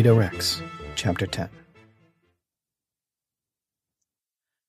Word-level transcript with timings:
Vito 0.00 0.14
Rex, 0.14 0.62
Chapter 0.96 1.26
10. 1.26 1.50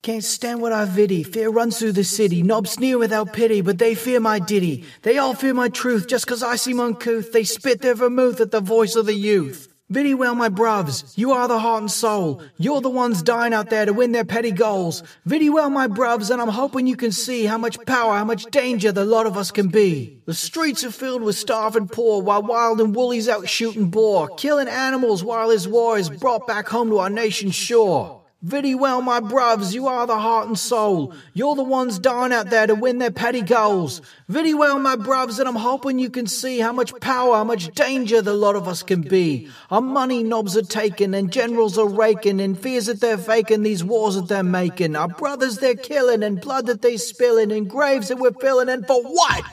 Can't 0.04 0.26
stand 0.26 0.62
what 0.62 0.74
I 0.74 0.86
viddy. 0.86 1.26
Fear 1.26 1.52
runs 1.52 1.80
through 1.80 1.94
the 1.94 2.04
city. 2.04 2.44
Nobs 2.44 2.72
sneer 2.72 2.98
without 2.98 3.32
pity, 3.32 3.62
but 3.62 3.78
they 3.78 3.96
fear 3.96 4.20
my 4.20 4.40
ditty. 4.40 4.84
They 5.04 5.18
all 5.18 5.34
fear 5.34 5.54
my 5.54 5.70
truth, 5.70 6.06
just 6.08 6.28
'cause 6.28 6.44
I 6.44 6.58
seem 6.58 6.82
uncouth. 6.82 7.32
They 7.32 7.46
spit 7.46 7.80
their 7.80 7.96
vermouth 7.96 8.42
at 8.42 8.52
the 8.52 8.60
voice 8.60 8.98
of 8.98 9.06
the 9.06 9.14
youth. 9.14 9.71
Viddy 9.92 10.16
well, 10.16 10.36
my 10.36 10.48
bruvs, 10.48 11.18
you 11.18 11.34
are 11.34 11.50
the 11.50 11.60
heart 11.60 11.82
and 11.82 11.92
soul. 11.92 12.42
You're 12.56 12.80
the 12.80 12.90
ones 12.90 13.22
dying 13.22 13.54
out 13.54 13.70
there 13.70 13.86
to 13.86 13.92
win 13.92 14.14
their 14.14 14.24
petty 14.24 14.52
goals. 14.52 15.04
Viddy 15.28 15.52
well, 15.52 15.70
my 15.70 15.90
bruvs, 15.90 16.32
and 16.32 16.42
I'm 16.42 16.48
hoping 16.48 16.88
you 16.88 16.96
can 16.96 17.12
see 17.12 17.44
how 17.44 17.58
much 17.58 17.78
power, 17.86 18.14
how 18.14 18.24
much 18.24 18.46
danger 18.46 18.94
the 18.94 19.04
lot 19.04 19.26
of 19.26 19.36
us 19.36 19.52
can 19.52 19.68
be. 19.68 20.22
The 20.28 20.34
streets 20.34 20.86
are 20.86 20.92
filled 20.92 21.24
with 21.24 21.36
starving 21.36 21.90
poor, 21.90 22.22
while 22.22 22.42
wild 22.42 22.80
and 22.80 22.96
woolly's 22.96 23.28
out 23.28 23.50
shooting 23.50 23.90
boar, 23.90 24.30
killing 24.38 24.70
animals 24.70 25.26
while 25.26 25.50
his 25.50 25.68
war 25.68 25.98
is 25.98 26.10
brought 26.10 26.48
back 26.48 26.70
home 26.70 26.90
to 26.92 27.00
our 27.00 27.10
nation's 27.10 27.56
shore. 27.56 28.21
Viddy 28.44 28.76
well, 28.76 29.04
my 29.04 29.20
bruvs, 29.20 29.72
you 29.72 29.88
are 29.88 30.08
the 30.08 30.18
heart 30.18 30.48
and 30.48 30.58
soul. 30.58 31.14
You're 31.36 31.56
the 31.56 31.64
ones 31.64 32.00
dying 32.00 32.34
out 32.34 32.50
there 32.50 32.66
to 32.66 32.74
win 32.74 32.98
their 32.98 33.12
petty 33.12 33.44
goals. 33.44 34.02
Viddy 34.28 34.58
well, 34.58 34.80
my 34.80 34.96
bruvs, 34.96 35.38
and 35.38 35.48
I'm 35.48 35.56
hoping 35.56 36.00
you 36.00 36.10
can 36.10 36.26
see 36.26 36.60
how 36.60 36.74
much 36.74 37.00
power, 37.02 37.36
how 37.36 37.44
much 37.44 37.68
danger 37.76 38.20
the 38.20 38.34
lot 38.34 38.56
of 38.56 38.68
us 38.68 38.82
can 38.82 39.02
be. 39.02 39.48
Our 39.70 39.82
money 39.82 40.24
knobs 40.24 40.58
are 40.58 40.64
taken, 40.64 41.14
and 41.14 41.32
generals 41.32 41.78
are 41.78 41.88
raking, 41.88 42.42
and 42.42 42.60
fears 42.60 42.88
that 42.88 43.00
they're 43.00 43.16
faking, 43.16 43.62
these 43.62 43.84
wars 43.84 44.16
that 44.16 44.28
they're 44.28 44.42
making. 44.42 44.96
Our 44.96 45.10
brothers 45.10 45.60
they're 45.60 45.76
killing, 45.76 46.24
and 46.24 46.42
blood 46.42 46.66
that 46.66 46.82
they're 46.82 46.98
spilling, 46.98 47.52
and 47.52 47.70
graves 47.70 48.08
that 48.08 48.18
we're 48.18 48.34
filling, 48.34 48.70
and 48.70 48.88
for 48.88 49.04
what? 49.04 49.46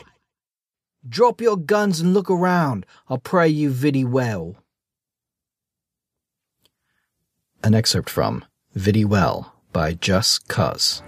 Drop 1.07 1.43
your 1.43 1.59
guns 1.59 2.01
and 2.01 2.15
look 2.15 2.31
around. 2.31 2.87
I'll 3.11 3.19
pray 3.19 3.49
you 3.49 3.71
viddy 3.71 4.07
well. 4.07 4.57
An 7.63 7.75
excerpt 7.75 8.09
from 8.09 8.45
Viddy 8.77 9.05
Well 9.05 9.55
by 9.73 9.95
Just 9.95 10.47
Cuz. 10.47 11.03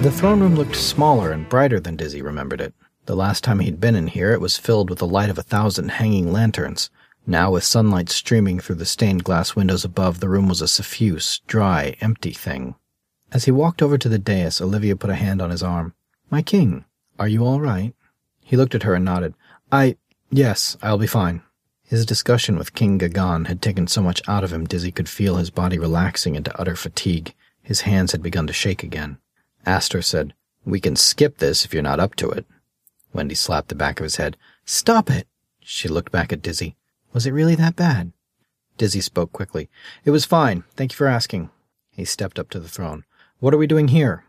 The 0.00 0.12
throne 0.12 0.40
room 0.40 0.54
looked 0.54 0.76
smaller 0.76 1.32
and 1.32 1.48
brighter 1.48 1.80
than 1.80 1.96
Dizzy 1.96 2.22
remembered 2.22 2.60
it. 2.60 2.74
The 3.06 3.16
last 3.16 3.42
time 3.42 3.58
he'd 3.58 3.80
been 3.80 3.96
in 3.96 4.06
here, 4.06 4.32
it 4.32 4.40
was 4.40 4.56
filled 4.56 4.88
with 4.88 5.00
the 5.00 5.06
light 5.06 5.30
of 5.30 5.38
a 5.38 5.42
thousand 5.42 5.90
hanging 5.90 6.32
lanterns. 6.32 6.90
Now, 7.26 7.50
with 7.50 7.64
sunlight 7.64 8.08
streaming 8.08 8.60
through 8.60 8.76
the 8.76 8.86
stained 8.86 9.24
glass 9.24 9.56
windows 9.56 9.84
above, 9.84 10.20
the 10.20 10.28
room 10.28 10.48
was 10.48 10.62
a 10.62 10.68
suffuse, 10.68 11.40
dry, 11.48 11.96
empty 12.00 12.32
thing. 12.32 12.76
As 13.32 13.46
he 13.46 13.50
walked 13.50 13.82
over 13.82 13.98
to 13.98 14.08
the 14.08 14.18
dais, 14.18 14.60
Olivia 14.60 14.94
put 14.94 15.10
a 15.10 15.16
hand 15.16 15.42
on 15.42 15.50
his 15.50 15.62
arm. 15.62 15.92
My 16.30 16.42
king, 16.42 16.84
are 17.18 17.28
you 17.28 17.44
all 17.44 17.60
right? 17.60 17.94
He 18.40 18.56
looked 18.56 18.76
at 18.76 18.84
her 18.84 18.94
and 18.94 19.04
nodded. 19.04 19.34
I. 19.72 19.96
Yes, 20.30 20.76
I'll 20.80 20.98
be 20.98 21.08
fine. 21.08 21.42
His 21.88 22.04
discussion 22.04 22.58
with 22.58 22.74
King 22.74 22.98
Gagan 22.98 23.46
had 23.46 23.62
taken 23.62 23.86
so 23.86 24.02
much 24.02 24.20
out 24.28 24.44
of 24.44 24.52
him 24.52 24.66
Dizzy 24.66 24.92
could 24.92 25.08
feel 25.08 25.36
his 25.36 25.48
body 25.48 25.78
relaxing 25.78 26.34
into 26.34 26.54
utter 26.60 26.76
fatigue. 26.76 27.34
His 27.62 27.80
hands 27.80 28.12
had 28.12 28.22
begun 28.22 28.46
to 28.46 28.52
shake 28.52 28.82
again. 28.82 29.16
Astor 29.64 30.02
said, 30.02 30.34
We 30.66 30.80
can 30.80 30.96
skip 30.96 31.38
this 31.38 31.64
if 31.64 31.72
you're 31.72 31.82
not 31.82 31.98
up 31.98 32.14
to 32.16 32.28
it. 32.28 32.44
Wendy 33.14 33.34
slapped 33.34 33.68
the 33.68 33.74
back 33.74 34.00
of 34.00 34.04
his 34.04 34.16
head. 34.16 34.36
Stop 34.66 35.10
it! 35.10 35.28
She 35.60 35.88
looked 35.88 36.12
back 36.12 36.30
at 36.30 36.42
Dizzy. 36.42 36.76
Was 37.14 37.24
it 37.24 37.32
really 37.32 37.54
that 37.54 37.74
bad? 37.74 38.12
Dizzy 38.76 39.00
spoke 39.00 39.32
quickly. 39.32 39.70
It 40.04 40.10
was 40.10 40.26
fine. 40.26 40.64
Thank 40.76 40.92
you 40.92 40.96
for 40.96 41.06
asking. 41.06 41.48
He 41.90 42.04
stepped 42.04 42.38
up 42.38 42.50
to 42.50 42.60
the 42.60 42.68
throne. 42.68 43.04
What 43.38 43.54
are 43.54 43.58
we 43.58 43.66
doing 43.66 43.88
here? 43.88 44.24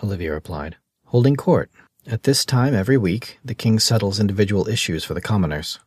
Olivia 0.00 0.32
replied. 0.32 0.76
Holding 1.06 1.34
court. 1.34 1.72
At 2.06 2.22
this 2.22 2.44
time 2.44 2.72
every 2.72 2.96
week, 2.96 3.40
the 3.44 3.56
king 3.56 3.80
settles 3.80 4.20
individual 4.20 4.68
issues 4.68 5.02
for 5.02 5.14
the 5.14 5.20
commoners. 5.20 5.80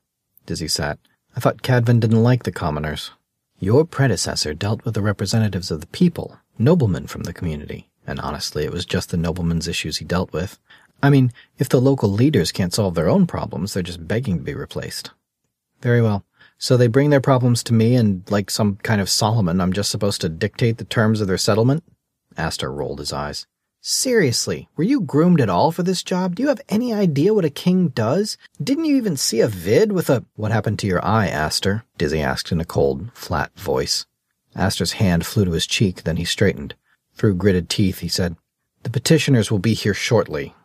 Dizzy 0.46 0.68
sat. 0.68 1.00
I 1.36 1.40
thought 1.40 1.64
Cadvan 1.64 2.00
didn't 2.00 2.24
like 2.24 2.44
the 2.44 2.52
commoners. 2.52 3.12
Your 3.60 3.86
predecessor 3.86 4.54
dealt 4.54 4.86
with 4.86 4.94
the 4.94 5.02
representatives 5.02 5.72
of 5.72 5.82
the 5.82 5.88
people, 5.88 6.38
noblemen 6.60 7.08
from 7.08 7.24
the 7.24 7.34
community, 7.34 7.90
and 8.06 8.20
honestly, 8.20 8.66
it 8.66 8.72
was 8.72 8.86
just 8.86 9.10
the 9.10 9.18
noblemen's 9.18 9.68
issues 9.68 9.98
he 9.98 10.06
dealt 10.06 10.32
with. 10.32 10.60
I 11.02 11.10
mean, 11.10 11.32
if 11.58 11.70
the 11.70 11.82
local 11.82 12.10
leaders 12.10 12.52
can't 12.52 12.74
solve 12.74 12.96
their 12.96 13.10
own 13.10 13.26
problems, 13.26 13.74
they're 13.74 13.84
just 13.84 14.08
begging 14.08 14.38
to 14.38 14.44
be 14.44 14.54
replaced. 14.54 15.12
Very 15.82 16.02
well. 16.02 16.24
So 16.58 16.78
they 16.78 16.88
bring 16.88 17.10
their 17.10 17.20
problems 17.20 17.64
to 17.64 17.74
me, 17.74 17.96
and 17.96 18.30
like 18.30 18.50
some 18.50 18.78
kind 18.84 19.02
of 19.02 19.10
Solomon, 19.10 19.60
I'm 19.60 19.74
just 19.74 19.92
supposed 19.92 20.22
to 20.22 20.30
dictate 20.30 20.78
the 20.78 20.86
terms 20.86 21.20
of 21.20 21.28
their 21.28 21.38
settlement? 21.38 21.84
Astor 22.38 22.72
rolled 22.72 23.00
his 23.00 23.12
eyes. 23.12 23.48
Seriously, 23.86 24.70
were 24.78 24.86
you 24.86 25.02
groomed 25.02 25.42
at 25.42 25.50
all 25.50 25.74
for 25.74 25.84
this 25.84 26.04
job? 26.04 26.36
Do 26.36 26.44
you 26.44 26.48
have 26.48 26.62
any 26.70 26.94
idea 26.94 27.34
what 27.34 27.44
a 27.44 27.50
king 27.50 27.90
does? 27.90 28.38
Didn't 28.64 28.86
you 28.86 28.96
even 28.96 29.18
see 29.18 29.42
a 29.42 29.48
vid 29.50 29.92
with 29.92 30.10
a. 30.10 30.24
What 30.38 30.54
happened 30.54 30.80
to 30.80 30.88
your 30.88 31.04
eye, 31.06 31.28
Aster? 31.28 31.84
Dizzy 31.98 32.22
asked 32.22 32.54
in 32.54 32.62
a 32.62 32.66
cold, 32.66 33.12
flat 33.14 33.52
voice. 33.60 34.06
Aster's 34.56 34.94
hand 34.94 35.26
flew 35.26 35.44
to 35.44 35.52
his 35.52 35.68
cheek, 35.68 36.04
then 36.04 36.16
he 36.16 36.24
straightened. 36.24 36.76
Through 37.16 37.36
gritted 37.36 37.68
teeth, 37.68 38.00
he 38.00 38.08
said, 38.08 38.38
The 38.84 38.90
petitioners 38.90 39.52
will 39.52 39.60
be 39.60 39.74
here 39.74 39.94
shortly. 39.94 40.56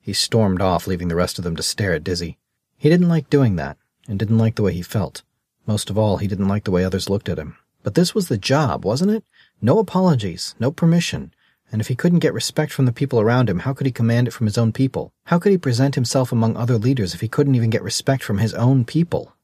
He 0.00 0.14
stormed 0.14 0.62
off, 0.62 0.86
leaving 0.86 1.08
the 1.08 1.16
rest 1.16 1.36
of 1.36 1.44
them 1.44 1.56
to 1.56 1.62
stare 1.62 1.92
at 1.92 2.02
Dizzy. 2.02 2.38
He 2.78 2.88
didn't 2.88 3.10
like 3.10 3.28
doing 3.28 3.56
that, 3.56 3.76
and 4.08 4.18
didn't 4.18 4.38
like 4.38 4.54
the 4.54 4.62
way 4.62 4.72
he 4.72 4.80
felt. 4.80 5.22
Most 5.66 5.90
of 5.90 5.98
all, 5.98 6.16
he 6.16 6.26
didn't 6.26 6.48
like 6.48 6.64
the 6.64 6.70
way 6.70 6.82
others 6.82 7.10
looked 7.10 7.28
at 7.28 7.38
him. 7.38 7.58
But 7.82 7.94
this 7.94 8.14
was 8.14 8.28
the 8.28 8.38
job, 8.38 8.86
wasn't 8.86 9.10
it? 9.10 9.24
No 9.60 9.78
apologies, 9.78 10.54
no 10.58 10.70
permission. 10.70 11.34
And 11.72 11.80
if 11.80 11.88
he 11.88 11.94
couldn't 11.94 12.20
get 12.20 12.34
respect 12.34 12.72
from 12.72 12.86
the 12.86 12.92
people 12.92 13.20
around 13.20 13.50
him, 13.50 13.60
how 13.60 13.72
could 13.72 13.86
he 13.86 13.92
command 13.92 14.28
it 14.28 14.32
from 14.32 14.46
his 14.46 14.58
own 14.58 14.72
people? 14.72 15.12
How 15.24 15.38
could 15.38 15.52
he 15.52 15.58
present 15.58 15.94
himself 15.94 16.30
among 16.30 16.56
other 16.56 16.78
leaders 16.78 17.14
if 17.14 17.20
he 17.20 17.28
couldn't 17.28 17.54
even 17.54 17.70
get 17.70 17.82
respect 17.82 18.22
from 18.22 18.38
his 18.38 18.54
own 18.54 18.84
people? 18.84 19.34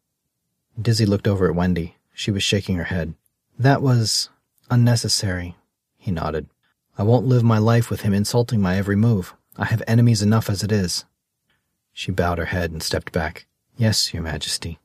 Dizzy 0.80 1.06
looked 1.06 1.26
over 1.26 1.48
at 1.48 1.54
Wendy. 1.54 1.97
She 2.14 2.30
was 2.30 2.42
shaking 2.42 2.76
her 2.76 2.84
head. 2.84 3.14
That 3.59 3.82
was 3.82 4.30
unnecessary. 4.70 5.56
He 5.98 6.10
nodded. 6.10 6.47
I 6.97 7.03
won't 7.03 7.26
live 7.26 7.42
my 7.42 7.59
life 7.59 7.91
with 7.91 8.03
him 8.03 8.12
insulting 8.12 8.60
my 8.60 8.76
every 8.76 8.97
move. 8.97 9.34
I 9.56 9.64
have 9.66 9.82
enemies 9.86 10.22
enough 10.22 10.48
as 10.48 10.62
it 10.62 10.70
is. 10.70 11.04
She 11.92 12.12
bowed 12.12 12.38
her 12.38 12.47
head 12.47 12.70
and 12.70 12.82
stepped 12.82 13.12
back. 13.12 13.47
Yes, 13.76 14.14
Your 14.14 14.22
Majesty. 14.22 14.78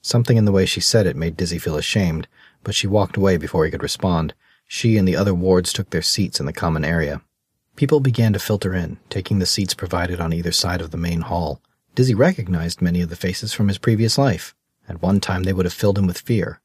Something 0.00 0.36
in 0.36 0.44
the 0.44 0.52
way 0.52 0.66
she 0.66 0.80
said 0.80 1.06
it 1.06 1.16
made 1.16 1.36
Dizzy 1.36 1.58
feel 1.58 1.76
ashamed, 1.76 2.28
but 2.62 2.74
she 2.74 2.86
walked 2.86 3.16
away 3.16 3.36
before 3.36 3.64
he 3.64 3.70
could 3.70 3.82
respond. 3.82 4.34
She 4.74 4.96
and 4.96 5.06
the 5.06 5.16
other 5.16 5.34
wards 5.34 5.70
took 5.70 5.90
their 5.90 6.00
seats 6.00 6.40
in 6.40 6.46
the 6.46 6.52
common 6.52 6.82
area. 6.82 7.20
People 7.76 8.00
began 8.00 8.32
to 8.32 8.38
filter 8.38 8.74
in, 8.74 8.98
taking 9.10 9.38
the 9.38 9.44
seats 9.44 9.74
provided 9.74 10.18
on 10.18 10.32
either 10.32 10.50
side 10.50 10.80
of 10.80 10.92
the 10.92 10.96
main 10.96 11.20
hall. 11.20 11.60
Dizzy 11.94 12.14
recognized 12.14 12.80
many 12.80 13.02
of 13.02 13.10
the 13.10 13.14
faces 13.14 13.52
from 13.52 13.68
his 13.68 13.76
previous 13.76 14.16
life. 14.16 14.54
At 14.88 15.02
one 15.02 15.20
time 15.20 15.42
they 15.42 15.52
would 15.52 15.66
have 15.66 15.74
filled 15.74 15.98
him 15.98 16.06
with 16.06 16.20
fear. 16.20 16.62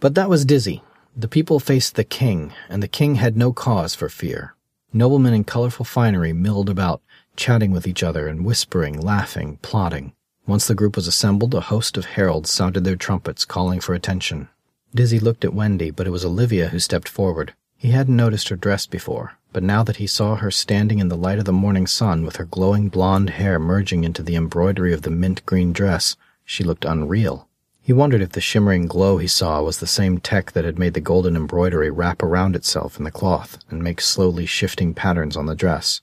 But 0.00 0.14
that 0.14 0.30
was 0.30 0.46
Dizzy. 0.46 0.82
The 1.14 1.28
people 1.28 1.60
faced 1.60 1.96
the 1.96 2.02
king, 2.02 2.54
and 2.70 2.82
the 2.82 2.88
king 2.88 3.16
had 3.16 3.36
no 3.36 3.52
cause 3.52 3.94
for 3.94 4.08
fear. 4.08 4.54
Noblemen 4.94 5.34
in 5.34 5.44
colorful 5.44 5.84
finery 5.84 6.32
milled 6.32 6.70
about, 6.70 7.02
chatting 7.36 7.72
with 7.72 7.86
each 7.86 8.02
other 8.02 8.26
and 8.26 8.42
whispering, 8.42 8.98
laughing, 8.98 9.58
plotting. 9.60 10.14
Once 10.46 10.66
the 10.66 10.74
group 10.74 10.96
was 10.96 11.06
assembled, 11.06 11.52
a 11.54 11.60
host 11.60 11.98
of 11.98 12.06
heralds 12.06 12.50
sounded 12.50 12.84
their 12.84 12.96
trumpets, 12.96 13.44
calling 13.44 13.80
for 13.80 13.92
attention. 13.92 14.48
Dizzy 14.94 15.20
looked 15.20 15.44
at 15.44 15.54
Wendy, 15.54 15.90
but 15.90 16.06
it 16.06 16.10
was 16.10 16.24
Olivia 16.24 16.68
who 16.68 16.78
stepped 16.80 17.08
forward. 17.08 17.54
He 17.76 17.92
hadn't 17.92 18.16
noticed 18.16 18.48
her 18.48 18.56
dress 18.56 18.86
before, 18.86 19.38
but 19.52 19.62
now 19.62 19.82
that 19.84 19.96
he 19.96 20.06
saw 20.06 20.36
her 20.36 20.50
standing 20.50 20.98
in 20.98 21.08
the 21.08 21.16
light 21.16 21.38
of 21.38 21.44
the 21.44 21.52
morning 21.52 21.86
sun 21.86 22.24
with 22.24 22.36
her 22.36 22.44
glowing 22.44 22.88
blonde 22.88 23.30
hair 23.30 23.58
merging 23.58 24.04
into 24.04 24.22
the 24.22 24.36
embroidery 24.36 24.92
of 24.92 25.02
the 25.02 25.10
mint 25.10 25.46
green 25.46 25.72
dress, 25.72 26.16
she 26.44 26.64
looked 26.64 26.84
unreal. 26.84 27.48
He 27.80 27.92
wondered 27.92 28.20
if 28.20 28.32
the 28.32 28.40
shimmering 28.40 28.86
glow 28.86 29.18
he 29.18 29.26
saw 29.26 29.62
was 29.62 29.78
the 29.78 29.86
same 29.86 30.18
tech 30.18 30.52
that 30.52 30.64
had 30.64 30.78
made 30.78 30.94
the 30.94 31.00
golden 31.00 31.36
embroidery 31.36 31.90
wrap 31.90 32.22
around 32.22 32.54
itself 32.54 32.98
in 32.98 33.04
the 33.04 33.10
cloth 33.10 33.58
and 33.70 33.82
make 33.82 34.00
slowly 34.00 34.44
shifting 34.44 34.92
patterns 34.92 35.36
on 35.36 35.46
the 35.46 35.54
dress. 35.54 36.02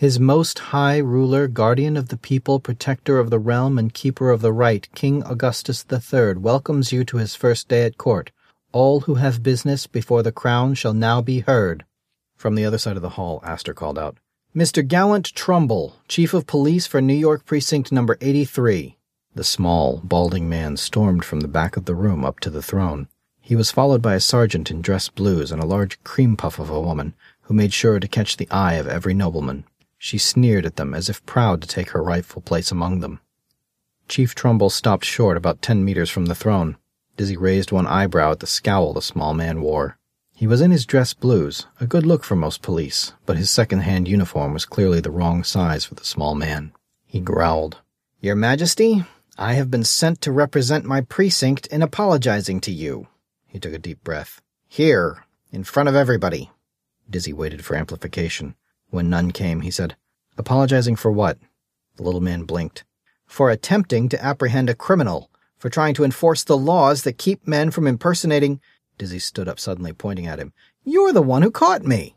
His 0.00 0.18
most 0.18 0.58
high 0.72 0.96
ruler, 0.96 1.46
guardian 1.46 1.94
of 1.94 2.08
the 2.08 2.16
people, 2.16 2.58
protector 2.58 3.18
of 3.18 3.28
the 3.28 3.38
realm, 3.38 3.78
and 3.78 3.92
keeper 3.92 4.30
of 4.30 4.40
the 4.40 4.50
right, 4.50 4.88
King 4.94 5.22
Augustus 5.24 5.84
III, 5.92 6.36
welcomes 6.38 6.90
you 6.90 7.04
to 7.04 7.18
his 7.18 7.34
first 7.34 7.68
day 7.68 7.84
at 7.84 7.98
court. 7.98 8.30
All 8.72 9.00
who 9.00 9.16
have 9.16 9.42
business 9.42 9.86
before 9.86 10.22
the 10.22 10.32
crown 10.32 10.72
shall 10.72 10.94
now 10.94 11.20
be 11.20 11.40
heard. 11.40 11.84
From 12.34 12.54
the 12.54 12.64
other 12.64 12.78
side 12.78 12.96
of 12.96 13.02
the 13.02 13.10
hall, 13.10 13.42
Astor 13.44 13.74
called 13.74 13.98
out, 13.98 14.16
Mr. 14.56 14.88
Gallant 14.88 15.34
Trumbull, 15.34 15.96
Chief 16.08 16.32
of 16.32 16.46
Police 16.46 16.86
for 16.86 17.02
New 17.02 17.12
York 17.12 17.44
Precinct 17.44 17.92
number 17.92 18.16
83. 18.22 18.96
The 19.34 19.44
small, 19.44 20.00
balding 20.02 20.48
man 20.48 20.78
stormed 20.78 21.26
from 21.26 21.40
the 21.40 21.46
back 21.46 21.76
of 21.76 21.84
the 21.84 21.94
room 21.94 22.24
up 22.24 22.40
to 22.40 22.48
the 22.48 22.62
throne. 22.62 23.08
He 23.42 23.54
was 23.54 23.70
followed 23.70 24.00
by 24.00 24.14
a 24.14 24.20
sergeant 24.20 24.70
in 24.70 24.80
dress 24.80 25.10
blues 25.10 25.52
and 25.52 25.62
a 25.62 25.66
large 25.66 26.02
cream 26.04 26.38
puff 26.38 26.58
of 26.58 26.70
a 26.70 26.80
woman, 26.80 27.12
who 27.42 27.52
made 27.52 27.74
sure 27.74 28.00
to 28.00 28.08
catch 28.08 28.38
the 28.38 28.48
eye 28.50 28.76
of 28.76 28.88
every 28.88 29.12
nobleman. 29.12 29.64
She 30.02 30.16
sneered 30.16 30.64
at 30.64 30.76
them 30.76 30.94
as 30.94 31.10
if 31.10 31.24
proud 31.26 31.60
to 31.60 31.68
take 31.68 31.90
her 31.90 32.02
rightful 32.02 32.40
place 32.40 32.72
among 32.72 33.00
them. 33.00 33.20
Chief 34.08 34.34
Trumbull 34.34 34.70
stopped 34.70 35.04
short 35.04 35.36
about 35.36 35.60
ten 35.60 35.84
meters 35.84 36.08
from 36.08 36.24
the 36.24 36.34
throne. 36.34 36.78
Dizzy 37.18 37.36
raised 37.36 37.70
one 37.70 37.86
eyebrow 37.86 38.32
at 38.32 38.40
the 38.40 38.46
scowl 38.46 38.94
the 38.94 39.02
small 39.02 39.34
man 39.34 39.60
wore. 39.60 39.98
He 40.34 40.46
was 40.46 40.62
in 40.62 40.70
his 40.70 40.86
dress 40.86 41.12
blues, 41.12 41.66
a 41.80 41.86
good 41.86 42.06
look 42.06 42.24
for 42.24 42.34
most 42.34 42.62
police, 42.62 43.12
but 43.26 43.36
his 43.36 43.50
second-hand 43.50 44.08
uniform 44.08 44.54
was 44.54 44.64
clearly 44.64 45.00
the 45.00 45.10
wrong 45.10 45.44
size 45.44 45.84
for 45.84 45.96
the 45.96 46.04
small 46.06 46.34
man. 46.34 46.72
He 47.04 47.20
growled. 47.20 47.82
Your 48.22 48.36
Majesty, 48.36 49.04
I 49.36 49.52
have 49.52 49.70
been 49.70 49.84
sent 49.84 50.22
to 50.22 50.32
represent 50.32 50.86
my 50.86 51.02
precinct 51.02 51.66
in 51.66 51.82
apologizing 51.82 52.62
to 52.62 52.72
you. 52.72 53.06
He 53.46 53.58
took 53.58 53.74
a 53.74 53.78
deep 53.78 54.02
breath. 54.02 54.40
Here, 54.66 55.26
in 55.52 55.62
front 55.62 55.90
of 55.90 55.94
everybody. 55.94 56.50
Dizzy 57.10 57.34
waited 57.34 57.66
for 57.66 57.76
amplification. 57.76 58.54
When 58.90 59.08
none 59.08 59.30
came, 59.30 59.62
he 59.62 59.70
said, 59.70 59.96
Apologizing 60.36 60.96
for 60.96 61.10
what? 61.10 61.38
The 61.96 62.02
little 62.02 62.20
man 62.20 62.44
blinked. 62.44 62.84
For 63.26 63.50
attempting 63.50 64.08
to 64.08 64.24
apprehend 64.24 64.68
a 64.68 64.74
criminal, 64.74 65.30
for 65.56 65.70
trying 65.70 65.94
to 65.94 66.04
enforce 66.04 66.42
the 66.42 66.56
laws 66.56 67.02
that 67.02 67.18
keep 67.18 67.46
men 67.46 67.70
from 67.70 67.86
impersonating. 67.86 68.60
Dizzy 68.98 69.18
stood 69.18 69.48
up 69.48 69.60
suddenly, 69.60 69.92
pointing 69.92 70.26
at 70.26 70.38
him. 70.38 70.52
You're 70.84 71.12
the 71.12 71.22
one 71.22 71.42
who 71.42 71.50
caught 71.50 71.84
me. 71.84 72.16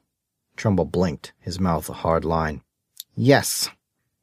Trumbull 0.55 0.85
blinked, 0.85 1.33
his 1.39 1.59
mouth 1.59 1.89
a 1.89 1.93
hard 1.93 2.23
line. 2.23 2.61
Yes. 3.15 3.69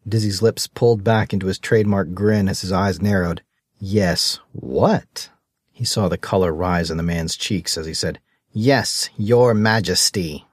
Dizzy's 0.08 0.42
lips 0.42 0.66
pulled 0.66 1.04
back 1.04 1.32
into 1.32 1.46
his 1.46 1.58
trademark 1.58 2.14
grin 2.14 2.48
as 2.48 2.62
his 2.62 2.72
eyes 2.72 3.02
narrowed. 3.02 3.42
Yes, 3.78 4.40
what? 4.52 5.30
He 5.70 5.84
saw 5.84 6.08
the 6.08 6.18
color 6.18 6.52
rise 6.52 6.90
in 6.90 6.96
the 6.96 7.02
man's 7.02 7.36
cheeks 7.36 7.76
as 7.76 7.86
he 7.86 7.94
said, 7.94 8.20
Yes, 8.52 9.10
your 9.16 9.54
majesty. 9.54 10.46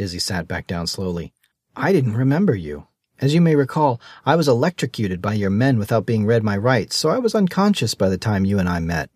Dizzy 0.00 0.18
sat 0.18 0.48
back 0.48 0.66
down 0.66 0.86
slowly. 0.86 1.34
I 1.76 1.92
didn't 1.92 2.16
remember 2.16 2.54
you. 2.54 2.86
As 3.20 3.34
you 3.34 3.42
may 3.42 3.54
recall, 3.54 4.00
I 4.24 4.34
was 4.34 4.48
electrocuted 4.48 5.20
by 5.20 5.34
your 5.34 5.50
men 5.50 5.78
without 5.78 6.06
being 6.06 6.24
read 6.24 6.42
my 6.42 6.56
rights, 6.56 6.96
so 6.96 7.10
I 7.10 7.18
was 7.18 7.34
unconscious 7.34 7.94
by 7.94 8.08
the 8.08 8.16
time 8.16 8.46
you 8.46 8.58
and 8.58 8.66
I 8.66 8.80
met. 8.80 9.10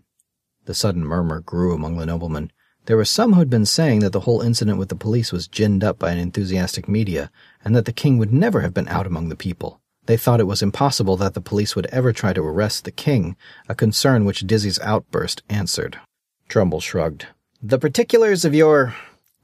The 0.67 0.75
sudden 0.75 1.03
murmur 1.03 1.41
grew 1.41 1.75
among 1.75 1.97
the 1.97 2.05
noblemen. 2.05 2.53
There 2.85 2.99
were 2.99 3.07
some 3.07 3.33
who 3.33 3.39
had 3.39 3.49
been 3.49 3.65
saying 3.65 4.01
that 4.01 4.13
the 4.13 4.29
whole 4.29 4.43
incident 4.43 4.77
with 4.77 4.91
the 4.91 4.95
police 4.95 5.33
was 5.33 5.49
ginned 5.49 5.83
up 5.83 5.99
by 5.99 6.13
an 6.13 6.19
enthusiastic 6.19 6.87
media, 6.87 7.31
and 7.65 7.75
that 7.75 7.87
the 7.87 7.91
king 7.91 8.19
would 8.19 8.35
never 8.35 8.61
have 8.61 8.75
been 8.75 8.89
out 8.89 9.07
among 9.07 9.31
the 9.31 9.37
people. 9.37 9.81
They 10.05 10.19
thought 10.19 10.39
it 10.39 10.45
was 10.45 10.61
impossible 10.61 11.17
that 11.17 11.33
the 11.33 11.41
police 11.41 11.75
would 11.75 11.87
ever 11.87 12.13
try 12.13 12.35
to 12.35 12.43
arrest 12.43 12.85
the 12.85 12.91
king, 12.91 13.39
a 13.71 13.75
concern 13.75 14.27
which 14.27 14.47
Dizzy's 14.47 14.79
outburst 14.81 15.43
answered. 15.49 15.99
Trumbull 16.47 16.83
shrugged. 16.83 17.29
The 17.63 17.79
particulars 17.79 18.45
of 18.45 18.55
your 18.55 18.95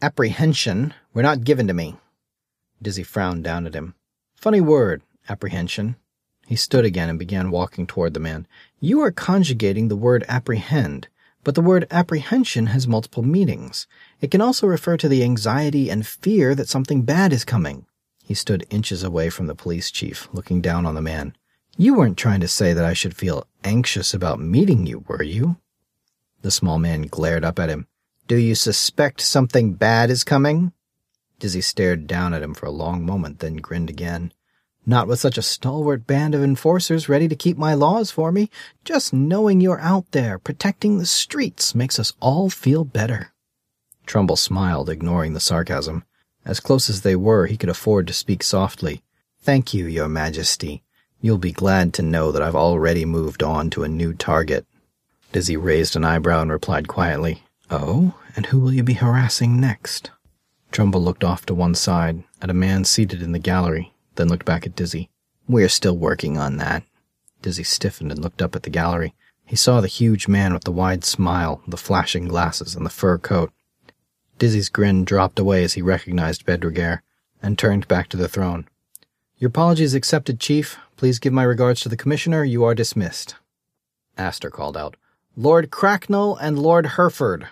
apprehension 0.02 0.94
were 1.12 1.22
not 1.22 1.44
given 1.44 1.66
to 1.66 1.74
me. 1.74 1.96
Dizzy 2.80 3.02
frowned 3.02 3.44
down 3.44 3.66
at 3.66 3.74
him. 3.74 3.94
Funny 4.34 4.60
word, 4.60 5.02
apprehension. 5.28 5.96
He 6.46 6.56
stood 6.56 6.84
again 6.84 7.08
and 7.08 7.18
began 7.18 7.50
walking 7.50 7.86
toward 7.86 8.14
the 8.14 8.20
man. 8.20 8.46
You 8.80 9.00
are 9.02 9.12
conjugating 9.12 9.88
the 9.88 9.96
word 9.96 10.24
apprehend, 10.28 11.08
but 11.44 11.54
the 11.54 11.60
word 11.60 11.86
apprehension 11.90 12.66
has 12.66 12.88
multiple 12.88 13.22
meanings. 13.22 13.86
It 14.20 14.30
can 14.30 14.40
also 14.40 14.66
refer 14.66 14.96
to 14.96 15.08
the 15.08 15.22
anxiety 15.22 15.90
and 15.90 16.06
fear 16.06 16.54
that 16.54 16.68
something 16.68 17.02
bad 17.02 17.32
is 17.32 17.44
coming. 17.44 17.86
He 18.24 18.34
stood 18.34 18.66
inches 18.70 19.02
away 19.02 19.28
from 19.28 19.46
the 19.46 19.54
police 19.54 19.90
chief, 19.90 20.28
looking 20.32 20.60
down 20.60 20.86
on 20.86 20.94
the 20.94 21.02
man. 21.02 21.36
You 21.76 21.94
weren't 21.94 22.16
trying 22.16 22.40
to 22.40 22.48
say 22.48 22.72
that 22.72 22.84
I 22.84 22.94
should 22.94 23.16
feel 23.16 23.46
anxious 23.64 24.14
about 24.14 24.40
meeting 24.40 24.86
you, 24.86 25.04
were 25.06 25.22
you? 25.22 25.56
The 26.42 26.50
small 26.50 26.78
man 26.78 27.02
glared 27.02 27.44
up 27.44 27.58
at 27.58 27.68
him. 27.68 27.86
Do 28.30 28.36
you 28.36 28.54
suspect 28.54 29.20
something 29.22 29.72
bad 29.72 30.08
is 30.08 30.22
coming? 30.22 30.70
Dizzy 31.40 31.62
stared 31.62 32.06
down 32.06 32.32
at 32.32 32.44
him 32.44 32.54
for 32.54 32.66
a 32.66 32.70
long 32.70 33.04
moment, 33.04 33.40
then 33.40 33.56
grinned 33.56 33.90
again. 33.90 34.32
Not 34.86 35.08
with 35.08 35.18
such 35.18 35.36
a 35.36 35.42
stalwart 35.42 36.06
band 36.06 36.36
of 36.36 36.40
enforcers 36.44 37.08
ready 37.08 37.26
to 37.26 37.34
keep 37.34 37.58
my 37.58 37.74
laws 37.74 38.12
for 38.12 38.30
me. 38.30 38.48
Just 38.84 39.12
knowing 39.12 39.60
you're 39.60 39.80
out 39.80 40.12
there 40.12 40.38
protecting 40.38 40.98
the 40.98 41.06
streets 41.06 41.74
makes 41.74 41.98
us 41.98 42.12
all 42.20 42.50
feel 42.50 42.84
better. 42.84 43.32
Trumbull 44.06 44.36
smiled, 44.36 44.88
ignoring 44.88 45.32
the 45.32 45.40
sarcasm. 45.40 46.04
As 46.44 46.60
close 46.60 46.88
as 46.88 47.00
they 47.00 47.16
were, 47.16 47.46
he 47.46 47.56
could 47.56 47.68
afford 47.68 48.06
to 48.06 48.12
speak 48.12 48.44
softly. 48.44 49.02
Thank 49.42 49.74
you, 49.74 49.86
Your 49.86 50.08
Majesty. 50.08 50.84
You'll 51.20 51.38
be 51.38 51.50
glad 51.50 51.92
to 51.94 52.02
know 52.02 52.30
that 52.30 52.42
I've 52.42 52.54
already 52.54 53.04
moved 53.04 53.42
on 53.42 53.70
to 53.70 53.82
a 53.82 53.88
new 53.88 54.14
target. 54.14 54.66
Dizzy 55.32 55.56
raised 55.56 55.96
an 55.96 56.04
eyebrow 56.04 56.42
and 56.42 56.52
replied 56.52 56.86
quietly, 56.86 57.42
Oh, 57.72 58.14
and 58.36 58.46
who 58.46 58.60
will 58.60 58.72
you 58.72 58.82
be 58.82 58.94
harassing 58.94 59.60
next? 59.60 60.10
Trumbull 60.70 61.02
looked 61.02 61.24
off 61.24 61.46
to 61.46 61.54
one 61.54 61.74
side, 61.74 62.22
at 62.40 62.50
a 62.50 62.54
man 62.54 62.84
seated 62.84 63.22
in 63.22 63.32
the 63.32 63.38
gallery, 63.38 63.92
then 64.14 64.28
looked 64.28 64.44
back 64.44 64.66
at 64.66 64.76
Dizzy. 64.76 65.10
We're 65.48 65.68
still 65.68 65.96
working 65.96 66.38
on 66.38 66.56
that. 66.58 66.84
Dizzy 67.42 67.64
stiffened 67.64 68.12
and 68.12 68.22
looked 68.22 68.42
up 68.42 68.54
at 68.54 68.62
the 68.62 68.70
gallery. 68.70 69.14
He 69.44 69.56
saw 69.56 69.80
the 69.80 69.88
huge 69.88 70.28
man 70.28 70.52
with 70.52 70.64
the 70.64 70.70
wide 70.70 71.04
smile, 71.04 71.60
the 71.66 71.76
flashing 71.76 72.28
glasses, 72.28 72.76
and 72.76 72.86
the 72.86 72.90
fur 72.90 73.18
coat. 73.18 73.52
Dizzy's 74.38 74.68
grin 74.68 75.04
dropped 75.04 75.38
away 75.38 75.64
as 75.64 75.72
he 75.72 75.82
recognized 75.82 76.46
Bedregaire, 76.46 77.00
and 77.42 77.58
turned 77.58 77.88
back 77.88 78.08
to 78.08 78.16
the 78.16 78.28
throne. 78.28 78.68
Your 79.38 79.48
apologies 79.48 79.94
accepted, 79.94 80.38
Chief. 80.38 80.78
Please 80.96 81.18
give 81.18 81.32
my 81.32 81.42
regards 81.42 81.80
to 81.80 81.88
the 81.88 81.96
Commissioner. 81.96 82.44
You 82.44 82.62
are 82.64 82.74
dismissed. 82.74 83.34
Astor 84.16 84.50
called 84.50 84.76
out, 84.76 84.96
Lord 85.34 85.70
Cracknell 85.70 86.36
and 86.36 86.58
Lord 86.58 86.86
Hereford. 86.86 87.48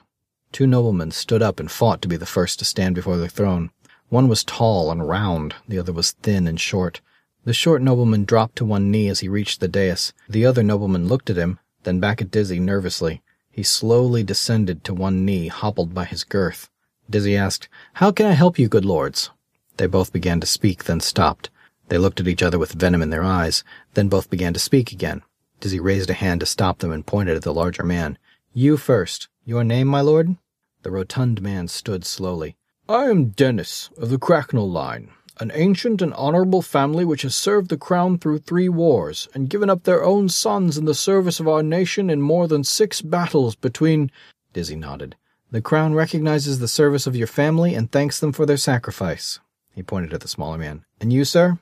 Two 0.52 0.66
noblemen 0.66 1.10
stood 1.10 1.42
up 1.42 1.60
and 1.60 1.70
fought 1.70 2.00
to 2.02 2.08
be 2.08 2.16
the 2.16 2.26
first 2.26 2.58
to 2.58 2.64
stand 2.64 2.94
before 2.94 3.16
the 3.16 3.28
throne. 3.28 3.70
One 4.08 4.28
was 4.28 4.44
tall 4.44 4.90
and 4.90 5.06
round, 5.06 5.54
the 5.68 5.78
other 5.78 5.92
was 5.92 6.12
thin 6.12 6.46
and 6.46 6.60
short. 6.60 7.00
The 7.44 7.52
short 7.52 7.82
nobleman 7.82 8.24
dropped 8.24 8.56
to 8.56 8.64
one 8.64 8.90
knee 8.90 9.08
as 9.08 9.20
he 9.20 9.28
reached 9.28 9.60
the 9.60 9.68
dais. 9.68 10.12
The 10.28 10.46
other 10.46 10.62
nobleman 10.62 11.08
looked 11.08 11.30
at 11.30 11.36
him, 11.36 11.58
then 11.84 12.00
back 12.00 12.20
at 12.20 12.30
Dizzy 12.30 12.60
nervously. 12.60 13.22
He 13.50 13.62
slowly 13.62 14.22
descended 14.22 14.84
to 14.84 14.94
one 14.94 15.24
knee, 15.24 15.48
hobbled 15.48 15.94
by 15.94 16.04
his 16.04 16.24
girth. 16.24 16.70
Dizzy 17.10 17.36
asked, 17.36 17.68
How 17.94 18.10
can 18.10 18.26
I 18.26 18.32
help 18.32 18.58
you, 18.58 18.68
good 18.68 18.84
lords? 18.84 19.30
They 19.78 19.86
both 19.86 20.12
began 20.12 20.40
to 20.40 20.46
speak, 20.46 20.84
then 20.84 21.00
stopped. 21.00 21.50
They 21.88 21.98
looked 21.98 22.20
at 22.20 22.28
each 22.28 22.42
other 22.42 22.58
with 22.58 22.72
venom 22.72 23.02
in 23.02 23.10
their 23.10 23.24
eyes, 23.24 23.64
then 23.94 24.08
both 24.08 24.30
began 24.30 24.52
to 24.54 24.60
speak 24.60 24.92
again. 24.92 25.22
Dizzy 25.60 25.80
raised 25.80 26.10
a 26.10 26.14
hand 26.14 26.40
to 26.40 26.46
stop 26.46 26.78
them 26.78 26.92
and 26.92 27.06
pointed 27.06 27.36
at 27.36 27.42
the 27.42 27.54
larger 27.54 27.82
man. 27.82 28.18
You 28.52 28.76
first. 28.76 29.28
Your 29.48 29.64
name, 29.64 29.88
my 29.88 30.02
lord? 30.02 30.36
The 30.82 30.90
rotund 30.90 31.40
man 31.40 31.68
stood 31.68 32.04
slowly. 32.04 32.58
I 32.86 33.04
am 33.04 33.30
Dennis, 33.30 33.88
of 33.96 34.10
the 34.10 34.18
Cracknell 34.18 34.70
line, 34.70 35.10
an 35.40 35.50
ancient 35.54 36.02
and 36.02 36.12
honorable 36.12 36.60
family 36.60 37.02
which 37.02 37.22
has 37.22 37.34
served 37.34 37.70
the 37.70 37.78
crown 37.78 38.18
through 38.18 38.40
three 38.40 38.68
wars, 38.68 39.26
and 39.32 39.48
given 39.48 39.70
up 39.70 39.84
their 39.84 40.04
own 40.04 40.28
sons 40.28 40.76
in 40.76 40.84
the 40.84 40.92
service 40.92 41.40
of 41.40 41.48
our 41.48 41.62
nation 41.62 42.10
in 42.10 42.20
more 42.20 42.46
than 42.46 42.62
six 42.62 43.00
battles 43.00 43.56
between. 43.56 44.10
Dizzy 44.52 44.76
nodded. 44.76 45.16
The 45.50 45.62
crown 45.62 45.94
recognizes 45.94 46.58
the 46.58 46.68
service 46.68 47.06
of 47.06 47.16
your 47.16 47.26
family 47.26 47.74
and 47.74 47.90
thanks 47.90 48.20
them 48.20 48.34
for 48.34 48.44
their 48.44 48.58
sacrifice. 48.58 49.40
He 49.74 49.82
pointed 49.82 50.12
at 50.12 50.20
the 50.20 50.28
smaller 50.28 50.58
man. 50.58 50.84
And 51.00 51.10
you, 51.10 51.24
sir? 51.24 51.58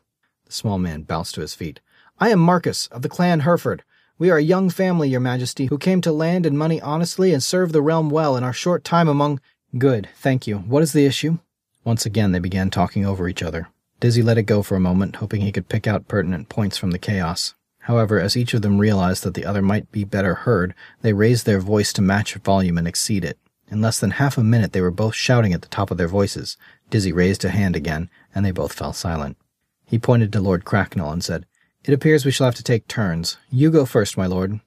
The 0.47 0.53
small 0.53 0.79
man 0.79 1.03
bounced 1.03 1.37
to 1.37 1.41
his 1.41 1.55
feet. 1.55 1.79
I 2.19 2.31
am 2.31 2.41
Marcus, 2.41 2.89
of 2.89 3.03
the 3.03 3.09
clan 3.09 3.41
Hereford. 3.41 3.85
We 4.19 4.31
are 4.31 4.39
a 4.39 4.43
young 4.43 4.71
family, 4.71 5.11
your 5.11 5.21
majesty, 5.21 5.67
who 5.67 5.77
came 5.77 6.01
to 6.01 6.11
land 6.11 6.47
and 6.47 6.57
money 6.57 6.81
honestly 6.81 7.35
and 7.35 7.43
serve 7.43 7.73
the 7.73 7.83
realm 7.83 8.09
well 8.09 8.35
in 8.35 8.45
our 8.45 8.53
short 8.53 8.83
time 8.83 9.09
among 9.09 9.41
Good, 9.77 10.09
thank 10.17 10.47
you. 10.47 10.59
What 10.59 10.83
is 10.83 10.95
the 10.95 11.05
issue? 11.05 11.39
Once 11.85 12.07
again, 12.07 12.33
they 12.33 12.39
began 12.39 12.71
talking 12.71 13.05
over 13.05 13.29
each 13.29 13.43
other. 13.43 13.69
Dizzy 14.01 14.23
let 14.23 14.39
it 14.39 14.45
go 14.45 14.63
for 14.63 14.75
a 14.75 14.81
moment, 14.81 15.17
hoping 15.17 15.43
he 15.43 15.53
could 15.53 15.69
pick 15.69 15.87
out 15.87 16.09
pertinent 16.09 16.49
points 16.49 16.79
from 16.79 16.93
the 16.93 16.99
chaos. 16.99 17.55
However, 17.81 18.19
as 18.19 18.39
each 18.39 18.55
of 18.55 18.63
them 18.63 18.79
realized 18.79 19.23
that 19.25 19.35
the 19.35 19.45
other 19.45 19.61
might 19.61 19.93
be 19.93 20.05
better 20.05 20.35
heard, 20.35 20.75
they 21.03 21.13
raised 21.13 21.45
their 21.45 21.61
voice 21.61 21.93
to 21.93 22.01
match 22.01 22.35
volume 22.37 22.79
and 22.79 22.89
exceed 22.89 23.23
it. 23.23 23.39
In 23.69 23.83
less 23.83 24.01
than 24.01 24.13
half 24.13 24.39
a 24.39 24.43
minute, 24.43 24.73
they 24.73 24.81
were 24.81 24.91
both 24.91 25.15
shouting 25.15 25.53
at 25.53 25.61
the 25.61 25.69
top 25.69 25.91
of 25.91 25.99
their 25.99 26.09
voices. 26.09 26.57
Dizzy 26.89 27.13
raised 27.13 27.45
a 27.45 27.51
hand 27.51 27.77
again, 27.77 28.09
and 28.35 28.47
they 28.47 28.51
both 28.51 28.73
fell 28.73 28.95
silent. 28.95 29.37
He 29.85 29.99
pointed 29.99 30.33
to 30.33 30.41
Lord 30.41 30.65
Cracknell 30.65 31.13
and 31.13 31.23
said, 31.23 31.45
It 31.87 31.95
appears 31.95 32.25
we 32.25 32.33
shall 32.33 32.49
have 32.49 32.57
to 32.57 32.65
take 32.65 32.89
turns. 32.89 33.37
You 33.49 33.71
go 33.71 33.87
first, 33.87 34.19
my 34.19 34.27
lord. 34.27 34.59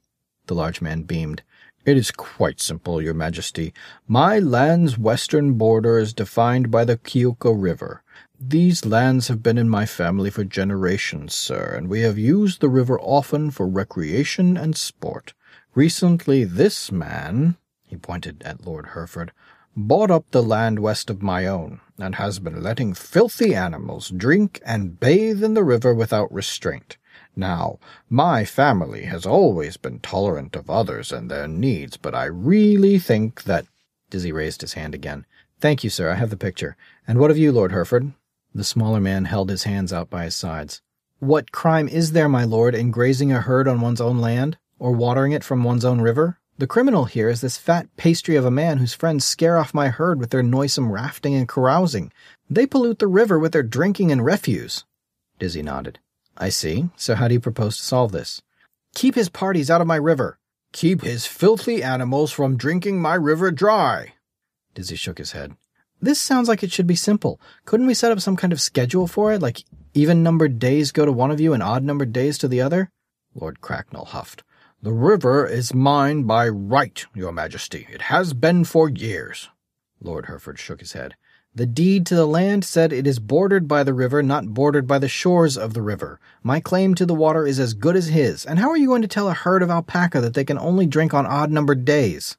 The 0.48 0.54
large 0.54 0.80
man 0.80 1.02
beamed. 1.02 1.44
It 1.84 1.98
is 1.98 2.12
quite 2.12 2.62
simple, 2.62 3.02
Your 3.02 3.14
Majesty. 3.14 3.74
My 4.08 4.40
land's 4.40 4.98
western 4.98 5.56
border 5.56 6.00
is 6.00 6.14
defined 6.14 6.72
by 6.72 6.86
the 6.86 6.96
Keuka 6.96 7.54
River. 7.54 8.04
These 8.40 8.86
lands 8.86 9.28
have 9.28 9.44
been 9.44 9.58
in 9.58 9.68
my 9.68 9.86
family 9.86 10.30
for 10.30 10.46
generations, 10.46 11.36
sir, 11.36 11.74
and 11.76 11.90
we 11.90 12.02
have 12.02 12.18
used 12.18 12.62
the 12.62 12.70
river 12.70 12.98
often 13.02 13.52
for 13.52 13.68
recreation 13.68 14.56
and 14.56 14.78
sport. 14.78 15.34
Recently, 15.76 16.46
this 16.46 16.90
man, 16.90 17.58
he 17.86 17.98
pointed 17.98 18.42
at 18.46 18.66
Lord 18.66 18.92
Hereford, 18.94 19.34
bought 19.76 20.10
up 20.10 20.32
the 20.32 20.42
land 20.42 20.80
west 20.80 21.10
of 21.10 21.22
my 21.22 21.46
own, 21.46 21.82
and 21.98 22.16
has 22.16 22.40
been 22.40 22.64
letting 22.64 22.94
filthy 22.94 23.54
animals 23.54 24.10
drink 24.10 24.62
and 24.66 25.02
bathe 25.02 25.44
in 25.44 25.54
the 25.54 25.66
river 25.66 25.94
without 25.94 26.32
restraint. 26.32 26.96
Now, 27.40 27.80
my 28.10 28.44
family 28.44 29.06
has 29.06 29.26
always 29.26 29.78
been 29.78 30.02
tolerant 30.02 30.58
of 30.58 30.70
others 30.70 31.14
and 31.14 31.32
their 31.32 31.48
needs, 31.48 31.96
but 31.96 32.14
I 32.14 32.26
really 32.26 33.00
think 33.00 33.44
that. 33.44 33.66
Dizzy 34.10 34.34
raised 34.34 34.60
his 34.60 34.74
hand 34.74 34.94
again. 34.94 35.26
Thank 35.62 35.82
you, 35.82 35.90
sir. 35.90 36.12
I 36.12 36.16
have 36.16 36.32
the 36.32 36.36
picture. 36.36 36.76
And 37.08 37.18
what 37.18 37.32
of 37.32 37.38
you, 37.38 37.54
Lord 37.54 37.72
Hereford? 37.72 38.12
The 38.54 38.66
smaller 38.66 39.00
man 39.00 39.24
held 39.24 39.50
his 39.50 39.64
hands 39.64 39.94
out 39.94 40.10
by 40.10 40.26
his 40.26 40.36
sides. 40.36 40.82
What 41.20 41.54
crime 41.54 41.88
is 41.88 42.12
there, 42.12 42.28
my 42.28 42.44
lord, 42.44 42.76
in 42.76 42.92
grazing 42.92 43.32
a 43.32 43.40
herd 43.40 43.70
on 43.70 43.80
one's 43.80 44.02
own 44.02 44.18
land, 44.18 44.58
or 44.78 44.92
watering 44.92 45.32
it 45.32 45.46
from 45.46 45.64
one's 45.64 45.86
own 45.86 46.02
river? 46.02 46.40
The 46.58 46.68
criminal 46.68 47.06
here 47.06 47.30
is 47.30 47.40
this 47.40 47.56
fat 47.56 47.88
pastry 47.96 48.36
of 48.36 48.44
a 48.44 48.52
man 48.52 48.80
whose 48.80 48.94
friends 48.94 49.24
scare 49.24 49.58
off 49.58 49.74
my 49.74 49.88
herd 49.88 50.20
with 50.20 50.32
their 50.32 50.44
noisome 50.44 50.92
rafting 50.92 51.36
and 51.36 51.48
carousing. 51.48 52.12
They 52.50 52.68
pollute 52.68 53.00
the 53.00 53.08
river 53.08 53.40
with 53.40 53.54
their 53.54 53.64
drinking 53.64 54.12
and 54.12 54.26
refuse. 54.26 54.84
Dizzy 55.40 55.62
nodded. 55.62 56.00
I 56.40 56.50
see. 56.50 56.90
So 56.96 57.16
how 57.16 57.28
do 57.28 57.34
you 57.34 57.40
propose 57.40 57.78
to 57.78 57.84
solve 57.84 58.12
this? 58.12 58.42
Keep 58.96 59.16
his 59.16 59.30
parties 59.30 59.70
out 59.70 59.82
of 59.82 59.88
my 59.88 59.98
river. 59.98 60.40
Keep 60.72 61.02
his 61.02 61.26
filthy 61.26 61.84
animals 61.84 62.32
from 62.32 62.58
drinking 62.58 63.02
my 63.02 63.16
river 63.16 63.52
dry. 63.52 64.14
Dizzy 64.74 64.96
shook 64.96 65.18
his 65.18 65.34
head. 65.34 65.56
This 66.02 66.20
sounds 66.20 66.48
like 66.48 66.64
it 66.64 66.72
should 66.72 66.88
be 66.88 66.96
simple. 66.96 67.42
Couldn't 67.66 67.88
we 67.88 67.94
set 67.94 68.12
up 68.12 68.22
some 68.22 68.38
kind 68.38 68.54
of 68.54 68.62
schedule 68.62 69.06
for 69.06 69.34
it? 69.34 69.42
Like 69.42 69.64
even 69.94 70.24
numbered 70.24 70.58
days 70.58 70.92
go 70.94 71.06
to 71.06 71.12
one 71.12 71.32
of 71.32 71.42
you 71.42 71.54
and 71.54 71.62
odd 71.62 71.84
numbered 71.84 72.14
days 72.14 72.38
to 72.38 72.48
the 72.48 72.62
other? 72.62 72.90
Lord 73.36 73.60
Cracknell 73.60 74.06
huffed. 74.06 74.44
The 74.82 74.94
river 74.94 75.46
is 75.46 75.74
mine 75.74 76.24
by 76.24 76.48
right, 76.48 77.06
your 77.14 77.34
majesty. 77.34 77.86
It 77.92 78.04
has 78.04 78.34
been 78.34 78.64
for 78.64 78.90
years. 78.90 79.50
Lord 80.02 80.28
Hereford 80.28 80.58
shook 80.58 80.80
his 80.80 80.94
head. 80.94 81.16
The 81.56 81.66
deed 81.66 82.06
to 82.06 82.16
the 82.16 82.28
land 82.28 82.64
said 82.64 82.94
it 82.94 83.08
is 83.08 83.20
bordered 83.20 83.68
by 83.68 83.84
the 83.84 83.94
river, 83.94 84.22
not 84.22 84.54
bordered 84.54 84.88
by 84.88 85.00
the 85.00 85.08
shores 85.08 85.58
of 85.58 85.74
the 85.74 85.82
river. 85.82 86.20
My 86.44 86.60
claim 86.60 86.96
to 86.96 87.06
the 87.06 87.16
water 87.16 87.46
is 87.46 87.60
as 87.60 87.74
good 87.74 87.96
as 87.96 88.08
his. 88.08 88.46
And 88.46 88.60
how 88.60 88.70
are 88.70 88.78
you 88.78 88.88
going 88.88 89.02
to 89.02 89.08
tell 89.08 89.28
a 89.28 89.34
herd 89.34 89.64
of 89.64 89.70
alpaca 89.70 90.22
that 90.22 90.36
they 90.36 90.46
can 90.46 90.60
only 90.60 90.86
drink 90.86 91.14
on 91.14 91.26
odd 91.26 91.52
numbered 91.52 91.86
days? 91.86 92.38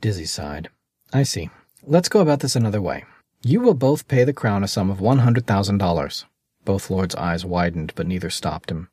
Dizzy 0.00 0.24
sighed. 0.24 0.70
I 1.12 1.22
see. 1.22 1.50
Let's 1.82 2.08
go 2.08 2.20
about 2.20 2.40
this 2.40 2.56
another 2.56 2.80
way. 2.80 3.04
You 3.42 3.60
will 3.60 3.74
both 3.74 4.08
pay 4.08 4.24
the 4.24 4.32
crown 4.32 4.64
a 4.64 4.68
sum 4.68 4.90
of 4.90 4.98
$100,000. 4.98 6.24
Both 6.64 6.90
lords' 6.90 7.14
eyes 7.14 7.44
widened, 7.44 7.92
but 7.94 8.06
neither 8.06 8.30
stopped 8.30 8.70
him. 8.70 8.88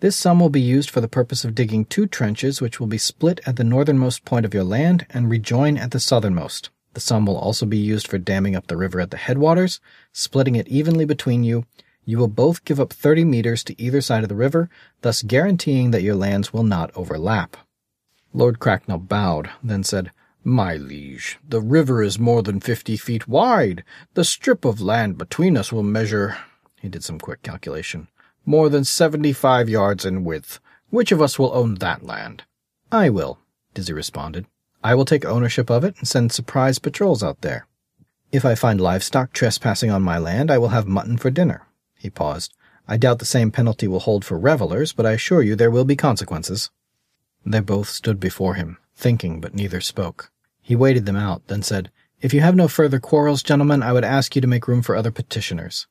This 0.00 0.16
sum 0.16 0.40
will 0.40 0.50
be 0.50 0.60
used 0.60 0.90
for 0.90 1.00
the 1.00 1.08
purpose 1.08 1.44
of 1.44 1.54
digging 1.54 1.84
two 1.84 2.06
trenches 2.06 2.60
which 2.60 2.80
will 2.80 2.86
be 2.86 2.98
split 2.98 3.40
at 3.46 3.56
the 3.56 3.64
northernmost 3.64 4.24
point 4.24 4.44
of 4.44 4.52
your 4.52 4.64
land 4.64 5.06
and 5.10 5.30
rejoin 5.30 5.76
at 5.76 5.92
the 5.92 6.00
southernmost. 6.00 6.70
The 6.94 7.00
sum 7.00 7.26
will 7.26 7.36
also 7.36 7.66
be 7.66 7.76
used 7.76 8.06
for 8.06 8.18
damming 8.18 8.54
up 8.56 8.68
the 8.68 8.76
river 8.76 9.00
at 9.00 9.10
the 9.10 9.16
headwaters, 9.16 9.80
splitting 10.12 10.54
it 10.54 10.68
evenly 10.68 11.04
between 11.04 11.44
you. 11.44 11.66
You 12.04 12.18
will 12.18 12.28
both 12.28 12.64
give 12.64 12.78
up 12.78 12.92
30 12.92 13.24
meters 13.24 13.64
to 13.64 13.80
either 13.82 14.00
side 14.00 14.22
of 14.22 14.28
the 14.28 14.34
river, 14.34 14.68
thus 15.02 15.22
guaranteeing 15.22 15.90
that 15.90 16.02
your 16.02 16.14
lands 16.14 16.52
will 16.52 16.62
not 16.62 16.90
overlap. 16.94 17.56
Lord 18.32 18.58
Cracknell 18.58 18.98
bowed, 18.98 19.50
then 19.62 19.82
said, 19.84 20.12
My 20.42 20.76
liege, 20.76 21.38
the 21.48 21.60
river 21.60 22.02
is 22.02 22.18
more 22.18 22.42
than 22.42 22.60
fifty 22.60 22.96
feet 22.96 23.26
wide. 23.26 23.84
The 24.14 24.24
strip 24.24 24.64
of 24.64 24.80
land 24.80 25.18
between 25.18 25.56
us 25.56 25.72
will 25.72 25.82
measure, 25.82 26.36
he 26.80 26.88
did 26.88 27.04
some 27.04 27.18
quick 27.18 27.42
calculation, 27.42 28.08
more 28.44 28.68
than 28.68 28.84
seventy-five 28.84 29.68
yards 29.68 30.04
in 30.04 30.24
width. 30.24 30.60
Which 30.90 31.12
of 31.12 31.22
us 31.22 31.38
will 31.38 31.54
own 31.54 31.76
that 31.76 32.04
land? 32.04 32.44
I 32.92 33.08
will, 33.08 33.38
Dizzy 33.72 33.92
responded. 33.92 34.46
I 34.84 34.94
will 34.94 35.06
take 35.06 35.24
ownership 35.24 35.70
of 35.70 35.82
it 35.82 35.96
and 35.98 36.06
send 36.06 36.30
surprise 36.30 36.78
patrols 36.78 37.22
out 37.22 37.40
there. 37.40 37.66
If 38.30 38.44
I 38.44 38.54
find 38.54 38.78
livestock 38.78 39.32
trespassing 39.32 39.90
on 39.90 40.02
my 40.02 40.18
land, 40.18 40.50
I 40.50 40.58
will 40.58 40.68
have 40.68 40.86
mutton 40.86 41.16
for 41.16 41.30
dinner. 41.30 41.66
He 41.96 42.10
paused. 42.10 42.52
I 42.86 42.98
doubt 42.98 43.18
the 43.18 43.24
same 43.24 43.50
penalty 43.50 43.88
will 43.88 44.00
hold 44.00 44.26
for 44.26 44.38
revelers, 44.38 44.92
but 44.92 45.06
I 45.06 45.12
assure 45.12 45.40
you 45.40 45.56
there 45.56 45.70
will 45.70 45.86
be 45.86 45.96
consequences. 45.96 46.70
They 47.46 47.60
both 47.60 47.88
stood 47.88 48.20
before 48.20 48.54
him, 48.54 48.76
thinking, 48.94 49.40
but 49.40 49.54
neither 49.54 49.80
spoke. 49.80 50.30
He 50.60 50.76
waited 50.76 51.06
them 51.06 51.16
out, 51.16 51.46
then 51.46 51.62
said, 51.62 51.90
If 52.20 52.34
you 52.34 52.42
have 52.42 52.54
no 52.54 52.68
further 52.68 53.00
quarrels, 53.00 53.42
gentlemen, 53.42 53.82
I 53.82 53.94
would 53.94 54.04
ask 54.04 54.36
you 54.36 54.42
to 54.42 54.48
make 54.48 54.68
room 54.68 54.82
for 54.82 54.96
other 54.96 55.10
petitioners. 55.10 55.86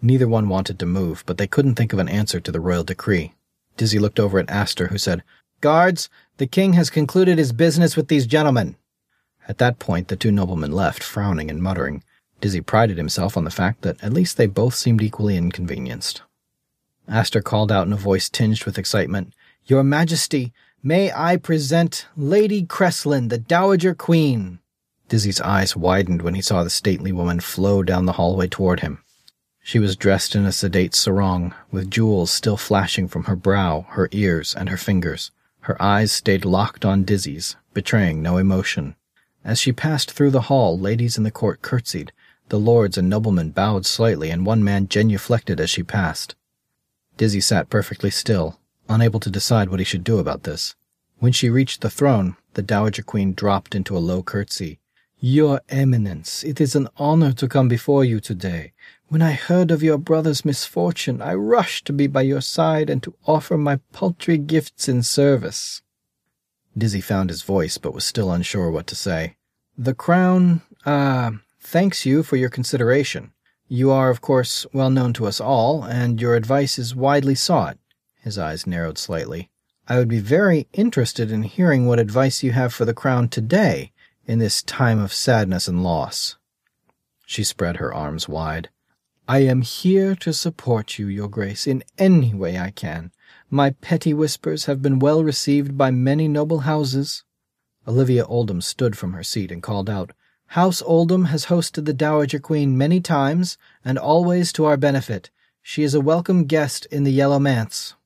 Neither 0.00 0.26
one 0.26 0.48
wanted 0.48 0.78
to 0.78 0.86
move, 0.86 1.22
but 1.26 1.36
they 1.36 1.46
couldn't 1.46 1.74
think 1.74 1.92
of 1.92 1.98
an 1.98 2.08
answer 2.08 2.40
to 2.40 2.50
the 2.50 2.60
royal 2.60 2.84
decree. 2.84 3.34
Dizzy 3.76 3.98
looked 3.98 4.18
over 4.18 4.38
at 4.38 4.48
Astor, 4.48 4.86
who 4.86 4.98
said, 4.98 5.22
Guards, 5.60 6.08
the 6.36 6.46
king 6.46 6.74
has 6.74 6.88
concluded 6.88 7.36
his 7.36 7.52
business 7.52 7.96
with 7.96 8.08
these 8.08 8.26
gentlemen. 8.26 8.76
At 9.48 9.58
that 9.58 9.78
point, 9.78 10.08
the 10.08 10.16
two 10.16 10.30
noblemen 10.30 10.70
left, 10.70 11.02
frowning 11.02 11.50
and 11.50 11.60
muttering. 11.60 12.04
Dizzy 12.40 12.60
prided 12.60 12.96
himself 12.96 13.36
on 13.36 13.44
the 13.44 13.50
fact 13.50 13.82
that 13.82 14.02
at 14.02 14.12
least 14.12 14.36
they 14.36 14.46
both 14.46 14.74
seemed 14.74 15.02
equally 15.02 15.36
inconvenienced. 15.36 16.22
Astor 17.08 17.42
called 17.42 17.72
out 17.72 17.86
in 17.86 17.92
a 17.92 17.96
voice 17.96 18.28
tinged 18.28 18.64
with 18.64 18.78
excitement, 18.78 19.34
Your 19.64 19.82
Majesty, 19.82 20.52
may 20.82 21.10
I 21.12 21.36
present 21.36 22.06
Lady 22.16 22.64
Creslin, 22.64 23.28
the 23.28 23.38
Dowager 23.38 23.94
Queen. 23.94 24.60
Dizzy's 25.08 25.40
eyes 25.40 25.74
widened 25.74 26.22
when 26.22 26.34
he 26.34 26.42
saw 26.42 26.62
the 26.62 26.70
stately 26.70 27.10
woman 27.10 27.40
flow 27.40 27.82
down 27.82 28.04
the 28.04 28.12
hallway 28.12 28.46
toward 28.46 28.80
him. 28.80 29.02
She 29.60 29.78
was 29.78 29.96
dressed 29.96 30.36
in 30.36 30.44
a 30.46 30.52
sedate 30.52 30.94
sarong, 30.94 31.52
with 31.72 31.90
jewels 31.90 32.30
still 32.30 32.56
flashing 32.56 33.08
from 33.08 33.24
her 33.24 33.36
brow, 33.36 33.86
her 33.90 34.08
ears, 34.12 34.54
and 34.54 34.68
her 34.68 34.76
fingers. 34.76 35.32
Her 35.68 35.82
eyes 35.82 36.10
stayed 36.10 36.46
locked 36.46 36.86
on 36.86 37.04
Dizzy's, 37.04 37.54
betraying 37.74 38.22
no 38.22 38.38
emotion. 38.38 38.96
As 39.44 39.60
she 39.60 39.70
passed 39.70 40.10
through 40.10 40.30
the 40.30 40.48
hall, 40.48 40.78
ladies 40.78 41.18
in 41.18 41.24
the 41.24 41.30
court 41.30 41.60
curtsied, 41.60 42.10
the 42.48 42.58
lords 42.58 42.96
and 42.96 43.10
noblemen 43.10 43.50
bowed 43.50 43.84
slightly, 43.84 44.30
and 44.30 44.46
one 44.46 44.64
man 44.64 44.88
genuflected 44.88 45.60
as 45.60 45.68
she 45.68 45.82
passed. 45.82 46.34
Dizzy 47.18 47.42
sat 47.42 47.68
perfectly 47.68 48.08
still, 48.08 48.58
unable 48.88 49.20
to 49.20 49.28
decide 49.28 49.68
what 49.68 49.78
he 49.78 49.84
should 49.84 50.04
do 50.04 50.16
about 50.18 50.44
this. 50.44 50.74
When 51.18 51.32
she 51.32 51.50
reached 51.50 51.82
the 51.82 51.90
throne, 51.90 52.38
the 52.54 52.62
Dowager 52.62 53.02
Queen 53.02 53.34
dropped 53.34 53.74
into 53.74 53.94
a 53.94 54.00
low 54.00 54.22
curtsy. 54.22 54.80
Your 55.20 55.60
Eminence, 55.68 56.44
it 56.44 56.62
is 56.62 56.76
an 56.76 56.88
honor 56.96 57.34
to 57.34 57.46
come 57.46 57.68
before 57.68 58.06
you 58.06 58.20
today. 58.20 58.72
When 59.10 59.22
I 59.22 59.32
heard 59.32 59.70
of 59.70 59.82
your 59.82 59.96
brother's 59.96 60.44
misfortune, 60.44 61.22
I 61.22 61.32
rushed 61.32 61.86
to 61.86 61.94
be 61.94 62.06
by 62.06 62.20
your 62.20 62.42
side 62.42 62.90
and 62.90 63.02
to 63.02 63.14
offer 63.26 63.56
my 63.56 63.76
paltry 63.90 64.36
gifts 64.36 64.86
in 64.86 65.02
service. 65.02 65.80
Dizzy 66.76 67.00
found 67.00 67.30
his 67.30 67.40
voice, 67.40 67.78
but 67.78 67.94
was 67.94 68.04
still 68.04 68.30
unsure 68.30 68.70
what 68.70 68.86
to 68.88 68.94
say. 68.94 69.36
The 69.78 69.94
Crown, 69.94 70.60
ah, 70.84 71.28
uh, 71.28 71.30
thanks 71.58 72.04
you 72.04 72.22
for 72.22 72.36
your 72.36 72.50
consideration. 72.50 73.32
You 73.66 73.90
are, 73.90 74.10
of 74.10 74.20
course, 74.20 74.66
well 74.74 74.90
known 74.90 75.14
to 75.14 75.26
us 75.26 75.40
all, 75.40 75.84
and 75.84 76.20
your 76.20 76.34
advice 76.34 76.78
is 76.78 76.94
widely 76.94 77.34
sought. 77.34 77.78
His 78.20 78.36
eyes 78.36 78.66
narrowed 78.66 78.98
slightly. 78.98 79.48
I 79.88 79.96
would 79.96 80.08
be 80.08 80.20
very 80.20 80.68
interested 80.74 81.32
in 81.32 81.44
hearing 81.44 81.86
what 81.86 81.98
advice 81.98 82.42
you 82.42 82.52
have 82.52 82.74
for 82.74 82.84
the 82.84 82.92
Crown 82.92 83.30
today, 83.30 83.90
in 84.26 84.38
this 84.38 84.62
time 84.62 84.98
of 84.98 85.14
sadness 85.14 85.66
and 85.66 85.82
loss. 85.82 86.36
She 87.24 87.42
spread 87.42 87.78
her 87.78 87.94
arms 87.94 88.28
wide. 88.28 88.68
I 89.30 89.40
am 89.40 89.60
here 89.60 90.16
to 90.16 90.32
support 90.32 90.98
you, 90.98 91.06
Your 91.06 91.28
Grace, 91.28 91.66
in 91.66 91.84
any 91.98 92.32
way 92.32 92.58
I 92.58 92.70
can. 92.70 93.12
My 93.50 93.72
petty 93.72 94.14
whispers 94.14 94.64
have 94.64 94.80
been 94.80 94.98
well 94.98 95.22
received 95.22 95.76
by 95.76 95.90
many 95.90 96.28
noble 96.28 96.60
houses. 96.60 97.24
Olivia 97.86 98.24
Oldham 98.24 98.62
stood 98.62 98.96
from 98.96 99.12
her 99.12 99.22
seat 99.22 99.52
and 99.52 99.62
called 99.62 99.90
out, 99.90 100.12
House 100.46 100.80
Oldham 100.80 101.26
has 101.26 101.46
hosted 101.46 101.84
the 101.84 101.92
Dowager 101.92 102.38
Queen 102.38 102.78
many 102.78 103.02
times, 103.02 103.58
and 103.84 103.98
always 103.98 104.50
to 104.54 104.64
our 104.64 104.78
benefit. 104.78 105.28
She 105.60 105.82
is 105.82 105.92
a 105.92 106.00
welcome 106.00 106.46
guest 106.46 106.86
in 106.86 107.04
the 107.04 107.12
Yellow 107.12 107.38
Manse. 107.38 107.96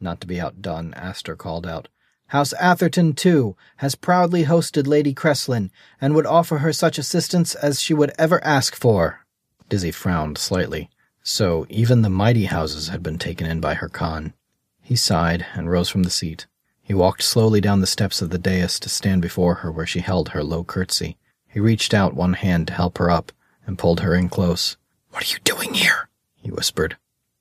Not 0.00 0.18
to 0.22 0.26
be 0.26 0.40
outdone, 0.40 0.94
Astor 0.94 1.36
called 1.36 1.66
out, 1.66 1.88
House 2.28 2.54
Atherton, 2.54 3.12
too, 3.12 3.54
has 3.76 3.94
proudly 3.96 4.44
hosted 4.44 4.86
Lady 4.86 5.12
Cresslin, 5.12 5.70
and 6.00 6.14
would 6.14 6.24
offer 6.24 6.58
her 6.58 6.72
such 6.72 6.96
assistance 6.96 7.54
as 7.54 7.82
she 7.82 7.92
would 7.92 8.12
ever 8.18 8.42
ask 8.42 8.74
for. 8.74 9.26
Dizzy 9.70 9.92
frowned 9.92 10.36
slightly. 10.36 10.90
So 11.22 11.64
even 11.68 12.02
the 12.02 12.10
mighty 12.10 12.46
houses 12.46 12.88
had 12.88 13.02
been 13.02 13.18
taken 13.18 13.46
in 13.46 13.60
by 13.60 13.74
her 13.74 13.88
con. 13.88 14.34
He 14.82 14.96
sighed 14.96 15.46
and 15.54 15.70
rose 15.70 15.88
from 15.88 16.02
the 16.02 16.10
seat. 16.10 16.46
He 16.82 16.92
walked 16.92 17.22
slowly 17.22 17.60
down 17.60 17.80
the 17.80 17.86
steps 17.86 18.20
of 18.20 18.30
the 18.30 18.38
dais 18.38 18.80
to 18.80 18.88
stand 18.88 19.22
before 19.22 19.56
her 19.56 19.70
where 19.70 19.86
she 19.86 20.00
held 20.00 20.30
her 20.30 20.42
low 20.42 20.64
curtsy. 20.64 21.16
He 21.46 21.60
reached 21.60 21.94
out 21.94 22.14
one 22.14 22.32
hand 22.32 22.66
to 22.66 22.72
help 22.72 22.98
her 22.98 23.10
up 23.10 23.30
and 23.64 23.78
pulled 23.78 24.00
her 24.00 24.12
in 24.14 24.28
close. 24.28 24.76
What 25.10 25.22
are 25.22 25.32
you 25.32 25.38
doing 25.44 25.74
here? 25.74 26.08
he 26.34 26.50
whispered. 26.50 26.96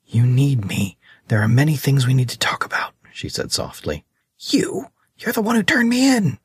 You 0.05 0.25
need 0.25 0.65
me. 0.65 0.97
There 1.29 1.41
are 1.41 1.47
many 1.47 1.75
things 1.75 2.05
we 2.05 2.13
need 2.13 2.29
to 2.29 2.37
talk 2.37 2.63
about, 2.63 2.93
she 3.11 3.27
said 3.27 3.51
softly. 3.51 4.05
You? 4.37 4.87
You're 5.17 5.33
the 5.33 5.41
one 5.41 5.55
who 5.55 5.63
turned 5.63 5.89
me 5.89 6.15
in. 6.15 6.37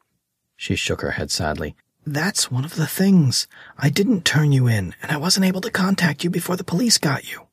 She 0.56 0.76
shook 0.76 1.02
her 1.02 1.12
head 1.12 1.30
sadly. 1.30 1.76
That's 2.06 2.50
one 2.50 2.64
of 2.64 2.74
the 2.74 2.86
things. 2.86 3.48
I 3.78 3.88
didn't 3.88 4.24
turn 4.24 4.52
you 4.52 4.66
in, 4.66 4.94
and 5.02 5.10
I 5.10 5.16
wasn't 5.16 5.46
able 5.46 5.62
to 5.62 5.70
contact 5.70 6.22
you 6.22 6.30
before 6.30 6.56
the 6.56 6.64
police 6.64 6.98
got 6.98 7.30
you. 7.30 7.46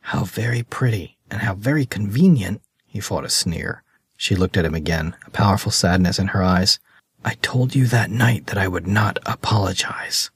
How 0.00 0.24
very 0.24 0.62
pretty, 0.62 1.16
and 1.30 1.40
how 1.40 1.54
very 1.54 1.86
convenient, 1.86 2.60
he 2.86 3.00
fought 3.00 3.24
a 3.24 3.30
sneer. 3.30 3.82
She 4.18 4.36
looked 4.36 4.58
at 4.58 4.66
him 4.66 4.74
again, 4.74 5.16
a 5.26 5.30
powerful 5.30 5.72
sadness 5.72 6.18
in 6.18 6.28
her 6.28 6.42
eyes. 6.42 6.78
I 7.24 7.34
told 7.36 7.74
you 7.74 7.86
that 7.86 8.10
night 8.10 8.48
that 8.48 8.58
I 8.58 8.68
would 8.68 8.86
not 8.86 9.18
apologize. 9.24 10.30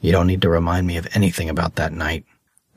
You 0.00 0.12
don't 0.12 0.26
need 0.26 0.42
to 0.42 0.48
remind 0.48 0.86
me 0.86 0.96
of 0.96 1.08
anything 1.14 1.50
about 1.50 1.74
that 1.76 1.92
night. 1.92 2.24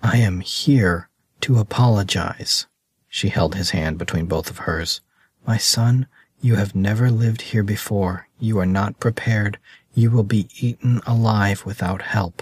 I 0.03 0.17
am 0.17 0.41
here 0.41 1.09
to 1.41 1.59
apologize. 1.59 2.67
She 3.07 3.29
held 3.29 3.55
his 3.55 3.69
hand 3.69 3.97
between 3.97 4.25
both 4.25 4.49
of 4.49 4.59
hers. 4.59 4.99
My 5.47 5.57
son, 5.57 6.07
you 6.41 6.55
have 6.55 6.75
never 6.75 7.09
lived 7.09 7.41
here 7.41 7.63
before. 7.63 8.27
You 8.39 8.59
are 8.59 8.65
not 8.65 8.99
prepared. 8.99 9.59
You 9.99 10.11
will 10.11 10.23
be 10.23 10.47
eaten 10.57 11.01
alive 11.05 11.65
without 11.65 12.01
help. 12.01 12.41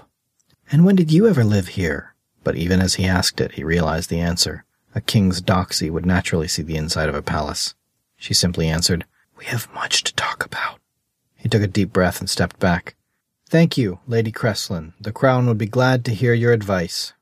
And 0.72 0.86
when 0.86 0.96
did 0.96 1.12
you 1.12 1.28
ever 1.28 1.44
live 1.44 1.70
here? 1.70 2.14
But 2.44 2.56
even 2.56 2.80
as 2.80 2.96
he 2.96 3.06
asked 3.06 3.42
it, 3.42 3.54
he 3.54 3.64
realized 3.64 4.12
the 4.12 4.20
answer. 4.20 4.64
A 4.94 5.02
king's 5.02 5.42
doxy 5.42 5.90
would 5.90 6.06
naturally 6.06 6.48
see 6.48 6.62
the 6.62 6.76
inside 6.76 7.10
of 7.10 7.16
a 7.16 7.24
palace. 7.24 7.74
She 8.16 8.36
simply 8.36 8.68
answered, 8.68 9.06
We 9.38 9.46
have 9.46 9.74
much 9.74 10.04
to 10.04 10.14
talk 10.14 10.46
about. 10.46 10.78
He 11.36 11.50
took 11.50 11.64
a 11.64 11.68
deep 11.68 11.92
breath 11.92 12.20
and 12.20 12.30
stepped 12.30 12.60
back. 12.60 12.96
Thank 13.50 13.76
you, 13.76 14.02
Lady 14.06 14.32
Creslin. 14.32 14.94
The 15.02 15.12
Crown 15.12 15.48
would 15.48 15.58
be 15.58 15.66
glad 15.66 16.06
to 16.06 16.14
hear 16.14 16.36
your 16.36 16.54
advice. 16.54 17.14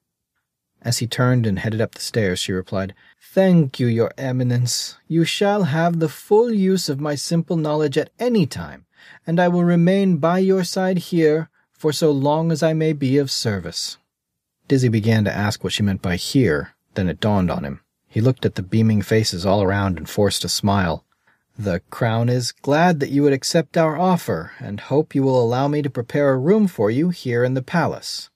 As 0.82 0.98
he 0.98 1.08
turned 1.08 1.48
and 1.48 1.60
headed 1.60 1.80
up 1.80 1.94
the 1.94 2.02
stairs, 2.02 2.40
she 2.40 2.52
replied, 2.52 2.94
Thank 3.22 3.80
you, 3.80 3.88
Your 3.88 4.12
Eminence. 4.18 4.98
You 5.08 5.24
shall 5.24 5.64
have 5.64 6.00
the 6.00 6.10
full 6.10 6.52
use 6.52 6.90
of 6.90 7.00
my 7.00 7.16
simple 7.16 7.56
knowledge 7.56 7.98
at 7.98 8.12
any 8.20 8.46
time, 8.46 8.86
and 9.26 9.40
I 9.40 9.48
will 9.48 9.64
remain 9.64 10.18
by 10.18 10.40
your 10.40 10.64
side 10.64 10.98
here 10.98 11.50
for 11.72 11.92
so 11.92 12.12
long 12.12 12.52
as 12.52 12.64
I 12.64 12.74
may 12.74 12.94
be 12.94 13.18
of 13.18 13.32
service. 13.32 13.98
Dizzy 14.68 14.90
began 14.90 15.24
to 15.26 15.36
ask 15.36 15.64
what 15.64 15.74
she 15.74 15.84
meant 15.84 16.02
by 16.02 16.16
here, 16.16 16.76
then 16.96 17.08
it 17.08 17.20
dawned 17.20 17.52
on 17.52 17.64
him. 17.64 17.82
He 18.08 18.22
looked 18.22 18.46
at 18.46 18.56
the 18.56 18.64
beaming 18.64 19.02
faces 19.02 19.46
all 19.46 19.62
around 19.62 19.98
and 19.98 20.10
forced 20.10 20.46
a 20.46 20.50
smile. 20.50 21.06
The 21.58 21.82
Crown 21.90 22.30
is 22.30 22.52
glad 22.52 23.00
that 23.00 23.12
you 23.12 23.24
would 23.24 23.34
accept 23.34 23.78
our 23.78 23.98
offer, 23.98 24.52
and 24.60 24.80
hope 24.80 25.16
you 25.16 25.24
will 25.24 25.42
allow 25.42 25.68
me 25.68 25.82
to 25.82 25.90
prepare 25.90 26.30
a 26.30 26.38
room 26.38 26.68
for 26.68 26.90
you 26.90 27.10
here 27.10 27.44
in 27.44 27.54
the 27.54 27.62
palace. 27.62 28.30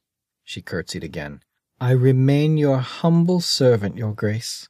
She 0.44 0.62
curtsied 0.62 1.04
again. 1.04 1.42
I 1.82 1.92
remain 1.92 2.58
your 2.58 2.80
humble 2.80 3.40
servant, 3.40 3.98
Your 3.98 4.14
Grace. 4.14 4.68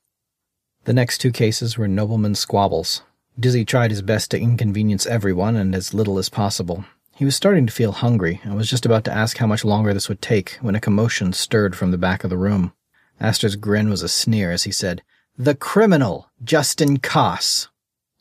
The 0.86 0.94
next 0.94 1.20
two 1.20 1.32
cases 1.32 1.78
were 1.78 1.88
noblemen's 1.88 2.40
squabbles. 2.40 3.04
Dizzy 3.38 3.66
tried 3.66 3.92
his 3.92 4.02
best 4.02 4.32
to 4.32 4.40
inconvenience 4.40 5.06
everyone 5.06 5.56
and 5.56 5.76
as 5.76 5.94
little 5.94 6.18
as 6.18 6.30
possible. 6.30 6.86
He 7.16 7.26
was 7.26 7.36
starting 7.36 7.66
to 7.68 7.74
feel 7.74 7.92
hungry 7.92 8.40
and 8.44 8.56
was 8.56 8.70
just 8.70 8.86
about 8.86 9.04
to 9.04 9.14
ask 9.14 9.38
how 9.38 9.48
much 9.48 9.66
longer 9.66 9.94
this 9.94 10.08
would 10.08 10.22
take 10.22 10.58
when 10.62 10.76
a 10.76 10.80
commotion 10.80 11.34
stirred 11.34 11.76
from 11.76 11.92
the 11.92 11.98
back 11.98 12.24
of 12.24 12.30
the 12.30 12.38
room. 12.38 12.72
Astor's 13.20 13.58
grin 13.58 13.90
was 13.90 14.02
a 14.02 14.08
sneer 14.08 14.52
as 14.52 14.64
he 14.64 14.72
said, 14.72 15.02
The 15.38 15.56
criminal, 15.56 16.30
Justin 16.44 17.00
Koss. 17.00 17.68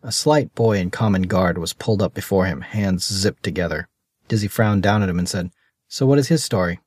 A 0.03 0.11
slight 0.11 0.55
boy 0.55 0.79
in 0.79 0.91
common 0.91 1.23
guard 1.23 1.59
was 1.59 1.73
pulled 1.73 2.03
up 2.03 2.15
before 2.15 2.47
him, 2.47 2.63
hands 2.63 3.07
zipped 3.07 3.43
together. 3.43 3.89
Dizzy 4.27 4.49
frowned 4.49 4.83
down 4.83 5.03
at 5.03 5.09
him 5.09 5.19
and 5.19 5.29
said, 5.29 5.51
So 5.89 6.05
what 6.05 6.19
is 6.19 6.29
his 6.29 6.43
story? 6.43 6.81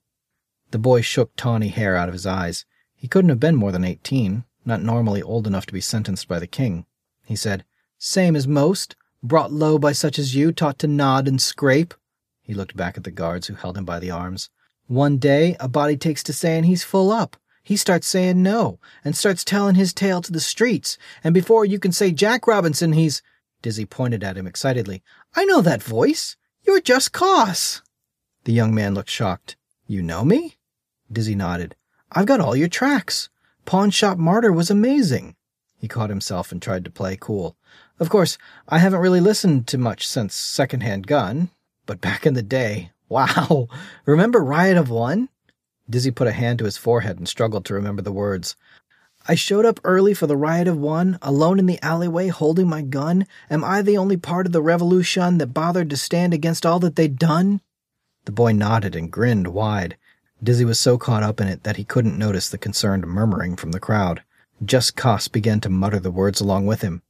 The 0.71 0.79
boy 0.79 1.01
shook 1.01 1.35
tawny 1.35 1.69
hair 1.69 1.95
out 1.95 2.09
of 2.09 2.13
his 2.13 2.25
eyes. 2.25 2.65
He 2.95 3.07
couldn't 3.07 3.29
have 3.29 3.39
been 3.39 3.55
more 3.55 3.71
than 3.71 3.83
eighteen, 3.83 4.43
not 4.65 4.81
normally 4.81 5.21
old 5.21 5.47
enough 5.47 5.65
to 5.65 5.73
be 5.73 5.81
sentenced 5.81 6.27
by 6.27 6.39
the 6.39 6.47
king. 6.47 6.85
He 7.25 7.35
said, 7.35 7.65
Same 8.03 8.35
as 8.35 8.47
most, 8.47 8.95
brought 9.21 9.51
low 9.51 9.77
by 9.77 9.91
such 9.91 10.17
as 10.17 10.33
you, 10.33 10.51
taught 10.51 10.79
to 10.79 10.87
nod 10.87 11.27
and 11.27 11.39
scrape. 11.39 11.93
He 12.41 12.55
looked 12.55 12.75
back 12.75 12.97
at 12.97 13.03
the 13.03 13.11
guards 13.11 13.45
who 13.45 13.53
held 13.53 13.77
him 13.77 13.85
by 13.85 13.99
the 13.99 14.09
arms. 14.09 14.49
One 14.87 15.19
day, 15.19 15.55
a 15.59 15.67
body 15.67 15.97
takes 15.97 16.23
to 16.23 16.33
saying 16.33 16.63
he's 16.63 16.83
full 16.83 17.11
up. 17.11 17.37
He 17.61 17.77
starts 17.77 18.07
saying 18.07 18.41
no, 18.41 18.79
and 19.05 19.15
starts 19.15 19.43
telling 19.43 19.75
his 19.75 19.93
tale 19.93 20.19
to 20.23 20.31
the 20.31 20.39
streets, 20.39 20.97
and 21.23 21.31
before 21.31 21.63
you 21.63 21.77
can 21.77 21.91
say 21.91 22.11
Jack 22.11 22.47
Robinson, 22.47 22.93
he's. 22.93 23.21
Dizzy 23.61 23.85
pointed 23.85 24.23
at 24.23 24.35
him 24.35 24.47
excitedly. 24.47 25.03
I 25.35 25.45
know 25.45 25.61
that 25.61 25.83
voice. 25.83 26.37
You're 26.63 26.81
just 26.81 27.11
Koss. 27.11 27.83
The 28.45 28.51
young 28.51 28.73
man 28.73 28.95
looked 28.95 29.11
shocked. 29.11 29.57
You 29.85 30.01
know 30.01 30.25
me? 30.25 30.57
Dizzy 31.11 31.35
nodded. 31.35 31.75
I've 32.11 32.25
got 32.25 32.39
all 32.39 32.55
your 32.55 32.67
tracks. 32.67 33.29
Pawn 33.65 33.91
Shop 33.91 34.17
Martyr 34.17 34.51
was 34.51 34.71
amazing. 34.71 35.35
He 35.77 35.87
caught 35.87 36.09
himself 36.09 36.51
and 36.51 36.61
tried 36.61 36.85
to 36.85 36.91
play 36.91 37.17
cool. 37.19 37.57
Of 38.01 38.09
course, 38.09 38.39
I 38.67 38.79
haven't 38.79 38.99
really 38.99 39.19
listened 39.19 39.67
to 39.67 39.77
much 39.77 40.07
since 40.07 40.33
Secondhand 40.33 41.05
Gun, 41.05 41.51
but 41.85 42.01
back 42.01 42.25
in 42.25 42.33
the 42.33 42.41
day, 42.41 42.89
wow. 43.09 43.67
Remember 44.07 44.43
Riot 44.43 44.75
of 44.75 44.89
One? 44.89 45.29
Dizzy 45.87 46.09
put 46.09 46.27
a 46.27 46.31
hand 46.31 46.57
to 46.57 46.65
his 46.65 46.77
forehead 46.77 47.19
and 47.19 47.27
struggled 47.27 47.63
to 47.65 47.75
remember 47.75 48.01
the 48.01 48.11
words. 48.11 48.55
I 49.27 49.35
showed 49.35 49.67
up 49.67 49.79
early 49.83 50.15
for 50.15 50.25
the 50.25 50.35
riot 50.35 50.67
of 50.67 50.79
one, 50.79 51.19
alone 51.21 51.59
in 51.59 51.67
the 51.67 51.79
alleyway 51.83 52.29
holding 52.29 52.67
my 52.67 52.81
gun. 52.81 53.27
Am 53.51 53.63
I 53.63 53.83
the 53.83 53.97
only 53.97 54.17
part 54.17 54.47
of 54.47 54.51
the 54.51 54.63
revolution 54.63 55.37
that 55.37 55.53
bothered 55.53 55.91
to 55.91 55.97
stand 55.97 56.33
against 56.33 56.65
all 56.65 56.79
that 56.79 56.95
they'd 56.95 57.19
done? 57.19 57.61
The 58.25 58.31
boy 58.31 58.53
nodded 58.53 58.95
and 58.95 59.11
grinned 59.11 59.49
wide. 59.49 59.95
Dizzy 60.41 60.65
was 60.65 60.79
so 60.79 60.97
caught 60.97 61.21
up 61.21 61.39
in 61.39 61.47
it 61.47 61.61
that 61.65 61.77
he 61.77 61.83
couldn't 61.83 62.17
notice 62.17 62.49
the 62.49 62.57
concerned 62.57 63.05
murmuring 63.05 63.57
from 63.57 63.73
the 63.73 63.79
crowd. 63.79 64.23
Just 64.65 64.95
Koss 64.95 65.31
began 65.31 65.59
to 65.59 65.69
mutter 65.69 65.99
the 65.99 66.09
words 66.09 66.41
along 66.41 66.65
with 66.65 66.81
him. 66.81 67.03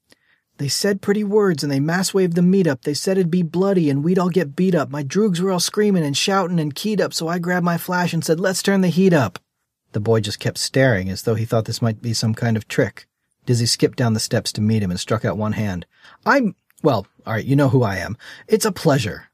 They 0.62 0.67
said 0.67 1.02
pretty 1.02 1.24
words 1.24 1.63
and 1.63 1.71
they 1.71 1.80
mass 1.80 2.13
waved 2.13 2.36
the 2.36 2.41
meetup. 2.43 2.84
They 2.84 2.93
said 2.93 3.17
it'd 3.17 3.32
be 3.32 3.41
bloody 3.41 3.89
and 3.89 4.04
we'd 4.04 4.19
all 4.19 4.30
get 4.30 4.56
beat 4.56 4.76
up. 4.76 4.91
My 4.91 5.04
droogs 5.04 5.39
were 5.39 5.52
all 5.52 5.60
screaming 5.60 6.04
and 6.04 6.15
shouting 6.15 6.60
and 6.60 6.76
keyed 6.76 7.02
up, 7.02 7.15
so 7.15 7.28
I 7.28 7.39
grabbed 7.39 7.65
my 7.65 7.80
flash 7.80 8.13
and 8.13 8.24
said, 8.24 8.39
let's 8.39 8.62
turn 8.62 8.82
the 8.82 8.89
heat 8.89 9.12
up. 9.12 9.39
The 9.93 10.00
boy 10.00 10.19
just 10.19 10.39
kept 10.39 10.60
staring 10.60 11.10
as 11.10 11.24
though 11.24 11.34
he 11.34 11.45
thought 11.45 11.65
this 11.65 11.82
might 11.82 12.00
be 12.00 12.13
some 12.13 12.36
kind 12.36 12.56
of 12.56 12.67
trick. 12.67 13.08
Dizzy 13.47 13.65
skipped 13.65 13.97
down 13.97 14.13
the 14.13 14.19
steps 14.19 14.52
to 14.52 14.62
meet 14.62 14.84
him 14.84 14.91
and 14.91 15.00
struck 15.00 15.26
out 15.26 15.36
one 15.36 15.54
hand. 15.54 15.88
I'm, 16.28 16.54
well, 16.84 17.08
alright, 17.26 17.45
you 17.45 17.56
know 17.56 17.69
who 17.69 17.82
I 17.82 17.95
am. 17.95 18.15
It's 18.47 18.63
a 18.63 18.71
pleasure. 18.71 19.30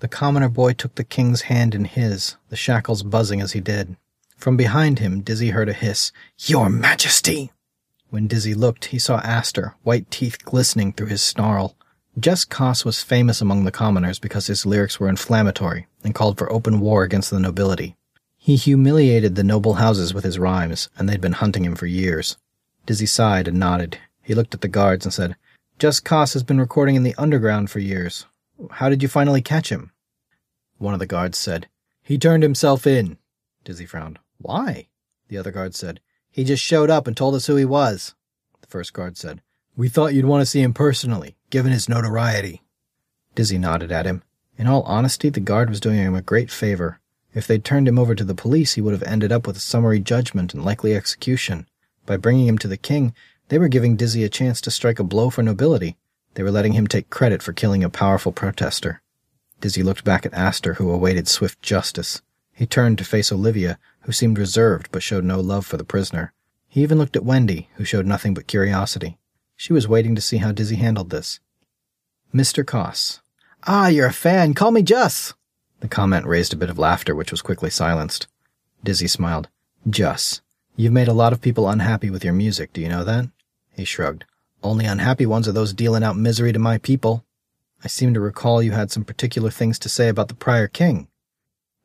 The 0.00 0.08
commoner 0.08 0.48
boy 0.48 0.72
took 0.72 0.96
the 0.96 1.04
king's 1.04 1.42
hand 1.42 1.72
in 1.72 1.84
his, 1.84 2.36
the 2.48 2.56
shackles 2.56 3.04
buzzing 3.04 3.40
as 3.40 3.52
he 3.52 3.60
did. 3.60 3.96
From 4.36 4.56
behind 4.56 4.98
him, 4.98 5.20
Dizzy 5.20 5.50
heard 5.50 5.68
a 5.68 5.72
hiss, 5.72 6.10
Your 6.36 6.68
Majesty! 6.68 7.52
When 8.10 8.26
Dizzy 8.26 8.54
looked, 8.54 8.86
he 8.86 8.98
saw 8.98 9.18
Astor, 9.18 9.74
white 9.82 10.10
teeth 10.10 10.44
glistening 10.44 10.92
through 10.92 11.08
his 11.08 11.22
snarl. 11.22 11.76
Jess 12.18 12.44
Koss 12.44 12.84
was 12.84 13.02
famous 13.02 13.40
among 13.40 13.64
the 13.64 13.70
commoners 13.70 14.18
because 14.18 14.46
his 14.46 14.64
lyrics 14.64 14.98
were 14.98 15.08
inflammatory 15.08 15.86
and 16.02 16.14
called 16.14 16.38
for 16.38 16.50
open 16.50 16.80
war 16.80 17.02
against 17.02 17.30
the 17.30 17.38
nobility. 17.38 17.96
He 18.38 18.56
humiliated 18.56 19.34
the 19.34 19.44
noble 19.44 19.74
houses 19.74 20.14
with 20.14 20.24
his 20.24 20.38
rhymes, 20.38 20.88
and 20.96 21.08
they'd 21.08 21.20
been 21.20 21.34
hunting 21.34 21.64
him 21.64 21.76
for 21.76 21.86
years. 21.86 22.38
Dizzy 22.86 23.04
sighed 23.04 23.46
and 23.46 23.58
nodded. 23.58 23.98
He 24.22 24.34
looked 24.34 24.54
at 24.54 24.62
the 24.62 24.68
guards 24.68 25.04
and 25.04 25.12
said, 25.12 25.36
Jess 25.78 26.00
Koss 26.00 26.32
has 26.32 26.42
been 26.42 26.58
recording 26.58 26.96
in 26.96 27.02
the 27.02 27.14
underground 27.18 27.70
for 27.70 27.78
years. 27.78 28.24
How 28.70 28.88
did 28.88 29.02
you 29.02 29.08
finally 29.08 29.42
catch 29.42 29.70
him? 29.70 29.92
One 30.78 30.94
of 30.94 31.00
the 31.00 31.06
guards 31.06 31.36
said, 31.36 31.68
He 32.02 32.16
turned 32.16 32.42
himself 32.42 32.86
in. 32.86 33.18
Dizzy 33.64 33.84
frowned. 33.84 34.18
Why? 34.38 34.88
The 35.28 35.36
other 35.36 35.52
guard 35.52 35.74
said, 35.74 36.00
he 36.38 36.44
just 36.44 36.62
showed 36.62 36.88
up 36.88 37.08
and 37.08 37.16
told 37.16 37.34
us 37.34 37.48
who 37.48 37.56
he 37.56 37.64
was. 37.64 38.14
The 38.60 38.68
first 38.68 38.92
guard 38.92 39.16
said, 39.16 39.42
We 39.76 39.88
thought 39.88 40.14
you'd 40.14 40.24
want 40.24 40.40
to 40.40 40.46
see 40.46 40.62
him 40.62 40.72
personally, 40.72 41.36
given 41.50 41.72
his 41.72 41.88
notoriety. 41.88 42.62
Dizzy 43.34 43.58
nodded 43.58 43.90
at 43.90 44.06
him. 44.06 44.22
In 44.56 44.68
all 44.68 44.82
honesty, 44.82 45.30
the 45.30 45.40
guard 45.40 45.68
was 45.68 45.80
doing 45.80 45.96
him 45.96 46.14
a 46.14 46.22
great 46.22 46.48
favor. 46.48 47.00
If 47.34 47.48
they'd 47.48 47.64
turned 47.64 47.88
him 47.88 47.98
over 47.98 48.14
to 48.14 48.22
the 48.22 48.36
police, 48.36 48.74
he 48.74 48.80
would 48.80 48.92
have 48.92 49.02
ended 49.02 49.32
up 49.32 49.48
with 49.48 49.56
a 49.56 49.60
summary 49.60 49.98
judgment 49.98 50.54
and 50.54 50.64
likely 50.64 50.94
execution. 50.94 51.66
By 52.06 52.16
bringing 52.16 52.46
him 52.46 52.58
to 52.58 52.68
the 52.68 52.76
king, 52.76 53.14
they 53.48 53.58
were 53.58 53.66
giving 53.66 53.96
Dizzy 53.96 54.22
a 54.22 54.28
chance 54.28 54.60
to 54.60 54.70
strike 54.70 55.00
a 55.00 55.04
blow 55.04 55.30
for 55.30 55.42
nobility. 55.42 55.96
They 56.34 56.44
were 56.44 56.52
letting 56.52 56.74
him 56.74 56.86
take 56.86 57.10
credit 57.10 57.42
for 57.42 57.52
killing 57.52 57.82
a 57.82 57.90
powerful 57.90 58.30
protester. 58.30 59.02
Dizzy 59.60 59.82
looked 59.82 60.04
back 60.04 60.24
at 60.24 60.34
Astor, 60.34 60.74
who 60.74 60.92
awaited 60.92 61.26
swift 61.26 61.60
justice. 61.62 62.22
He 62.58 62.66
turned 62.66 62.98
to 62.98 63.04
face 63.04 63.30
Olivia, 63.30 63.78
who 64.00 64.10
seemed 64.10 64.36
reserved 64.36 64.88
but 64.90 65.00
showed 65.00 65.22
no 65.22 65.38
love 65.38 65.64
for 65.64 65.76
the 65.76 65.84
prisoner. 65.84 66.32
He 66.66 66.82
even 66.82 66.98
looked 66.98 67.14
at 67.14 67.24
Wendy, 67.24 67.68
who 67.76 67.84
showed 67.84 68.04
nothing 68.04 68.34
but 68.34 68.48
curiosity. 68.48 69.16
She 69.54 69.72
was 69.72 69.86
waiting 69.86 70.16
to 70.16 70.20
see 70.20 70.38
how 70.38 70.50
Dizzy 70.50 70.74
handled 70.74 71.10
this. 71.10 71.38
Mr. 72.34 72.64
Koss. 72.64 73.20
Ah, 73.64 73.86
you're 73.86 74.08
a 74.08 74.12
fan. 74.12 74.54
Call 74.54 74.72
me 74.72 74.82
Juss. 74.82 75.34
The 75.78 75.86
comment 75.86 76.26
raised 76.26 76.52
a 76.52 76.56
bit 76.56 76.68
of 76.68 76.80
laughter, 76.80 77.14
which 77.14 77.30
was 77.30 77.42
quickly 77.42 77.70
silenced. 77.70 78.26
Dizzy 78.82 79.06
smiled. 79.06 79.48
Juss. 79.88 80.40
You've 80.74 80.92
made 80.92 81.06
a 81.06 81.12
lot 81.12 81.32
of 81.32 81.40
people 81.40 81.68
unhappy 81.68 82.10
with 82.10 82.24
your 82.24 82.34
music, 82.34 82.72
do 82.72 82.80
you 82.80 82.88
know 82.88 83.04
that? 83.04 83.28
He 83.76 83.84
shrugged. 83.84 84.24
Only 84.64 84.84
unhappy 84.84 85.26
ones 85.26 85.46
are 85.46 85.52
those 85.52 85.72
dealing 85.72 86.02
out 86.02 86.16
misery 86.16 86.52
to 86.52 86.58
my 86.58 86.78
people. 86.78 87.24
I 87.84 87.86
seem 87.86 88.14
to 88.14 88.20
recall 88.20 88.64
you 88.64 88.72
had 88.72 88.90
some 88.90 89.04
particular 89.04 89.50
things 89.50 89.78
to 89.78 89.88
say 89.88 90.08
about 90.08 90.26
the 90.26 90.34
prior 90.34 90.66
king. 90.66 91.06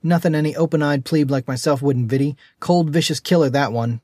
Nothing 0.04 0.36
any 0.36 0.54
open-eyed 0.56 1.06
plebe 1.06 1.32
like 1.32 1.48
myself 1.48 1.82
wouldn't 1.82 2.12
viddy. 2.12 2.36
Cold, 2.60 2.90
vicious 2.90 3.22
killer, 3.22 3.50
that 3.50 3.72
one. 3.72 4.02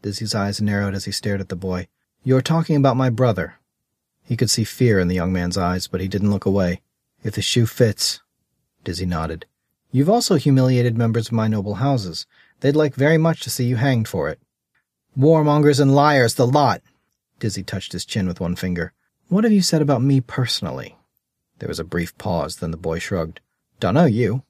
Dizzy's 0.00 0.34
eyes 0.34 0.62
narrowed 0.62 0.94
as 0.94 1.04
he 1.04 1.12
stared 1.12 1.40
at 1.40 1.50
the 1.50 1.56
boy. 1.56 1.88
You're 2.24 2.40
talking 2.40 2.74
about 2.74 2.96
my 2.96 3.10
brother. 3.10 3.56
He 4.24 4.36
could 4.36 4.50
see 4.50 4.64
fear 4.64 4.98
in 4.98 5.08
the 5.08 5.14
young 5.14 5.32
man's 5.32 5.58
eyes, 5.58 5.86
but 5.86 6.00
he 6.00 6.08
didn't 6.08 6.30
look 6.30 6.46
away. 6.46 6.80
If 7.22 7.34
the 7.34 7.42
shoe 7.42 7.66
fits. 7.66 8.20
Dizzy 8.82 9.04
nodded. 9.06 9.44
You've 9.90 10.08
also 10.08 10.36
humiliated 10.36 10.96
members 10.96 11.26
of 11.26 11.32
my 11.32 11.48
noble 11.48 11.74
houses. 11.74 12.26
They'd 12.60 12.74
like 12.74 12.94
very 12.94 13.18
much 13.18 13.40
to 13.42 13.50
see 13.50 13.64
you 13.64 13.76
hanged 13.76 14.08
for 14.08 14.30
it. 14.30 14.40
Warmongers 15.18 15.78
and 15.78 15.94
liars, 15.94 16.34
the 16.34 16.46
lot. 16.46 16.80
Dizzy 17.38 17.62
touched 17.62 17.92
his 17.92 18.06
chin 18.06 18.26
with 18.26 18.40
one 18.40 18.56
finger. 18.56 18.94
What 19.28 19.44
have 19.44 19.52
you 19.52 19.60
said 19.60 19.82
about 19.82 20.02
me 20.02 20.20
personally? 20.20 20.96
There 21.58 21.68
was 21.68 21.78
a 21.78 21.84
brief 21.84 22.16
pause, 22.16 22.56
then 22.56 22.70
the 22.70 22.76
boy 22.76 22.98
shrugged. 22.98 23.40
Dunno 23.80 24.06
you. 24.06 24.44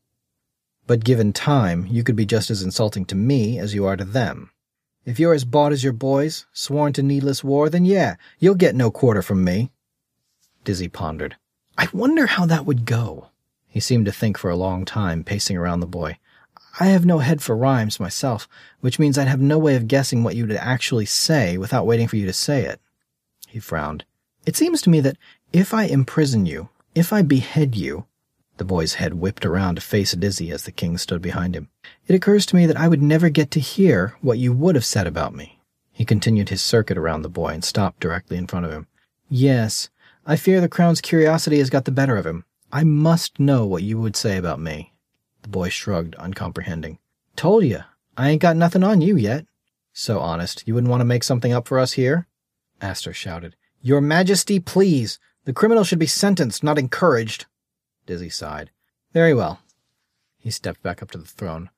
But 0.86 1.04
given 1.04 1.32
time, 1.32 1.86
you 1.86 2.02
could 2.02 2.16
be 2.16 2.26
just 2.26 2.50
as 2.50 2.62
insulting 2.62 3.04
to 3.06 3.14
me 3.14 3.58
as 3.58 3.74
you 3.74 3.86
are 3.86 3.96
to 3.96 4.04
them. 4.04 4.50
If 5.04 5.18
you're 5.18 5.34
as 5.34 5.44
bought 5.44 5.72
as 5.72 5.82
your 5.82 5.92
boys, 5.92 6.46
sworn 6.52 6.92
to 6.94 7.02
needless 7.02 7.42
war, 7.42 7.68
then 7.68 7.84
yeah, 7.84 8.16
you'll 8.38 8.54
get 8.54 8.74
no 8.74 8.90
quarter 8.90 9.22
from 9.22 9.42
me. 9.42 9.72
Dizzy 10.64 10.88
pondered. 10.88 11.36
I 11.76 11.88
wonder 11.92 12.26
how 12.26 12.46
that 12.46 12.66
would 12.66 12.84
go. 12.84 13.28
He 13.68 13.80
seemed 13.80 14.06
to 14.06 14.12
think 14.12 14.38
for 14.38 14.50
a 14.50 14.56
long 14.56 14.84
time, 14.84 15.24
pacing 15.24 15.56
around 15.56 15.80
the 15.80 15.86
boy. 15.86 16.18
I 16.78 16.86
have 16.86 17.04
no 17.04 17.18
head 17.18 17.42
for 17.42 17.56
rhymes 17.56 17.98
myself, 17.98 18.48
which 18.80 18.98
means 18.98 19.18
I'd 19.18 19.28
have 19.28 19.40
no 19.40 19.58
way 19.58 19.76
of 19.76 19.88
guessing 19.88 20.22
what 20.22 20.36
you'd 20.36 20.52
actually 20.52 21.06
say 21.06 21.58
without 21.58 21.86
waiting 21.86 22.08
for 22.08 22.16
you 22.16 22.26
to 22.26 22.32
say 22.32 22.64
it. 22.64 22.80
He 23.48 23.58
frowned. 23.58 24.04
It 24.46 24.56
seems 24.56 24.82
to 24.82 24.90
me 24.90 25.00
that 25.00 25.16
if 25.52 25.74
I 25.74 25.84
imprison 25.84 26.46
you, 26.46 26.68
if 26.94 27.12
I 27.12 27.22
behead 27.22 27.74
you, 27.74 28.06
the 28.62 28.66
boy's 28.66 28.94
head 28.94 29.14
whipped 29.14 29.44
around 29.44 29.74
to 29.74 29.80
face 29.80 30.12
Dizzy 30.12 30.52
as 30.52 30.62
the 30.62 30.70
king 30.70 30.96
stood 30.96 31.20
behind 31.20 31.56
him. 31.56 31.68
It 32.06 32.14
occurs 32.14 32.46
to 32.46 32.54
me 32.54 32.64
that 32.66 32.76
I 32.76 32.86
would 32.86 33.02
never 33.02 33.28
get 33.28 33.50
to 33.50 33.58
hear 33.58 34.14
what 34.20 34.38
you 34.38 34.52
would 34.52 34.76
have 34.76 34.84
said 34.84 35.04
about 35.04 35.34
me. 35.34 35.60
He 35.90 36.04
continued 36.04 36.48
his 36.48 36.62
circuit 36.62 36.96
around 36.96 37.22
the 37.22 37.28
boy 37.28 37.48
and 37.48 37.64
stopped 37.64 37.98
directly 37.98 38.36
in 38.36 38.46
front 38.46 38.64
of 38.64 38.70
him. 38.70 38.86
Yes, 39.28 39.90
I 40.24 40.36
fear 40.36 40.60
the 40.60 40.68
crown's 40.68 41.00
curiosity 41.00 41.58
has 41.58 41.70
got 41.70 41.86
the 41.86 41.90
better 41.90 42.16
of 42.16 42.24
him. 42.24 42.44
I 42.70 42.84
must 42.84 43.40
know 43.40 43.66
what 43.66 43.82
you 43.82 44.00
would 44.00 44.14
say 44.14 44.36
about 44.36 44.60
me. 44.60 44.92
The 45.42 45.48
boy 45.48 45.68
shrugged, 45.68 46.14
uncomprehending. 46.16 47.00
Told 47.34 47.64
you, 47.64 47.80
I 48.16 48.30
ain't 48.30 48.42
got 48.42 48.56
nothing 48.56 48.84
on 48.84 49.00
you 49.00 49.16
yet. 49.16 49.44
So 49.92 50.20
honest, 50.20 50.62
you 50.66 50.74
wouldn't 50.74 50.90
want 50.92 51.00
to 51.00 51.04
make 51.04 51.24
something 51.24 51.52
up 51.52 51.66
for 51.66 51.80
us 51.80 51.94
here? 51.94 52.28
Astor 52.80 53.12
shouted. 53.12 53.56
Your 53.80 54.00
Majesty, 54.00 54.60
please. 54.60 55.18
The 55.46 55.52
criminal 55.52 55.82
should 55.82 55.98
be 55.98 56.06
sentenced, 56.06 56.62
not 56.62 56.78
encouraged. 56.78 57.46
Dizzy 58.06 58.30
sighed. 58.30 58.70
Very 59.12 59.34
well. 59.34 59.60
He 60.38 60.50
stepped 60.50 60.82
back 60.82 61.02
up 61.02 61.10
to 61.12 61.18
the 61.18 61.24
throne. 61.24 61.70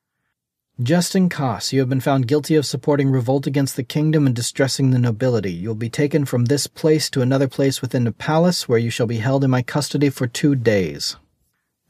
Justin 0.83 1.29
Koss, 1.29 1.73
you 1.73 1.79
have 1.79 1.89
been 1.89 2.01
found 2.01 2.27
guilty 2.27 2.57
of 2.57 2.67
supporting 2.67 3.11
revolt 3.11 3.47
against 3.47 3.77
the 3.77 3.85
kingdom 3.85 4.27
and 4.27 4.35
distressing 4.35 4.91
the 4.91 4.99
nobility. 4.99 5.53
You 5.53 5.69
will 5.69 5.77
be 5.77 5.89
taken 5.89 6.25
from 6.25 6.47
this 6.47 6.67
place 6.67 7.09
to 7.11 7.23
another 7.23 7.47
place 7.47 7.81
within 7.81 8.03
the 8.03 8.11
palace, 8.11 8.69
where 8.69 8.79
you 8.79 8.91
shall 8.91 9.07
be 9.07 9.19
held 9.19 9.45
in 9.45 9.51
my 9.51 9.63
custody 9.63 10.11
for 10.11 10.27
two 10.27 10.57
days. 10.57 11.17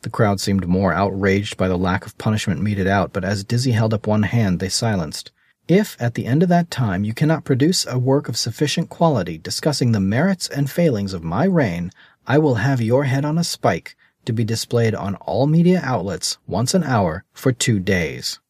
The 0.03 0.11
crowd 0.11 0.39
seemed 0.39 0.67
more 0.67 0.93
outraged 0.93 1.57
by 1.57 1.67
the 1.67 1.79
lack 1.79 2.05
of 2.05 2.19
punishment 2.19 2.61
meted 2.61 2.87
out, 2.87 3.15
but 3.15 3.25
as 3.25 3.43
Dizzy 3.43 3.73
held 3.73 3.95
up 3.95 4.07
one 4.07 4.25
hand, 4.25 4.61
they 4.61 4.69
silenced. 4.69 5.33
If, 5.67 5.97
at 5.99 6.13
the 6.13 6.27
end 6.27 6.43
of 6.43 6.51
that 6.51 6.71
time, 6.71 7.05
you 7.05 7.15
cannot 7.15 7.45
produce 7.45 7.87
a 7.87 7.99
work 7.99 8.29
of 8.29 8.37
sufficient 8.37 8.91
quality 8.91 9.39
discussing 9.39 9.93
the 9.93 10.01
merits 10.01 10.47
and 10.47 10.71
failings 10.71 11.15
of 11.15 11.25
my 11.25 11.45
reign, 11.45 11.91
I 12.27 12.37
will 12.37 12.57
have 12.57 12.83
your 12.83 13.05
head 13.05 13.25
on 13.25 13.39
a 13.39 13.45
spike 13.45 13.97
to 14.27 14.33
be 14.33 14.45
displayed 14.45 14.95
on 14.95 15.17
all 15.17 15.47
media 15.47 15.81
outlets 15.83 16.39
once 16.47 16.75
an 16.75 16.85
hour 16.85 17.25
for 17.33 17.53
two 17.53 17.79
days. 17.79 18.41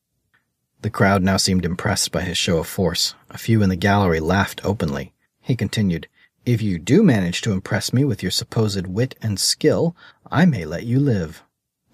The 0.83 0.91
crowd 0.91 1.23
now 1.23 1.39
seemed 1.39 1.65
impressed 1.65 2.13
by 2.13 2.21
his 2.21 2.37
show 2.37 2.59
of 2.59 2.67
force. 2.67 3.15
A 3.31 3.39
few 3.39 3.63
in 3.63 3.71
the 3.71 3.77
gallery 3.77 4.21
laughed 4.21 4.61
openly. 4.65 5.15
He 5.41 5.57
continued, 5.57 6.09
If 6.45 6.61
you 6.61 6.79
do 6.79 7.03
manage 7.03 7.41
to 7.41 7.53
impress 7.53 7.93
me 7.93 8.05
with 8.05 8.23
your 8.23 8.31
supposed 8.31 8.87
wit 8.87 9.15
and 9.23 9.41
skill, 9.41 9.97
I 10.31 10.45
may 10.45 10.67
let 10.67 10.85
you 10.85 11.01
live. 11.01 11.43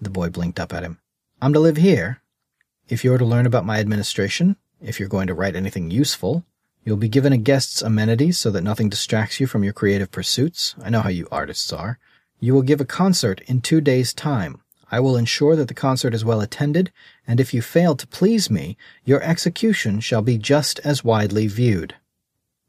The 0.01 0.09
boy 0.09 0.29
blinked 0.29 0.59
up 0.59 0.73
at 0.73 0.83
him. 0.83 0.99
I'm 1.41 1.53
to 1.53 1.59
live 1.59 1.77
here? 1.77 2.21
If 2.89 3.05
you're 3.05 3.17
to 3.17 3.23
learn 3.23 3.45
about 3.45 3.65
my 3.65 3.79
administration, 3.79 4.57
if 4.81 4.99
you're 4.99 5.07
going 5.07 5.27
to 5.27 5.33
write 5.33 5.55
anything 5.55 5.89
useful, 5.89 6.43
you'll 6.83 6.97
be 6.97 7.07
given 7.07 7.31
a 7.31 7.37
guest's 7.37 7.81
amenities 7.81 8.37
so 8.39 8.51
that 8.51 8.63
nothing 8.63 8.89
distracts 8.89 9.39
you 9.39 9.47
from 9.47 9.63
your 9.63 9.71
creative 9.73 10.11
pursuits. 10.11 10.75
I 10.83 10.89
know 10.89 11.01
how 11.01 11.09
you 11.09 11.27
artists 11.31 11.71
are. 11.71 11.97
You 12.43 12.55
will 12.55 12.63
give 12.63 12.81
a 12.81 12.85
concert 12.85 13.39
in 13.41 13.61
two 13.61 13.81
days' 13.81 14.15
time. 14.15 14.61
I 14.91 14.99
will 14.99 15.15
ensure 15.15 15.55
that 15.55 15.67
the 15.67 15.75
concert 15.75 16.15
is 16.15 16.25
well 16.25 16.41
attended, 16.41 16.91
and 17.27 17.39
if 17.39 17.53
you 17.53 17.61
fail 17.61 17.95
to 17.95 18.07
please 18.07 18.49
me, 18.49 18.77
your 19.05 19.21
execution 19.21 19.99
shall 19.99 20.23
be 20.23 20.39
just 20.39 20.79
as 20.79 21.03
widely 21.03 21.45
viewed. 21.45 21.95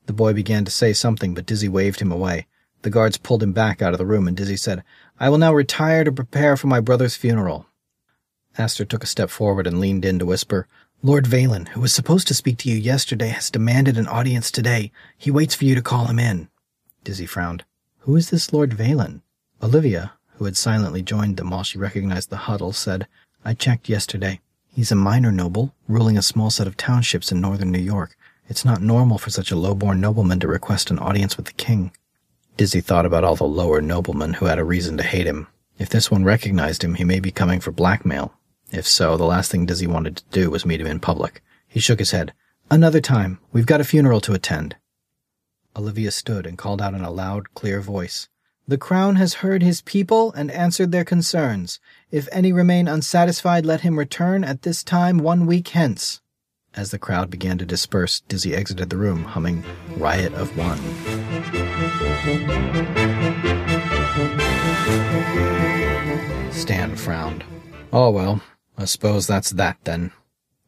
The 0.04 0.12
boy 0.12 0.34
began 0.34 0.66
to 0.66 0.70
say 0.70 0.92
something, 0.92 1.32
but 1.32 1.46
Dizzy 1.46 1.70
waved 1.70 2.00
him 2.00 2.12
away. 2.12 2.46
The 2.82 2.90
guards 2.90 3.16
pulled 3.16 3.42
him 3.42 3.54
back 3.54 3.80
out 3.80 3.94
of 3.94 3.98
the 3.98 4.04
room, 4.04 4.28
and 4.28 4.36
Dizzy 4.36 4.58
said, 4.58 4.84
I 5.18 5.30
will 5.30 5.38
now 5.38 5.54
retire 5.54 6.04
to 6.04 6.12
prepare 6.12 6.58
for 6.58 6.66
my 6.66 6.80
brother's 6.80 7.16
funeral. 7.16 7.66
Astor 8.58 8.84
took 8.84 9.02
a 9.02 9.06
step 9.06 9.30
forward 9.30 9.66
and 9.66 9.80
leaned 9.80 10.04
in 10.04 10.18
to 10.18 10.26
whisper, 10.26 10.68
Lord 11.02 11.24
Valen, 11.24 11.68
who 11.68 11.80
was 11.80 11.94
supposed 11.94 12.28
to 12.28 12.34
speak 12.34 12.58
to 12.58 12.68
you 12.68 12.76
yesterday, 12.76 13.28
has 13.28 13.50
demanded 13.50 13.96
an 13.96 14.06
audience 14.06 14.50
today. 14.50 14.92
He 15.16 15.30
waits 15.30 15.54
for 15.54 15.64
you 15.64 15.74
to 15.74 15.82
call 15.82 16.04
him 16.08 16.18
in. 16.18 16.50
Dizzy 17.04 17.24
frowned. 17.24 17.64
Who 18.00 18.16
is 18.16 18.28
this 18.28 18.52
Lord 18.52 18.72
Valen? 18.72 19.22
Olivia, 19.62 20.12
who 20.36 20.44
had 20.44 20.56
silently 20.56 21.02
joined 21.02 21.36
them 21.36 21.50
while 21.50 21.62
she 21.62 21.78
recognized 21.78 22.30
the 22.30 22.36
huddle, 22.48 22.72
said, 22.72 23.06
I 23.44 23.54
checked 23.54 23.88
yesterday. 23.88 24.40
He's 24.74 24.90
a 24.90 24.96
minor 24.96 25.30
noble, 25.30 25.74
ruling 25.86 26.18
a 26.18 26.22
small 26.22 26.50
set 26.50 26.66
of 26.66 26.76
townships 26.76 27.30
in 27.30 27.40
northern 27.40 27.70
New 27.70 27.78
York. 27.78 28.16
It's 28.48 28.64
not 28.64 28.82
normal 28.82 29.18
for 29.18 29.30
such 29.30 29.52
a 29.52 29.56
low-born 29.56 30.00
nobleman 30.00 30.40
to 30.40 30.48
request 30.48 30.90
an 30.90 30.98
audience 30.98 31.36
with 31.36 31.46
the 31.46 31.52
king. 31.52 31.92
Dizzy 32.56 32.80
thought 32.80 33.06
about 33.06 33.22
all 33.22 33.36
the 33.36 33.44
lower 33.44 33.80
noblemen 33.80 34.34
who 34.34 34.46
had 34.46 34.58
a 34.58 34.64
reason 34.64 34.96
to 34.96 35.02
hate 35.04 35.26
him. 35.26 35.46
If 35.78 35.88
this 35.88 36.10
one 36.10 36.24
recognized 36.24 36.82
him, 36.82 36.96
he 36.96 37.04
may 37.04 37.20
be 37.20 37.30
coming 37.30 37.60
for 37.60 37.70
blackmail. 37.70 38.34
If 38.72 38.86
so, 38.86 39.16
the 39.16 39.24
last 39.24 39.50
thing 39.50 39.64
Dizzy 39.64 39.86
wanted 39.86 40.16
to 40.16 40.24
do 40.30 40.50
was 40.50 40.66
meet 40.66 40.80
him 40.80 40.86
in 40.86 40.98
public. 40.98 41.42
He 41.68 41.78
shook 41.78 42.00
his 42.00 42.10
head. 42.10 42.32
Another 42.70 43.00
time. 43.00 43.38
We've 43.52 43.66
got 43.66 43.80
a 43.80 43.84
funeral 43.84 44.20
to 44.22 44.34
attend. 44.34 44.76
Olivia 45.76 46.10
stood 46.10 46.46
and 46.46 46.58
called 46.58 46.82
out 46.82 46.94
in 46.94 47.02
a 47.02 47.10
loud, 47.10 47.54
clear 47.54 47.80
voice. 47.80 48.28
The 48.68 48.78
crown 48.78 49.16
has 49.16 49.34
heard 49.34 49.60
his 49.60 49.82
people 49.82 50.32
and 50.34 50.48
answered 50.50 50.92
their 50.92 51.04
concerns. 51.04 51.80
If 52.12 52.28
any 52.30 52.52
remain 52.52 52.86
unsatisfied, 52.86 53.66
let 53.66 53.80
him 53.80 53.98
return 53.98 54.44
at 54.44 54.62
this 54.62 54.84
time 54.84 55.18
one 55.18 55.46
week 55.46 55.68
hence. 55.68 56.20
As 56.74 56.92
the 56.92 56.98
crowd 56.98 57.28
began 57.28 57.58
to 57.58 57.66
disperse, 57.66 58.20
Dizzy 58.20 58.54
exited 58.54 58.88
the 58.88 58.96
room, 58.96 59.24
humming 59.24 59.64
Riot 59.96 60.32
of 60.34 60.56
One. 60.56 60.78
Stan 66.52 66.94
frowned. 66.94 67.44
Oh 67.92 68.10
well, 68.10 68.42
I 68.78 68.84
suppose 68.84 69.26
that's 69.26 69.50
that 69.50 69.78
then. 69.82 70.12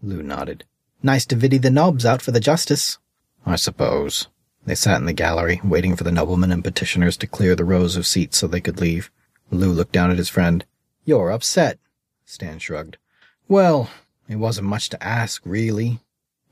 Lou 0.03 0.23
nodded. 0.23 0.65
Nice 1.03 1.25
to 1.27 1.37
viddy 1.37 1.63
the 1.63 1.71
nobs 1.71 2.05
out 2.05 2.21
for 2.21 2.33
the 2.33 2.41
justice. 2.41 2.99
I 3.47 3.55
suppose. 3.55 4.27
They 4.66 4.74
sat 4.74 4.98
in 4.98 5.07
the 5.07 5.12
gallery, 5.12 5.61
waiting 5.62 5.94
for 5.94 6.05
the 6.05 6.12
noblemen 6.12 6.50
and 6.50 6.64
petitioners 6.64 7.16
to 7.18 7.27
clear 7.27 7.55
the 7.55 7.64
rows 7.64 7.96
of 7.96 8.07
seats 8.07 8.38
so 8.38 8.46
they 8.46 8.61
could 8.61 8.81
leave. 8.81 9.11
Lou 9.50 9.72
looked 9.72 9.92
down 9.92 10.11
at 10.11 10.18
his 10.18 10.31
friend. 10.31 10.64
You're 11.05 11.31
upset. 11.31 11.79
Stan 12.24 12.59
shrugged. 12.59 12.96
Well, 13.46 13.90
it 14.27 14.37
wasn't 14.37 14.68
much 14.68 14.88
to 14.88 15.03
ask, 15.03 15.42
really. 15.44 16.00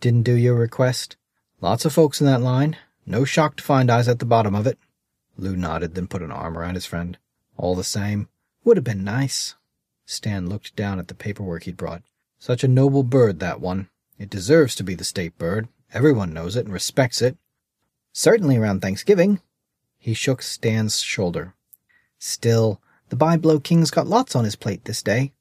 Didn't 0.00 0.24
do 0.24 0.34
your 0.34 0.54
request. 0.54 1.16
Lots 1.62 1.84
of 1.84 1.92
folks 1.94 2.20
in 2.20 2.26
that 2.26 2.42
line. 2.42 2.76
No 3.06 3.24
shock 3.24 3.56
to 3.56 3.62
find 3.62 3.88
was 3.88 4.08
at 4.08 4.18
the 4.18 4.26
bottom 4.26 4.54
of 4.54 4.66
it. 4.66 4.78
Lou 5.38 5.56
nodded, 5.56 5.94
then 5.94 6.06
put 6.06 6.22
an 6.22 6.30
arm 6.30 6.58
around 6.58 6.74
his 6.74 6.86
friend. 6.86 7.16
All 7.56 7.74
the 7.74 7.84
same, 7.84 8.28
would 8.64 8.76
have 8.76 8.84
been 8.84 9.04
nice. 9.04 9.54
Stan 10.04 10.48
looked 10.48 10.76
down 10.76 10.98
at 10.98 11.08
the 11.08 11.14
paperwork 11.14 11.64
he'd 11.64 11.76
brought. 11.76 12.02
Such 12.38 12.62
a 12.62 12.68
noble 12.68 13.02
bird, 13.02 13.40
that 13.40 13.60
one. 13.60 13.88
It 14.18 14.28
deserves 14.28 14.74
to 14.76 14.84
be 14.84 14.94
the 14.94 15.04
state 15.04 15.38
bird. 15.38 15.68
Everyone 15.94 16.34
knows 16.34 16.56
it 16.56 16.66
and 16.66 16.74
respects 16.74 17.22
it. 17.22 17.36
Certainly 18.12 18.56
around 18.56 18.80
Thanksgiving. 18.80 19.40
He 19.98 20.14
shook 20.14 20.42
Stan's 20.42 21.00
shoulder. 21.00 21.54
Still, 22.18 22.80
the 23.08 23.16
Byblow 23.16 23.62
King's 23.62 23.90
got 23.90 24.06
lots 24.06 24.36
on 24.36 24.44
his 24.44 24.56
plate 24.56 24.84
this 24.84 25.02
day. 25.02 25.32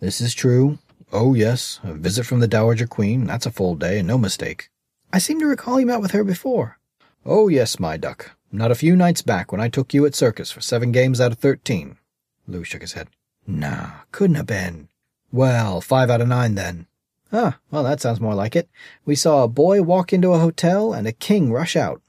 This 0.00 0.20
is 0.20 0.34
true. 0.34 0.78
Oh, 1.12 1.34
yes, 1.34 1.80
a 1.84 1.92
visit 1.92 2.24
from 2.26 2.40
the 2.40 2.48
Dowager 2.48 2.86
Queen. 2.86 3.24
That's 3.24 3.46
a 3.46 3.50
full 3.50 3.76
day, 3.76 3.98
and 3.98 4.08
no 4.08 4.18
mistake. 4.18 4.70
I 5.12 5.18
seem 5.18 5.38
to 5.40 5.46
recall 5.46 5.78
you 5.78 5.86
met 5.86 6.00
with 6.00 6.10
her 6.10 6.24
before. 6.24 6.78
Oh, 7.24 7.48
yes, 7.48 7.78
my 7.78 7.96
duck. 7.96 8.32
Not 8.50 8.70
a 8.70 8.76
few 8.76 8.96
nights 8.96 9.22
back 9.22 9.52
when 9.52 9.60
I 9.60 9.68
took 9.68 9.92
you 9.92 10.06
at 10.06 10.14
circus 10.14 10.50
for 10.50 10.60
seven 10.60 10.92
games 10.92 11.20
out 11.20 11.32
of 11.32 11.38
thirteen. 11.38 11.98
Lou 12.46 12.64
shook 12.64 12.82
his 12.82 12.92
head. 12.92 13.08
Nah, 13.46 13.90
couldn't 14.12 14.36
have 14.36 14.46
been. 14.46 14.88
Well, 15.32 15.80
five 15.80 16.10
out 16.10 16.20
of 16.20 16.28
nine 16.28 16.54
then. 16.54 16.86
Ah, 17.32 17.58
well, 17.70 17.82
that 17.82 18.00
sounds 18.00 18.20
more 18.20 18.34
like 18.34 18.54
it. 18.54 18.68
We 19.04 19.16
saw 19.16 19.42
a 19.42 19.48
boy 19.48 19.82
walk 19.82 20.12
into 20.12 20.32
a 20.32 20.38
hotel 20.38 20.92
and 20.92 21.06
a 21.06 21.12
king 21.12 21.52
rush 21.52 21.74
out. 21.74 22.00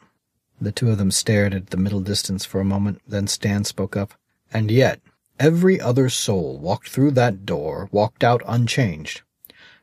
The 0.60 0.72
two 0.72 0.89
of 0.89 0.98
them 0.98 1.12
stared 1.12 1.54
at 1.54 1.68
the 1.68 1.78
middle 1.78 2.02
distance 2.02 2.46
for 2.46 2.60
a 2.60 2.65
moment, 2.65 3.02
then 3.08 3.28
Stan 3.28 3.63
spoke 3.65 3.98
up. 3.98 4.13
And 4.54 4.72
yet, 4.72 5.02
every 5.39 5.80
other 5.80 6.10
soul 6.10 6.58
walked 6.58 6.89
through 6.89 7.12
that 7.12 7.46
door, 7.46 7.89
walked 7.91 8.24
out 8.24 8.41
unchanged. 8.48 9.22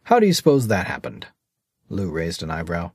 How 0.05 0.19
do 0.19 0.27
you 0.27 0.33
suppose 0.33 0.69
that 0.69 0.87
happened? 0.87 1.27
Lou 1.89 2.11
raised 2.11 2.43
an 2.43 2.51
eyebrow. 2.51 2.93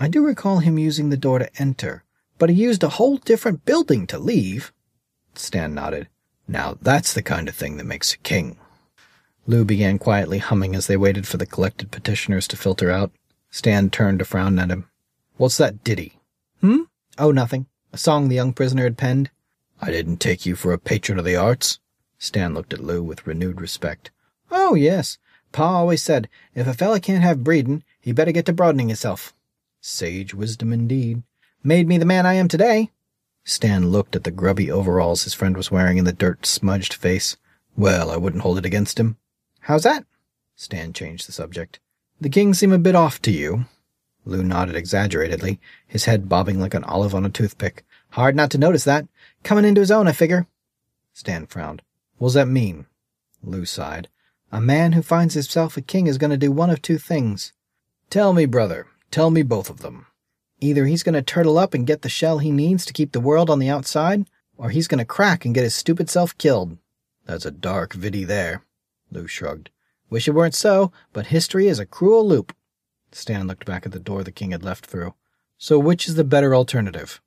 I 0.00 0.08
do 0.08 0.24
recall 0.24 0.60
him 0.60 0.78
using 0.78 1.10
the 1.10 1.16
door 1.16 1.38
to 1.38 1.50
enter, 1.60 2.04
but 2.38 2.50
he 2.50 2.56
used 2.56 2.82
a 2.82 2.88
whole 2.88 3.16
different 3.18 3.64
building 3.64 4.06
to 4.06 4.18
leave. 4.18 4.72
Stan 5.34 5.74
nodded. 5.74 6.08
Now 6.46 6.78
that's 6.80 7.12
the 7.12 7.22
kind 7.22 7.48
of 7.48 7.54
thing 7.54 7.76
that 7.76 7.84
makes 7.84 8.14
a 8.14 8.18
king. 8.18 8.56
Lou 9.46 9.64
began 9.64 9.98
quietly 9.98 10.38
humming 10.38 10.74
as 10.74 10.86
they 10.86 10.96
waited 10.96 11.26
for 11.26 11.36
the 11.36 11.46
collected 11.46 11.90
petitioners 11.90 12.46
to 12.48 12.56
filter 12.56 12.90
out. 12.90 13.10
Stan 13.50 13.90
turned 13.90 14.18
to 14.18 14.24
frown 14.24 14.58
at 14.58 14.70
him. 14.70 14.88
What's 15.36 15.56
that 15.58 15.82
ditty? 15.84 16.18
Hmm? 16.60 16.82
Oh, 17.18 17.32
nothing. 17.32 17.66
A 17.92 17.98
song 17.98 18.28
the 18.28 18.36
young 18.36 18.52
prisoner 18.52 18.84
had 18.84 18.96
penned. 18.96 19.30
I 19.80 19.90
didn't 19.90 20.18
take 20.18 20.46
you 20.46 20.54
for 20.54 20.72
a 20.72 20.78
patron 20.78 21.18
of 21.18 21.24
the 21.24 21.36
arts. 21.36 21.80
Stan 22.18 22.54
looked 22.54 22.72
at 22.72 22.82
Lou 22.82 23.02
with 23.02 23.26
renewed 23.26 23.60
respect. 23.60 24.10
Oh, 24.50 24.74
yes. 24.74 25.18
Pa 25.52 25.64
always 25.64 26.02
said, 26.02 26.28
if 26.54 26.66
a 26.66 26.74
fella 26.74 27.00
can't 27.00 27.22
have 27.22 27.44
breedin', 27.44 27.82
he 28.00 28.12
better 28.12 28.32
get 28.32 28.46
to 28.46 28.52
broadening 28.52 28.88
himself. 28.88 29.34
Sage 29.80 30.34
wisdom 30.34 30.72
indeed. 30.72 31.22
Made 31.62 31.88
me 31.88 31.98
the 31.98 32.04
man 32.04 32.26
I 32.26 32.34
am 32.34 32.48
today. 32.48 32.90
Stan 33.44 33.90
looked 33.90 34.14
at 34.14 34.24
the 34.24 34.30
grubby 34.30 34.70
overalls 34.70 35.24
his 35.24 35.34
friend 35.34 35.56
was 35.56 35.70
wearing 35.70 35.98
and 35.98 36.06
the 36.06 36.12
dirt-smudged 36.12 36.94
face. 36.94 37.36
Well, 37.76 38.10
I 38.10 38.16
wouldn't 38.16 38.42
hold 38.42 38.58
it 38.58 38.66
against 38.66 39.00
him. 39.00 39.16
How's 39.60 39.84
that? 39.84 40.04
Stan 40.54 40.92
changed 40.92 41.26
the 41.26 41.32
subject. 41.32 41.80
The 42.20 42.28
king 42.28 42.52
seem 42.52 42.72
a 42.72 42.78
bit 42.78 42.94
off 42.94 43.22
to 43.22 43.30
you. 43.30 43.66
Lou 44.28 44.42
nodded 44.42 44.76
exaggeratedly, 44.76 45.58
his 45.86 46.04
head 46.04 46.28
bobbing 46.28 46.60
like 46.60 46.74
an 46.74 46.84
olive 46.84 47.14
on 47.14 47.24
a 47.24 47.30
toothpick. 47.30 47.82
Hard 48.10 48.36
not 48.36 48.50
to 48.50 48.58
notice 48.58 48.84
that. 48.84 49.08
Coming 49.42 49.64
into 49.64 49.80
his 49.80 49.90
own, 49.90 50.06
I 50.06 50.12
figure. 50.12 50.46
Stan 51.14 51.46
frowned. 51.46 51.80
What's 52.18 52.34
that 52.34 52.46
mean? 52.46 52.84
Lou 53.42 53.64
sighed. 53.64 54.08
A 54.52 54.60
man 54.60 54.92
who 54.92 55.00
finds 55.00 55.32
himself 55.32 55.78
a 55.78 55.80
king 55.80 56.06
is 56.06 56.18
going 56.18 56.30
to 56.30 56.36
do 56.36 56.52
one 56.52 56.68
of 56.68 56.82
two 56.82 56.98
things. 56.98 57.54
Tell 58.10 58.34
me, 58.34 58.44
brother. 58.44 58.86
Tell 59.10 59.30
me 59.30 59.42
both 59.42 59.70
of 59.70 59.80
them. 59.80 60.06
Either 60.60 60.84
he's 60.84 61.02
going 61.02 61.14
to 61.14 61.22
turtle 61.22 61.56
up 61.56 61.72
and 61.72 61.86
get 61.86 62.02
the 62.02 62.08
shell 62.10 62.38
he 62.38 62.50
needs 62.50 62.84
to 62.84 62.92
keep 62.92 63.12
the 63.12 63.20
world 63.20 63.48
on 63.48 63.58
the 63.58 63.70
outside, 63.70 64.28
or 64.58 64.70
he's 64.70 64.88
going 64.88 64.98
to 64.98 65.04
crack 65.06 65.46
and 65.46 65.54
get 65.54 65.64
his 65.64 65.74
stupid 65.74 66.10
self 66.10 66.36
killed. 66.36 66.76
That's 67.24 67.46
a 67.46 67.50
dark 67.50 67.94
viddy 67.94 68.26
there, 68.26 68.62
Lou 69.10 69.26
shrugged. 69.26 69.70
Wish 70.10 70.28
it 70.28 70.32
weren't 70.32 70.54
so, 70.54 70.92
but 71.14 71.26
history 71.26 71.66
is 71.66 71.78
a 71.78 71.86
cruel 71.86 72.26
loop. 72.26 72.54
Stan 73.12 73.46
looked 73.46 73.64
back 73.64 73.86
at 73.86 73.92
the 73.92 73.98
door 73.98 74.22
the 74.22 74.32
king 74.32 74.50
had 74.50 74.62
left 74.62 74.86
through. 74.86 75.14
So 75.56 75.78
which 75.78 76.08
is 76.08 76.14
the 76.14 76.24
better 76.24 76.54
alternative? 76.54 77.20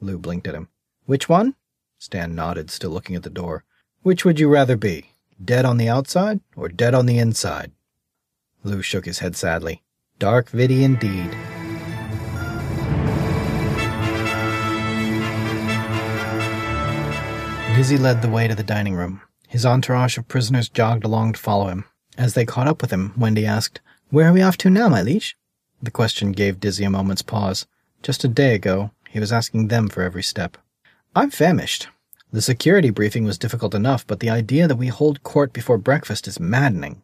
Lou 0.00 0.18
blinked 0.18 0.46
at 0.46 0.54
him. 0.54 0.68
Which 1.06 1.28
one? 1.28 1.54
Stan 1.98 2.34
nodded, 2.34 2.70
still 2.70 2.90
looking 2.90 3.16
at 3.16 3.22
the 3.22 3.30
door. 3.30 3.64
Which 4.02 4.24
would 4.24 4.38
you 4.38 4.48
rather 4.48 4.76
be? 4.76 5.12
Dead 5.42 5.64
on 5.64 5.76
the 5.76 5.88
outside 5.88 6.40
or 6.54 6.68
dead 6.68 6.94
on 6.94 7.06
the 7.06 7.18
inside? 7.18 7.72
Lou 8.62 8.82
shook 8.82 9.04
his 9.04 9.20
head 9.20 9.36
sadly. 9.36 9.82
Dark 10.18 10.50
viddy 10.50 10.82
indeed. 10.82 11.30
Dizzy 17.76 17.98
led 17.98 18.22
the 18.22 18.30
way 18.30 18.48
to 18.48 18.54
the 18.54 18.62
dining 18.62 18.94
room. 18.94 19.20
His 19.48 19.66
entourage 19.66 20.16
of 20.16 20.28
prisoners 20.28 20.70
jogged 20.70 21.04
along 21.04 21.34
to 21.34 21.38
follow 21.38 21.66
him. 21.68 21.84
As 22.16 22.32
they 22.32 22.46
caught 22.46 22.66
up 22.66 22.80
with 22.80 22.90
him, 22.90 23.12
Wendy 23.18 23.44
asked, 23.44 23.80
Where 24.10 24.28
are 24.28 24.32
we 24.32 24.40
off 24.40 24.56
to 24.58 24.70
now, 24.70 24.88
my 24.88 25.02
liege? 25.02 25.36
The 25.82 25.90
question 25.90 26.30
gave 26.30 26.60
Dizzy 26.60 26.84
a 26.84 26.90
moment's 26.90 27.22
pause. 27.22 27.66
Just 28.04 28.22
a 28.22 28.28
day 28.28 28.54
ago, 28.54 28.92
he 29.10 29.18
was 29.18 29.32
asking 29.32 29.66
them 29.66 29.88
for 29.88 30.02
every 30.02 30.22
step. 30.22 30.56
I'm 31.16 31.30
famished. 31.30 31.88
The 32.32 32.40
security 32.40 32.90
briefing 32.90 33.24
was 33.24 33.36
difficult 33.36 33.74
enough, 33.74 34.06
but 34.06 34.20
the 34.20 34.30
idea 34.30 34.68
that 34.68 34.76
we 34.76 34.86
hold 34.88 35.24
court 35.24 35.52
before 35.52 35.76
breakfast 35.76 36.28
is 36.28 36.38
maddening. 36.38 37.02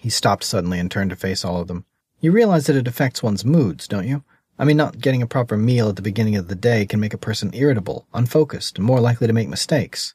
He 0.00 0.10
stopped 0.10 0.44
suddenly 0.44 0.78
and 0.78 0.90
turned 0.90 1.10
to 1.10 1.16
face 1.16 1.46
all 1.46 1.62
of 1.62 1.66
them. 1.68 1.86
You 2.20 2.30
realize 2.30 2.66
that 2.66 2.76
it 2.76 2.88
affects 2.88 3.22
one's 3.22 3.44
moods, 3.44 3.88
don't 3.88 4.06
you? 4.06 4.22
I 4.58 4.66
mean, 4.66 4.76
not 4.76 5.00
getting 5.00 5.22
a 5.22 5.26
proper 5.26 5.56
meal 5.56 5.88
at 5.88 5.96
the 5.96 6.02
beginning 6.02 6.36
of 6.36 6.48
the 6.48 6.54
day 6.54 6.84
can 6.84 7.00
make 7.00 7.14
a 7.14 7.18
person 7.18 7.54
irritable, 7.54 8.06
unfocused, 8.12 8.76
and 8.76 8.86
more 8.86 9.00
likely 9.00 9.26
to 9.26 9.32
make 9.32 9.48
mistakes. 9.48 10.14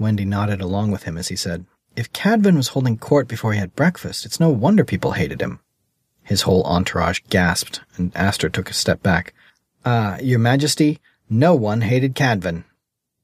Wendy 0.00 0.24
nodded 0.24 0.60
along 0.60 0.90
with 0.90 1.04
him 1.04 1.16
as 1.16 1.28
he 1.28 1.36
said, 1.36 1.64
If 1.96 2.12
Cadvan 2.12 2.56
was 2.56 2.68
holding 2.68 2.98
court 2.98 3.28
before 3.28 3.52
he 3.52 3.58
had 3.60 3.76
breakfast, 3.76 4.26
it's 4.26 4.40
no 4.40 4.50
wonder 4.50 4.84
people 4.84 5.12
hated 5.12 5.40
him. 5.40 5.60
His 6.24 6.42
whole 6.42 6.64
entourage 6.64 7.20
gasped, 7.28 7.82
and 7.96 8.10
Aster 8.16 8.48
took 8.48 8.68
a 8.68 8.74
step 8.74 9.02
back. 9.02 9.32
Ah, 9.84 10.14
uh, 10.14 10.18
Your 10.20 10.40
Majesty, 10.40 10.98
no 11.30 11.54
one 11.54 11.82
hated 11.82 12.14
Cadvan. 12.14 12.64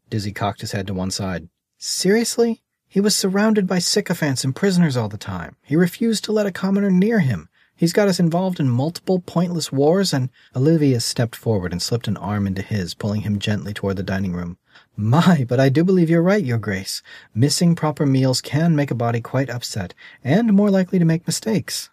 Dizzy 0.09 0.33
cocked 0.33 0.61
his 0.61 0.73
head 0.73 0.87
to 0.87 0.95
one 0.95 1.11
side. 1.11 1.49
Seriously? 1.79 2.63
He 2.87 3.01
was 3.01 3.17
surrounded 3.17 3.67
by 3.67 3.79
sycophants 3.79 4.45
and 4.45 4.55
prisoners 4.55 4.97
all 4.97 5.09
the 5.09 5.17
time. 5.17 5.57
He 5.63 5.77
refused 5.77 6.25
to 6.25 6.33
let 6.33 6.47
a 6.47 6.53
commoner 6.53 6.91
near 6.91 7.21
him. 7.21 7.49
He's 7.75 7.93
got 7.93 8.09
us 8.09 8.21
involved 8.21 8.61
in 8.61 8.69
multiple 8.69 9.21
pointless 9.21 9.73
wars, 9.73 10.13
and 10.13 10.29
Olivia 10.55 11.01
stepped 11.01 11.35
forward 11.35 11.73
and 11.73 11.81
slipped 11.81 12.09
an 12.09 12.17
arm 12.19 12.47
into 12.47 12.63
his, 12.63 12.95
pulling 12.95 13.23
him 13.23 13.39
gently 13.39 13.73
toward 13.73 13.97
the 13.97 14.03
dining 14.03 14.33
room. 14.33 14.59
My, 15.01 15.47
but 15.49 15.59
I 15.59 15.71
do 15.71 15.83
believe 15.83 16.11
you're 16.11 16.21
right, 16.21 16.45
Your 16.45 16.59
Grace. 16.59 17.03
Missing 17.35 17.75
proper 17.75 18.05
meals 18.05 18.43
can 18.43 18.77
make 18.77 18.91
a 18.91 18.95
body 18.95 19.23
quite 19.23 19.49
upset, 19.49 19.95
and 20.23 20.53
more 20.53 20.71
likely 20.71 20.99
to 20.99 21.07
make 21.07 21.27
mistakes. 21.27 21.89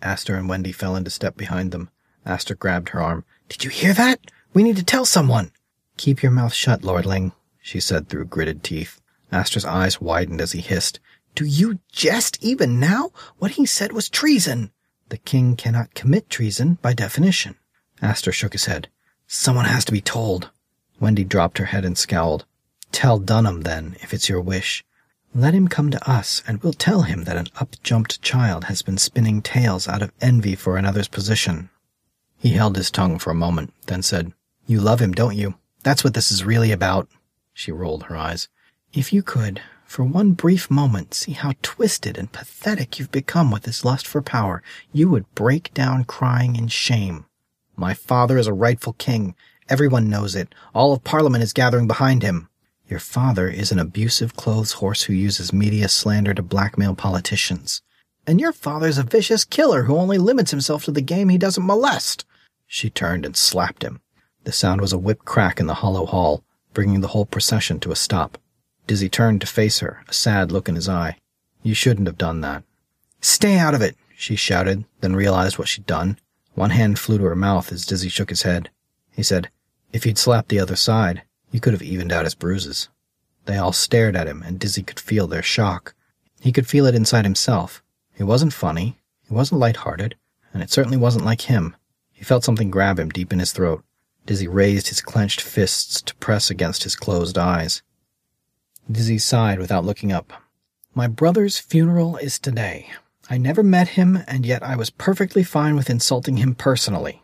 Aster 0.00 0.36
and 0.36 0.48
Wendy 0.48 0.70
fell 0.70 0.94
into 0.94 1.10
step 1.10 1.36
behind 1.36 1.72
them. 1.72 1.90
Aster 2.24 2.54
grabbed 2.54 2.90
her 2.90 3.02
arm. 3.02 3.24
Did 3.48 3.64
you 3.64 3.70
hear 3.70 3.92
that? 3.94 4.20
We 4.54 4.62
need 4.62 4.76
to 4.76 4.84
tell 4.84 5.04
someone. 5.04 5.50
Keep 5.96 6.22
your 6.22 6.30
mouth 6.30 6.54
shut, 6.54 6.82
Lordling, 6.82 7.32
she 7.60 7.80
said 7.80 8.08
through 8.08 8.26
gritted 8.26 8.62
teeth. 8.62 9.00
Aster's 9.32 9.64
eyes 9.64 10.00
widened 10.00 10.40
as 10.40 10.52
he 10.52 10.60
hissed. 10.60 11.00
Do 11.34 11.44
you 11.44 11.80
jest 11.90 12.38
even 12.40 12.78
now? 12.78 13.10
What 13.38 13.52
he 13.52 13.66
said 13.66 13.92
was 13.92 14.08
treason. 14.08 14.70
The 15.08 15.18
king 15.18 15.56
cannot 15.56 15.94
commit 15.94 16.30
treason 16.30 16.78
by 16.82 16.92
definition. 16.92 17.56
Aster 18.00 18.30
shook 18.30 18.52
his 18.52 18.66
head. 18.66 18.88
Someone 19.26 19.64
has 19.64 19.84
to 19.86 19.92
be 19.92 20.00
told. 20.00 20.51
Wendy 21.02 21.24
dropped 21.24 21.58
her 21.58 21.64
head 21.64 21.84
and 21.84 21.98
scowled. 21.98 22.44
Tell 22.92 23.18
Dunham, 23.18 23.62
then, 23.62 23.96
if 24.00 24.14
it's 24.14 24.28
your 24.28 24.40
wish. 24.40 24.84
Let 25.34 25.52
him 25.52 25.66
come 25.66 25.90
to 25.90 26.08
us, 26.08 26.44
and 26.46 26.62
we'll 26.62 26.74
tell 26.74 27.02
him 27.02 27.24
that 27.24 27.36
an 27.36 27.48
up-jumped 27.56 28.22
child 28.22 28.66
has 28.66 28.82
been 28.82 28.98
spinning 28.98 29.42
tales 29.42 29.88
out 29.88 30.00
of 30.00 30.12
envy 30.20 30.54
for 30.54 30.76
another's 30.76 31.08
position. 31.08 31.70
He 32.38 32.50
held 32.50 32.76
his 32.76 32.88
tongue 32.88 33.18
for 33.18 33.32
a 33.32 33.34
moment, 33.34 33.74
then 33.86 34.04
said, 34.04 34.32
You 34.68 34.80
love 34.80 35.00
him, 35.00 35.10
don't 35.10 35.36
you? 35.36 35.56
That's 35.82 36.04
what 36.04 36.14
this 36.14 36.30
is 36.30 36.44
really 36.44 36.70
about. 36.70 37.08
She 37.52 37.72
rolled 37.72 38.04
her 38.04 38.16
eyes. 38.16 38.46
If 38.92 39.12
you 39.12 39.24
could, 39.24 39.60
for 39.84 40.04
one 40.04 40.34
brief 40.34 40.70
moment 40.70 41.14
see 41.14 41.32
how 41.32 41.54
twisted 41.62 42.16
and 42.16 42.30
pathetic 42.30 43.00
you've 43.00 43.10
become 43.10 43.50
with 43.50 43.64
this 43.64 43.84
lust 43.84 44.06
for 44.06 44.22
power, 44.22 44.62
you 44.92 45.10
would 45.10 45.34
break 45.34 45.74
down 45.74 46.04
crying 46.04 46.54
in 46.54 46.68
shame. 46.68 47.26
My 47.74 47.92
father 47.92 48.38
is 48.38 48.46
a 48.46 48.52
rightful 48.52 48.92
king. 48.92 49.34
Everyone 49.68 50.10
knows 50.10 50.34
it. 50.34 50.54
All 50.74 50.92
of 50.92 51.04
Parliament 51.04 51.42
is 51.42 51.52
gathering 51.52 51.86
behind 51.86 52.22
him. 52.22 52.48
Your 52.88 52.98
father 52.98 53.48
is 53.48 53.72
an 53.72 53.78
abusive 53.78 54.36
clothes 54.36 54.72
horse 54.72 55.04
who 55.04 55.12
uses 55.12 55.52
media 55.52 55.88
slander 55.88 56.34
to 56.34 56.42
blackmail 56.42 56.94
politicians. 56.94 57.80
And 58.26 58.40
your 58.40 58.52
father's 58.52 58.98
a 58.98 59.02
vicious 59.02 59.44
killer 59.44 59.84
who 59.84 59.96
only 59.96 60.18
limits 60.18 60.50
himself 60.50 60.84
to 60.84 60.90
the 60.90 61.00
game 61.00 61.28
he 61.28 61.38
doesn't 61.38 61.66
molest. 61.66 62.24
She 62.66 62.90
turned 62.90 63.24
and 63.24 63.36
slapped 63.36 63.82
him. 63.82 64.00
The 64.44 64.52
sound 64.52 64.80
was 64.80 64.92
a 64.92 64.98
whip 64.98 65.24
crack 65.24 65.60
in 65.60 65.66
the 65.66 65.74
hollow 65.74 66.06
hall, 66.06 66.44
bringing 66.74 67.00
the 67.00 67.08
whole 67.08 67.26
procession 67.26 67.80
to 67.80 67.92
a 67.92 67.96
stop. 67.96 68.38
Dizzy 68.86 69.08
turned 69.08 69.40
to 69.40 69.46
face 69.46 69.78
her, 69.78 70.04
a 70.08 70.12
sad 70.12 70.50
look 70.50 70.68
in 70.68 70.74
his 70.74 70.88
eye. 70.88 71.16
You 71.62 71.74
shouldn't 71.74 72.08
have 72.08 72.18
done 72.18 72.40
that. 72.40 72.64
Stay 73.20 73.56
out 73.56 73.74
of 73.74 73.82
it, 73.82 73.96
she 74.16 74.34
shouted, 74.34 74.84
then 75.00 75.14
realized 75.14 75.58
what 75.58 75.68
she'd 75.68 75.86
done. 75.86 76.18
One 76.54 76.70
hand 76.70 76.98
flew 76.98 77.18
to 77.18 77.24
her 77.24 77.36
mouth 77.36 77.72
as 77.72 77.86
Dizzy 77.86 78.08
shook 78.08 78.30
his 78.30 78.42
head. 78.42 78.70
He 79.14 79.22
said, 79.22 79.50
If 79.92 80.04
he'd 80.04 80.18
slapped 80.18 80.48
the 80.48 80.60
other 80.60 80.76
side, 80.76 81.22
you 81.50 81.60
could 81.60 81.72
have 81.72 81.82
evened 81.82 82.12
out 82.12 82.24
his 82.24 82.34
bruises. 82.34 82.88
They 83.44 83.56
all 83.56 83.72
stared 83.72 84.16
at 84.16 84.26
him, 84.26 84.42
and 84.42 84.58
Dizzy 84.58 84.82
could 84.82 85.00
feel 85.00 85.26
their 85.26 85.42
shock. 85.42 85.94
He 86.40 86.52
could 86.52 86.66
feel 86.66 86.86
it 86.86 86.94
inside 86.94 87.24
himself. 87.24 87.82
It 88.16 88.24
wasn't 88.24 88.52
funny, 88.52 88.98
it 89.28 89.32
wasn't 89.32 89.60
light-hearted, 89.60 90.16
and 90.52 90.62
it 90.62 90.70
certainly 90.70 90.96
wasn't 90.96 91.24
like 91.24 91.42
him. 91.42 91.76
He 92.12 92.24
felt 92.24 92.44
something 92.44 92.70
grab 92.70 92.98
him 92.98 93.10
deep 93.10 93.32
in 93.32 93.38
his 93.38 93.52
throat. 93.52 93.84
Dizzy 94.26 94.46
raised 94.46 94.88
his 94.88 95.00
clenched 95.00 95.40
fists 95.40 96.00
to 96.02 96.14
press 96.16 96.50
against 96.50 96.84
his 96.84 96.94
closed 96.94 97.36
eyes. 97.36 97.82
Dizzy 98.90 99.18
sighed 99.18 99.58
without 99.58 99.84
looking 99.84 100.12
up. 100.12 100.32
My 100.94 101.06
brother's 101.06 101.58
funeral 101.58 102.16
is 102.16 102.38
today. 102.38 102.90
I 103.30 103.38
never 103.38 103.62
met 103.62 103.88
him, 103.88 104.18
and 104.26 104.44
yet 104.44 104.62
I 104.62 104.76
was 104.76 104.90
perfectly 104.90 105.42
fine 105.42 105.74
with 105.74 105.90
insulting 105.90 106.36
him 106.36 106.54
personally. 106.54 107.21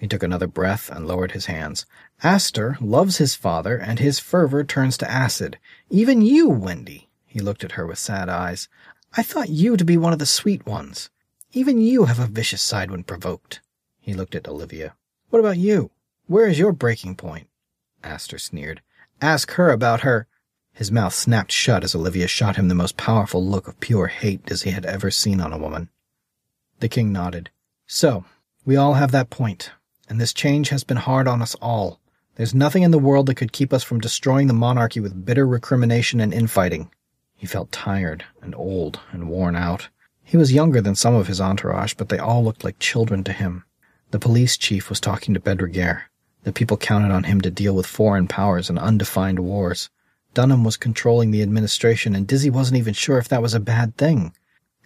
He 0.00 0.08
took 0.08 0.22
another 0.22 0.46
breath 0.46 0.88
and 0.88 1.06
lowered 1.06 1.32
his 1.32 1.44
hands. 1.44 1.84
Aster 2.22 2.78
loves 2.80 3.18
his 3.18 3.34
father, 3.34 3.76
and 3.76 3.98
his 3.98 4.18
fervor 4.18 4.64
turns 4.64 4.96
to 4.96 5.10
acid. 5.10 5.58
Even 5.90 6.22
you, 6.22 6.48
Wendy. 6.48 7.10
He 7.26 7.38
looked 7.38 7.64
at 7.64 7.72
her 7.72 7.86
with 7.86 7.98
sad 7.98 8.30
eyes. 8.30 8.66
I 9.14 9.22
thought 9.22 9.50
you 9.50 9.76
to 9.76 9.84
be 9.84 9.98
one 9.98 10.14
of 10.14 10.18
the 10.18 10.24
sweet 10.24 10.64
ones. 10.64 11.10
Even 11.52 11.82
you 11.82 12.06
have 12.06 12.18
a 12.18 12.24
vicious 12.24 12.62
side 12.62 12.90
when 12.90 13.04
provoked. 13.04 13.60
He 14.00 14.14
looked 14.14 14.34
at 14.34 14.48
Olivia. 14.48 14.94
What 15.28 15.40
about 15.40 15.58
you? 15.58 15.90
Where 16.26 16.46
is 16.46 16.58
your 16.58 16.72
breaking 16.72 17.16
point? 17.16 17.48
Aster 18.02 18.38
sneered. 18.38 18.80
Ask 19.20 19.50
her 19.52 19.68
about 19.68 20.00
her. 20.00 20.26
His 20.72 20.90
mouth 20.90 21.12
snapped 21.12 21.52
shut 21.52 21.84
as 21.84 21.94
Olivia 21.94 22.26
shot 22.26 22.56
him 22.56 22.68
the 22.68 22.74
most 22.74 22.96
powerful 22.96 23.44
look 23.44 23.68
of 23.68 23.78
pure 23.80 24.06
hate 24.06 24.50
as 24.50 24.62
he 24.62 24.70
had 24.70 24.86
ever 24.86 25.10
seen 25.10 25.42
on 25.42 25.52
a 25.52 25.58
woman. 25.58 25.90
The 26.78 26.88
king 26.88 27.12
nodded. 27.12 27.50
So, 27.86 28.24
we 28.64 28.76
all 28.76 28.94
have 28.94 29.10
that 29.12 29.28
point, 29.28 29.72
and 30.10 30.20
this 30.20 30.34
change 30.34 30.68
has 30.70 30.82
been 30.82 30.96
hard 30.96 31.28
on 31.28 31.40
us 31.40 31.54
all. 31.62 32.00
There's 32.34 32.54
nothing 32.54 32.82
in 32.82 32.90
the 32.90 32.98
world 32.98 33.26
that 33.26 33.36
could 33.36 33.52
keep 33.52 33.72
us 33.72 33.84
from 33.84 34.00
destroying 34.00 34.48
the 34.48 34.52
monarchy 34.52 34.98
with 34.98 35.24
bitter 35.24 35.46
recrimination 35.46 36.20
and 36.20 36.34
infighting. 36.34 36.90
He 37.36 37.46
felt 37.46 37.70
tired 37.70 38.24
and 38.42 38.54
old 38.54 38.98
and 39.12 39.28
worn 39.28 39.54
out. 39.54 39.88
He 40.24 40.36
was 40.36 40.52
younger 40.52 40.80
than 40.80 40.96
some 40.96 41.14
of 41.14 41.28
his 41.28 41.40
entourage, 41.40 41.94
but 41.94 42.08
they 42.08 42.18
all 42.18 42.42
looked 42.42 42.64
like 42.64 42.78
children 42.80 43.22
to 43.24 43.32
him. 43.32 43.64
The 44.10 44.18
police 44.18 44.56
chief 44.56 44.90
was 44.90 44.98
talking 44.98 45.32
to 45.32 45.40
Bedreguer. 45.40 46.02
The 46.42 46.52
people 46.52 46.76
counted 46.76 47.12
on 47.12 47.24
him 47.24 47.40
to 47.42 47.50
deal 47.50 47.74
with 47.76 47.86
foreign 47.86 48.26
powers 48.26 48.68
and 48.68 48.78
undefined 48.80 49.38
wars. 49.38 49.90
Dunham 50.34 50.64
was 50.64 50.76
controlling 50.76 51.30
the 51.30 51.42
administration, 51.42 52.16
and 52.16 52.26
Dizzy 52.26 52.50
wasn't 52.50 52.78
even 52.78 52.94
sure 52.94 53.18
if 53.18 53.28
that 53.28 53.42
was 53.42 53.54
a 53.54 53.60
bad 53.60 53.96
thing. 53.96 54.34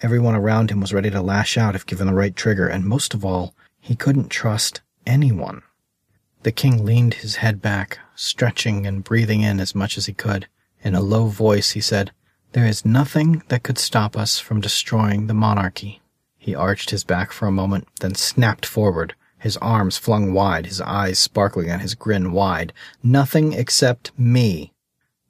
Everyone 0.02 0.34
around 0.34 0.70
him 0.70 0.80
was 0.80 0.92
ready 0.92 1.10
to 1.10 1.22
lash 1.22 1.56
out 1.56 1.74
if 1.74 1.87
given 1.87 2.06
the 2.06 2.14
right 2.14 2.37
trigger, 2.37 2.68
and 2.68 2.84
most 2.84 3.14
of 3.14 3.24
all, 3.24 3.54
he 3.80 3.96
couldn't 3.96 4.28
trust 4.28 4.82
anyone. 5.06 5.62
The 6.42 6.52
king 6.52 6.84
leaned 6.84 7.14
his 7.14 7.36
head 7.36 7.62
back, 7.62 7.98
stretching 8.14 8.86
and 8.86 9.02
breathing 9.02 9.40
in 9.40 9.60
as 9.60 9.74
much 9.74 9.96
as 9.96 10.06
he 10.06 10.12
could. 10.12 10.46
In 10.82 10.94
a 10.94 11.00
low 11.00 11.26
voice, 11.26 11.70
he 11.70 11.80
said, 11.80 12.12
There 12.52 12.66
is 12.66 12.84
nothing 12.84 13.42
that 13.48 13.62
could 13.62 13.78
stop 13.78 14.16
us 14.16 14.38
from 14.38 14.60
destroying 14.60 15.26
the 15.26 15.34
monarchy. 15.34 16.02
He 16.36 16.54
arched 16.54 16.90
his 16.90 17.04
back 17.04 17.32
for 17.32 17.46
a 17.46 17.52
moment, 17.52 17.88
then 18.00 18.14
snapped 18.14 18.66
forward, 18.66 19.14
his 19.44 19.58
arms 19.58 19.98
flung 19.98 20.32
wide, 20.32 20.64
his 20.64 20.80
eyes 20.80 21.18
sparkling 21.18 21.68
and 21.68 21.82
his 21.82 21.94
grin 21.94 22.32
wide. 22.32 22.72
Nothing 23.02 23.52
except 23.52 24.10
me. 24.18 24.72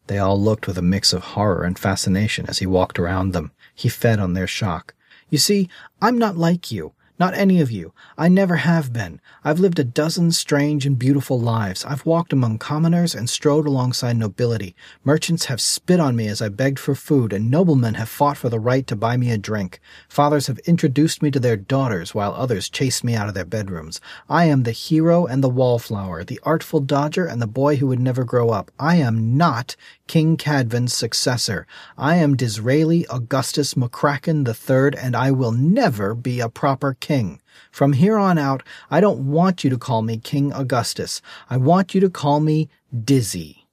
They 0.06 0.18
all 0.18 0.40
looked 0.40 0.66
with 0.66 0.78
a 0.78 0.82
mix 0.82 1.12
of 1.12 1.22
horror 1.22 1.64
and 1.64 1.76
fascination 1.76 2.46
as 2.46 2.58
he 2.58 2.66
walked 2.66 2.98
around 2.98 3.32
them. 3.32 3.50
He 3.74 3.88
fed 3.88 4.20
on 4.20 4.34
their 4.34 4.46
shock. 4.46 4.94
You 5.30 5.38
see, 5.38 5.68
I'm 6.00 6.16
not 6.16 6.36
like 6.36 6.70
you. 6.70 6.93
Not 7.16 7.34
any 7.34 7.60
of 7.60 7.70
you. 7.70 7.92
I 8.18 8.26
never 8.26 8.56
have 8.56 8.92
been. 8.92 9.20
I've 9.44 9.60
lived 9.60 9.78
a 9.78 9.84
dozen 9.84 10.32
strange 10.32 10.84
and 10.84 10.98
beautiful 10.98 11.38
lives. 11.38 11.84
I've 11.84 12.04
walked 12.04 12.32
among 12.32 12.58
commoners 12.58 13.14
and 13.14 13.30
strode 13.30 13.68
alongside 13.68 14.16
nobility. 14.16 14.74
Merchants 15.04 15.44
have 15.44 15.60
spit 15.60 16.00
on 16.00 16.16
me 16.16 16.26
as 16.26 16.42
I 16.42 16.48
begged 16.48 16.80
for 16.80 16.96
food, 16.96 17.32
and 17.32 17.48
noblemen 17.48 17.94
have 17.94 18.08
fought 18.08 18.36
for 18.36 18.48
the 18.48 18.58
right 18.58 18.84
to 18.88 18.96
buy 18.96 19.16
me 19.16 19.30
a 19.30 19.38
drink. 19.38 19.78
Fathers 20.08 20.48
have 20.48 20.58
introduced 20.60 21.22
me 21.22 21.30
to 21.30 21.38
their 21.38 21.56
daughters, 21.56 22.16
while 22.16 22.34
others 22.34 22.68
chased 22.68 23.04
me 23.04 23.14
out 23.14 23.28
of 23.28 23.34
their 23.34 23.44
bedrooms. 23.44 24.00
I 24.28 24.46
am 24.46 24.64
the 24.64 24.72
hero 24.72 25.24
and 25.24 25.42
the 25.42 25.48
wallflower, 25.48 26.24
the 26.24 26.40
artful 26.42 26.80
dodger 26.80 27.26
and 27.26 27.40
the 27.40 27.46
boy 27.46 27.76
who 27.76 27.86
would 27.86 28.00
never 28.00 28.24
grow 28.24 28.50
up. 28.50 28.72
I 28.76 28.96
am 28.96 29.36
not 29.36 29.76
King 30.06 30.36
Cadvan's 30.36 30.92
successor. 30.92 31.66
I 31.96 32.16
am 32.16 32.36
Disraeli 32.36 33.06
Augustus 33.08 33.74
McCracken 33.74 34.46
III, 34.46 34.98
and 35.00 35.16
I 35.16 35.30
will 35.30 35.52
never 35.52 36.14
be 36.14 36.40
a 36.40 36.48
proper 36.48 36.94
king. 36.94 37.40
From 37.70 37.94
here 37.94 38.18
on 38.18 38.38
out, 38.38 38.62
I 38.90 39.00
don't 39.00 39.30
want 39.30 39.64
you 39.64 39.70
to 39.70 39.78
call 39.78 40.02
me 40.02 40.18
King 40.18 40.52
Augustus. 40.52 41.22
I 41.48 41.56
want 41.56 41.94
you 41.94 42.00
to 42.02 42.10
call 42.10 42.40
me 42.40 42.68
Dizzy. 42.92 43.66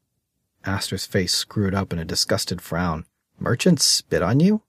Aster's 0.64 1.06
face 1.06 1.34
screwed 1.34 1.76
up 1.76 1.92
in 1.92 2.00
a 2.00 2.06
disgusted 2.06 2.62
frown. 2.62 3.06
Merchants 3.40 3.86
spit 3.86 4.22
on 4.22 4.40
you? 4.40 4.62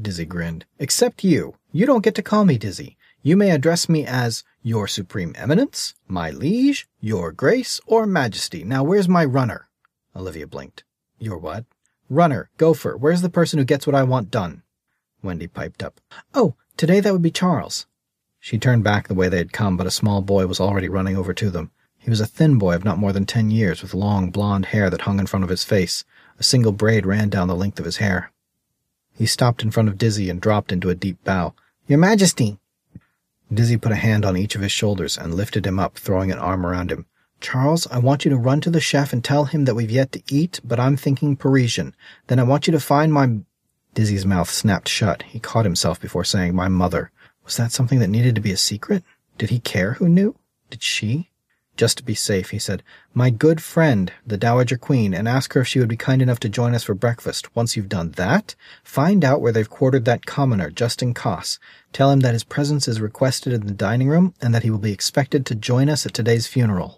Dizzy 0.00 0.26
grinned. 0.26 0.66
Except 0.78 1.24
you. 1.24 1.56
You 1.72 1.86
don't 1.86 2.04
get 2.04 2.14
to 2.16 2.22
call 2.22 2.44
me 2.44 2.58
Dizzy. 2.58 2.96
You 3.22 3.36
may 3.36 3.50
address 3.50 3.88
me 3.88 4.06
as 4.06 4.44
Your 4.62 4.86
Supreme 4.86 5.34
Eminence, 5.36 5.94
My 6.06 6.30
Liege, 6.30 6.88
Your 7.00 7.32
Grace, 7.32 7.80
or 7.86 8.06
Majesty. 8.06 8.62
Now 8.62 8.84
where's 8.84 9.08
my 9.08 9.24
runner? 9.24 9.68
Olivia 10.14 10.46
blinked. 10.46 10.84
Your 11.18 11.38
what? 11.38 11.64
Runner, 12.08 12.48
gopher. 12.56 12.96
Where's 12.96 13.22
the 13.22 13.28
person 13.28 13.58
who 13.58 13.64
gets 13.64 13.86
what 13.86 13.96
I 13.96 14.04
want 14.04 14.30
done? 14.30 14.62
Wendy 15.22 15.48
piped 15.48 15.82
up. 15.82 16.00
Oh, 16.32 16.54
today 16.76 17.00
that 17.00 17.12
would 17.12 17.22
be 17.22 17.30
Charles. 17.30 17.86
She 18.38 18.56
turned 18.56 18.84
back 18.84 19.08
the 19.08 19.14
way 19.14 19.28
they 19.28 19.38
had 19.38 19.52
come, 19.52 19.76
but 19.76 19.86
a 19.86 19.90
small 19.90 20.22
boy 20.22 20.46
was 20.46 20.60
already 20.60 20.88
running 20.88 21.16
over 21.16 21.34
to 21.34 21.50
them. 21.50 21.72
He 21.98 22.08
was 22.08 22.20
a 22.20 22.26
thin 22.26 22.56
boy 22.56 22.76
of 22.76 22.84
not 22.84 22.98
more 22.98 23.12
than 23.12 23.26
ten 23.26 23.50
years, 23.50 23.82
with 23.82 23.94
long 23.94 24.30
blond 24.30 24.66
hair 24.66 24.88
that 24.88 25.02
hung 25.02 25.18
in 25.18 25.26
front 25.26 25.42
of 25.42 25.50
his 25.50 25.64
face. 25.64 26.04
A 26.38 26.44
single 26.44 26.72
braid 26.72 27.04
ran 27.04 27.28
down 27.28 27.48
the 27.48 27.56
length 27.56 27.80
of 27.80 27.84
his 27.84 27.96
hair. 27.96 28.30
He 29.12 29.26
stopped 29.26 29.64
in 29.64 29.72
front 29.72 29.88
of 29.88 29.98
Dizzy 29.98 30.30
and 30.30 30.40
dropped 30.40 30.70
into 30.70 30.88
a 30.88 30.94
deep 30.94 31.22
bow. 31.24 31.54
Your 31.88 31.98
Majesty! 31.98 32.58
Dizzy 33.52 33.76
put 33.76 33.92
a 33.92 33.96
hand 33.96 34.24
on 34.24 34.36
each 34.36 34.54
of 34.54 34.62
his 34.62 34.70
shoulders 34.70 35.18
and 35.18 35.34
lifted 35.34 35.66
him 35.66 35.80
up, 35.80 35.98
throwing 35.98 36.30
an 36.30 36.38
arm 36.38 36.64
around 36.64 36.92
him. 36.92 37.06
Charles, 37.40 37.86
I 37.88 37.98
want 37.98 38.24
you 38.24 38.30
to 38.30 38.36
run 38.36 38.60
to 38.62 38.70
the 38.70 38.80
chef 38.80 39.12
and 39.12 39.22
tell 39.22 39.44
him 39.44 39.64
that 39.64 39.74
we've 39.74 39.90
yet 39.90 40.12
to 40.12 40.22
eat, 40.28 40.60
but 40.64 40.80
I'm 40.80 40.96
thinking 40.96 41.36
Parisian. 41.36 41.94
Then 42.26 42.38
I 42.38 42.42
want 42.42 42.66
you 42.66 42.72
to 42.72 42.80
find 42.80 43.12
my. 43.12 43.38
Dizzy's 43.94 44.26
mouth 44.26 44.50
snapped 44.50 44.88
shut. 44.88 45.22
He 45.22 45.40
caught 45.40 45.64
himself 45.64 46.00
before 46.00 46.24
saying, 46.24 46.54
My 46.54 46.68
mother. 46.68 47.10
Was 47.44 47.56
that 47.56 47.72
something 47.72 47.98
that 48.00 48.08
needed 48.08 48.34
to 48.34 48.40
be 48.40 48.52
a 48.52 48.56
secret? 48.56 49.02
Did 49.38 49.50
he 49.50 49.58
care 49.58 49.94
who 49.94 50.08
knew? 50.08 50.36
Did 50.68 50.82
she? 50.82 51.30
Just 51.78 51.98
to 51.98 52.04
be 52.04 52.14
safe, 52.14 52.50
he 52.50 52.58
said, 52.58 52.82
My 53.14 53.30
good 53.30 53.62
friend, 53.62 54.12
the 54.26 54.36
Dowager 54.36 54.76
Queen, 54.76 55.14
and 55.14 55.28
ask 55.28 55.52
her 55.52 55.60
if 55.60 55.68
she 55.68 55.78
would 55.78 55.88
be 55.88 55.96
kind 55.96 56.20
enough 56.20 56.40
to 56.40 56.48
join 56.48 56.74
us 56.74 56.82
for 56.82 56.94
breakfast. 56.94 57.54
Once 57.54 57.76
you've 57.76 57.88
done 57.88 58.10
that, 58.12 58.56
find 58.82 59.24
out 59.24 59.40
where 59.40 59.52
they've 59.52 59.70
quartered 59.70 60.04
that 60.04 60.26
commoner, 60.26 60.70
Justin 60.70 61.14
Coss. 61.14 61.60
Tell 61.92 62.10
him 62.10 62.20
that 62.20 62.34
his 62.34 62.42
presence 62.42 62.88
is 62.88 63.00
requested 63.00 63.52
in 63.52 63.66
the 63.66 63.72
dining 63.72 64.08
room 64.08 64.34
and 64.42 64.52
that 64.52 64.64
he 64.64 64.70
will 64.70 64.78
be 64.78 64.92
expected 64.92 65.46
to 65.46 65.54
join 65.54 65.88
us 65.88 66.04
at 66.04 66.14
today's 66.14 66.48
funeral. 66.48 66.97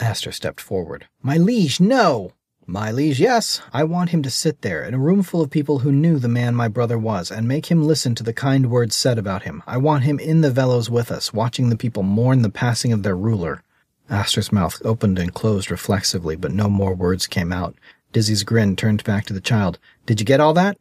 Aster 0.00 0.32
stepped 0.32 0.60
forward. 0.60 1.06
My 1.22 1.36
liege, 1.36 1.80
no! 1.80 2.32
My 2.66 2.92
liege, 2.92 3.20
yes. 3.20 3.60
I 3.72 3.84
want 3.84 4.10
him 4.10 4.22
to 4.22 4.30
sit 4.30 4.62
there 4.62 4.84
in 4.84 4.94
a 4.94 4.98
room 4.98 5.22
full 5.22 5.40
of 5.40 5.50
people 5.50 5.80
who 5.80 5.90
knew 5.90 6.18
the 6.18 6.28
man 6.28 6.54
my 6.54 6.68
brother 6.68 6.96
was 6.96 7.30
and 7.30 7.48
make 7.48 7.66
him 7.66 7.84
listen 7.84 8.14
to 8.14 8.22
the 8.22 8.32
kind 8.32 8.70
words 8.70 8.94
said 8.94 9.18
about 9.18 9.42
him. 9.42 9.62
I 9.66 9.78
want 9.78 10.04
him 10.04 10.20
in 10.20 10.40
the 10.40 10.50
velos 10.50 10.88
with 10.88 11.10
us, 11.10 11.32
watching 11.32 11.68
the 11.68 11.76
people 11.76 12.02
mourn 12.02 12.42
the 12.42 12.50
passing 12.50 12.92
of 12.92 13.02
their 13.02 13.16
ruler. 13.16 13.62
Aster's 14.08 14.52
mouth 14.52 14.80
opened 14.84 15.18
and 15.18 15.34
closed 15.34 15.70
reflexively, 15.70 16.36
but 16.36 16.52
no 16.52 16.68
more 16.68 16.94
words 16.94 17.26
came 17.26 17.52
out. 17.52 17.74
Dizzy's 18.12 18.44
grin 18.44 18.76
turned 18.76 19.02
back 19.04 19.24
to 19.26 19.32
the 19.32 19.40
child. 19.40 19.78
Did 20.06 20.20
you 20.20 20.26
get 20.26 20.40
all 20.40 20.54
that? 20.54 20.78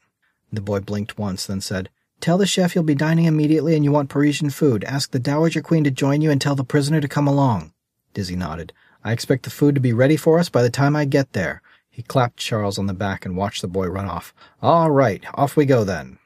The 0.53 0.61
boy 0.61 0.81
blinked 0.81 1.17
once, 1.17 1.45
then 1.45 1.61
said, 1.61 1.89
Tell 2.19 2.37
the 2.37 2.45
chef 2.45 2.75
you'll 2.75 2.83
be 2.83 2.93
dining 2.93 3.25
immediately 3.25 3.73
and 3.73 3.83
you 3.83 3.91
want 3.91 4.09
Parisian 4.09 4.51
food. 4.51 4.83
Ask 4.83 5.11
the 5.11 5.19
Dowager 5.19 5.61
Queen 5.61 5.83
to 5.85 5.91
join 5.91 6.21
you 6.21 6.29
and 6.29 6.39
tell 6.39 6.55
the 6.55 6.63
prisoner 6.63 7.01
to 7.01 7.07
come 7.07 7.27
along. 7.27 7.73
Dizzy 8.13 8.35
nodded. 8.35 8.73
I 9.03 9.11
expect 9.11 9.43
the 9.43 9.49
food 9.49 9.75
to 9.75 9.81
be 9.81 9.93
ready 9.93 10.15
for 10.15 10.39
us 10.39 10.49
by 10.49 10.61
the 10.61 10.69
time 10.69 10.95
I 10.95 11.05
get 11.05 11.33
there. 11.33 11.61
He 11.89 12.03
clapped 12.03 12.37
Charles 12.37 12.79
on 12.79 12.85
the 12.85 12.93
back 12.93 13.25
and 13.25 13.35
watched 13.35 13.61
the 13.61 13.67
boy 13.67 13.87
run 13.87 14.05
off. 14.05 14.33
All 14.61 14.91
right, 14.91 15.23
off 15.33 15.57
we 15.57 15.65
go 15.65 15.83
then. 15.83 16.19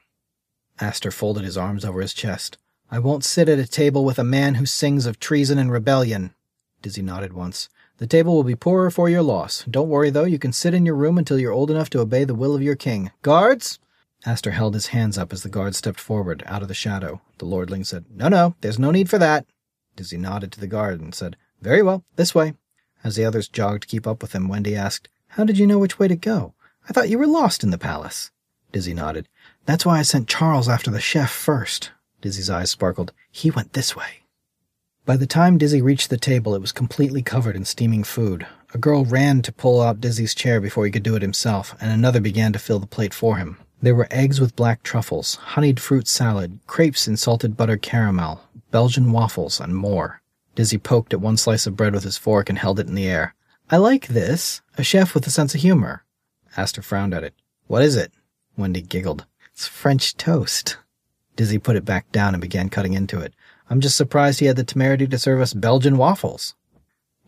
Aster 0.78 1.10
folded 1.10 1.44
his 1.44 1.56
arms 1.56 1.84
over 1.84 2.00
his 2.00 2.14
chest. 2.14 2.58
I 2.90 2.98
won't 2.98 3.24
sit 3.24 3.48
at 3.48 3.58
a 3.58 3.66
table 3.66 4.04
with 4.04 4.18
a 4.18 4.24
man 4.24 4.56
who 4.56 4.66
sings 4.66 5.06
of 5.06 5.18
treason 5.18 5.58
and 5.58 5.72
rebellion. 5.72 6.34
Dizzy 6.82 7.02
nodded 7.02 7.32
once. 7.32 7.68
The 7.98 8.06
table 8.06 8.34
will 8.34 8.44
be 8.44 8.54
poorer 8.54 8.90
for 8.90 9.08
your 9.08 9.22
loss. 9.22 9.64
Don't 9.64 9.88
worry, 9.88 10.10
though, 10.10 10.24
you 10.24 10.38
can 10.38 10.52
sit 10.52 10.74
in 10.74 10.84
your 10.84 10.94
room 10.94 11.16
until 11.16 11.38
you're 11.38 11.52
old 11.52 11.70
enough 11.70 11.88
to 11.90 12.00
obey 12.00 12.24
the 12.24 12.34
will 12.34 12.54
of 12.54 12.62
your 12.62 12.76
king. 12.76 13.10
Guards! 13.22 13.80
Aster 14.26 14.50
held 14.50 14.74
his 14.74 14.88
hands 14.88 15.16
up 15.16 15.32
as 15.32 15.42
the 15.42 15.48
guards 15.48 15.78
stepped 15.78 15.98
forward, 15.98 16.42
out 16.46 16.62
of 16.62 16.68
the 16.68 16.74
shadow. 16.74 17.22
The 17.38 17.46
lordling 17.46 17.84
said, 17.84 18.04
No, 18.14 18.28
no, 18.28 18.54
there's 18.60 18.78
no 18.78 18.90
need 18.90 19.08
for 19.08 19.18
that. 19.18 19.46
Dizzy 19.96 20.18
nodded 20.18 20.52
to 20.52 20.60
the 20.60 20.66
guard 20.66 21.00
and 21.00 21.14
said, 21.14 21.36
Very 21.62 21.82
well, 21.82 22.04
this 22.16 22.34
way. 22.34 22.54
As 23.06 23.14
the 23.14 23.24
others 23.24 23.46
jogged 23.46 23.82
to 23.82 23.86
keep 23.86 24.04
up 24.04 24.20
with 24.20 24.34
him, 24.34 24.48
Wendy 24.48 24.74
asked, 24.74 25.08
How 25.28 25.44
did 25.44 25.58
you 25.58 25.66
know 25.68 25.78
which 25.78 25.96
way 25.96 26.08
to 26.08 26.16
go? 26.16 26.54
I 26.88 26.92
thought 26.92 27.08
you 27.08 27.20
were 27.20 27.26
lost 27.28 27.62
in 27.62 27.70
the 27.70 27.78
palace. 27.78 28.32
Dizzy 28.72 28.94
nodded. 28.94 29.28
That's 29.64 29.86
why 29.86 30.00
I 30.00 30.02
sent 30.02 30.26
Charles 30.26 30.68
after 30.68 30.90
the 30.90 31.00
chef 31.00 31.30
first. 31.30 31.92
Dizzy's 32.20 32.50
eyes 32.50 32.72
sparkled. 32.72 33.12
He 33.30 33.52
went 33.52 33.74
this 33.74 33.94
way. 33.94 34.24
By 35.04 35.16
the 35.16 35.24
time 35.24 35.56
Dizzy 35.56 35.80
reached 35.80 36.10
the 36.10 36.16
table, 36.16 36.52
it 36.56 36.60
was 36.60 36.72
completely 36.72 37.22
covered 37.22 37.54
in 37.54 37.64
steaming 37.64 38.02
food. 38.02 38.44
A 38.74 38.78
girl 38.78 39.04
ran 39.04 39.40
to 39.42 39.52
pull 39.52 39.80
out 39.80 40.00
Dizzy's 40.00 40.34
chair 40.34 40.60
before 40.60 40.84
he 40.84 40.90
could 40.90 41.04
do 41.04 41.14
it 41.14 41.22
himself, 41.22 41.76
and 41.80 41.92
another 41.92 42.20
began 42.20 42.52
to 42.54 42.58
fill 42.58 42.80
the 42.80 42.88
plate 42.88 43.14
for 43.14 43.36
him. 43.36 43.56
There 43.80 43.94
were 43.94 44.08
eggs 44.10 44.40
with 44.40 44.56
black 44.56 44.82
truffles, 44.82 45.36
honeyed 45.36 45.78
fruit 45.78 46.08
salad, 46.08 46.58
crepes 46.66 47.06
in 47.06 47.16
salted 47.16 47.56
butter 47.56 47.76
caramel, 47.76 48.42
Belgian 48.72 49.12
waffles, 49.12 49.60
and 49.60 49.76
more. 49.76 50.22
Dizzy 50.56 50.78
poked 50.78 51.12
at 51.12 51.20
one 51.20 51.36
slice 51.36 51.66
of 51.66 51.76
bread 51.76 51.94
with 51.94 52.02
his 52.02 52.16
fork 52.16 52.48
and 52.48 52.58
held 52.58 52.80
it 52.80 52.88
in 52.88 52.94
the 52.94 53.06
air. 53.06 53.34
I 53.70 53.76
like 53.76 54.08
this. 54.08 54.62
A 54.78 54.82
chef 54.82 55.14
with 55.14 55.26
a 55.26 55.30
sense 55.30 55.54
of 55.54 55.60
humor. 55.60 56.04
Aster 56.56 56.80
frowned 56.82 57.12
at 57.12 57.22
it. 57.22 57.34
What 57.66 57.82
is 57.82 57.94
it? 57.94 58.10
Wendy 58.56 58.80
giggled. 58.80 59.26
It's 59.52 59.68
French 59.68 60.16
toast. 60.16 60.78
Dizzy 61.36 61.58
put 61.58 61.76
it 61.76 61.84
back 61.84 62.10
down 62.10 62.34
and 62.34 62.40
began 62.40 62.70
cutting 62.70 62.94
into 62.94 63.20
it. 63.20 63.34
I'm 63.68 63.82
just 63.82 63.98
surprised 63.98 64.40
he 64.40 64.46
had 64.46 64.56
the 64.56 64.64
temerity 64.64 65.06
to 65.06 65.18
serve 65.18 65.42
us 65.42 65.52
Belgian 65.52 65.98
waffles. 65.98 66.54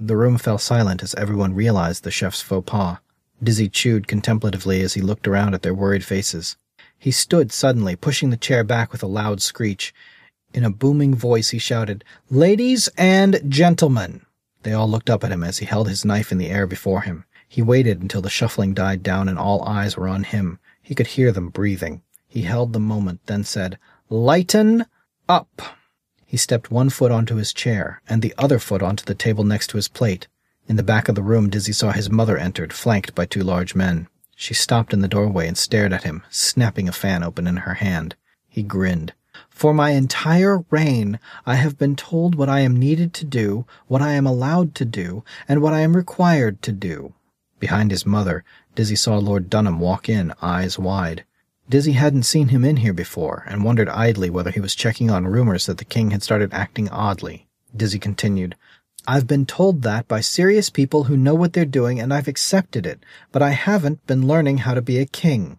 The 0.00 0.16
room 0.16 0.38
fell 0.38 0.58
silent 0.58 1.02
as 1.02 1.14
everyone 1.16 1.54
realized 1.54 2.04
the 2.04 2.10
chef's 2.10 2.40
faux 2.40 2.70
pas. 2.70 2.98
Dizzy 3.42 3.68
chewed 3.68 4.08
contemplatively 4.08 4.80
as 4.80 4.94
he 4.94 5.02
looked 5.02 5.28
around 5.28 5.52
at 5.52 5.60
their 5.60 5.74
worried 5.74 6.04
faces. 6.04 6.56
He 6.98 7.10
stood 7.10 7.52
suddenly, 7.52 7.94
pushing 7.94 8.30
the 8.30 8.36
chair 8.38 8.64
back 8.64 8.90
with 8.90 9.02
a 9.02 9.06
loud 9.06 9.42
screech. 9.42 9.92
In 10.54 10.64
a 10.64 10.70
booming 10.70 11.14
voice, 11.14 11.50
he 11.50 11.58
shouted, 11.58 12.04
Ladies 12.30 12.88
and 12.96 13.40
gentlemen! 13.48 14.22
They 14.62 14.72
all 14.72 14.88
looked 14.88 15.10
up 15.10 15.22
at 15.22 15.32
him 15.32 15.44
as 15.44 15.58
he 15.58 15.66
held 15.66 15.88
his 15.88 16.04
knife 16.04 16.32
in 16.32 16.38
the 16.38 16.48
air 16.48 16.66
before 16.66 17.02
him. 17.02 17.24
He 17.46 17.62
waited 17.62 18.02
until 18.02 18.22
the 18.22 18.30
shuffling 18.30 18.74
died 18.74 19.02
down 19.02 19.28
and 19.28 19.38
all 19.38 19.62
eyes 19.62 19.96
were 19.96 20.08
on 20.08 20.24
him. 20.24 20.58
He 20.82 20.94
could 20.94 21.08
hear 21.08 21.32
them 21.32 21.48
breathing. 21.48 22.02
He 22.26 22.42
held 22.42 22.72
the 22.72 22.80
moment, 22.80 23.20
then 23.26 23.44
said, 23.44 23.78
Lighten 24.08 24.86
up! 25.28 25.62
He 26.26 26.36
stepped 26.36 26.70
one 26.70 26.90
foot 26.90 27.10
onto 27.10 27.36
his 27.36 27.52
chair 27.52 28.02
and 28.08 28.20
the 28.20 28.34
other 28.36 28.58
foot 28.58 28.82
onto 28.82 29.04
the 29.04 29.14
table 29.14 29.44
next 29.44 29.68
to 29.68 29.76
his 29.76 29.88
plate. 29.88 30.28
In 30.66 30.76
the 30.76 30.82
back 30.82 31.08
of 31.08 31.14
the 31.14 31.22
room, 31.22 31.48
Dizzy 31.48 31.72
saw 31.72 31.92
his 31.92 32.10
mother 32.10 32.36
entered, 32.36 32.72
flanked 32.72 33.14
by 33.14 33.24
two 33.24 33.42
large 33.42 33.74
men. 33.74 34.08
She 34.36 34.52
stopped 34.52 34.92
in 34.92 35.00
the 35.00 35.08
doorway 35.08 35.48
and 35.48 35.56
stared 35.56 35.92
at 35.92 36.04
him, 36.04 36.22
snapping 36.28 36.88
a 36.88 36.92
fan 36.92 37.22
open 37.22 37.46
in 37.46 37.58
her 37.58 37.74
hand. 37.74 38.14
He 38.46 38.62
grinned. 38.62 39.14
For 39.58 39.74
my 39.74 39.90
entire 39.90 40.64
reign, 40.70 41.18
I 41.44 41.56
have 41.56 41.76
been 41.76 41.96
told 41.96 42.36
what 42.36 42.48
I 42.48 42.60
am 42.60 42.76
needed 42.76 43.12
to 43.14 43.24
do, 43.24 43.66
what 43.88 44.00
I 44.00 44.12
am 44.12 44.24
allowed 44.24 44.72
to 44.76 44.84
do, 44.84 45.24
and 45.48 45.60
what 45.60 45.72
I 45.72 45.80
am 45.80 45.96
required 45.96 46.62
to 46.62 46.70
do. 46.70 47.14
Behind 47.58 47.90
his 47.90 48.06
mother, 48.06 48.44
Dizzy 48.76 48.94
saw 48.94 49.18
Lord 49.18 49.50
Dunham 49.50 49.80
walk 49.80 50.08
in, 50.08 50.32
eyes 50.40 50.78
wide. 50.78 51.24
Dizzy 51.68 51.94
hadn't 51.94 52.22
seen 52.22 52.50
him 52.50 52.64
in 52.64 52.76
here 52.76 52.92
before, 52.92 53.42
and 53.48 53.64
wondered 53.64 53.88
idly 53.88 54.30
whether 54.30 54.52
he 54.52 54.60
was 54.60 54.76
checking 54.76 55.10
on 55.10 55.26
rumors 55.26 55.66
that 55.66 55.78
the 55.78 55.84
king 55.84 56.12
had 56.12 56.22
started 56.22 56.54
acting 56.54 56.88
oddly. 56.90 57.48
Dizzy 57.76 57.98
continued, 57.98 58.54
I've 59.08 59.26
been 59.26 59.44
told 59.44 59.82
that 59.82 60.06
by 60.06 60.20
serious 60.20 60.70
people 60.70 61.04
who 61.04 61.16
know 61.16 61.34
what 61.34 61.52
they're 61.52 61.64
doing, 61.64 61.98
and 61.98 62.14
I've 62.14 62.28
accepted 62.28 62.86
it, 62.86 63.00
but 63.32 63.42
I 63.42 63.50
haven't 63.50 64.06
been 64.06 64.24
learning 64.24 64.58
how 64.58 64.74
to 64.74 64.82
be 64.82 65.00
a 65.00 65.04
king. 65.04 65.58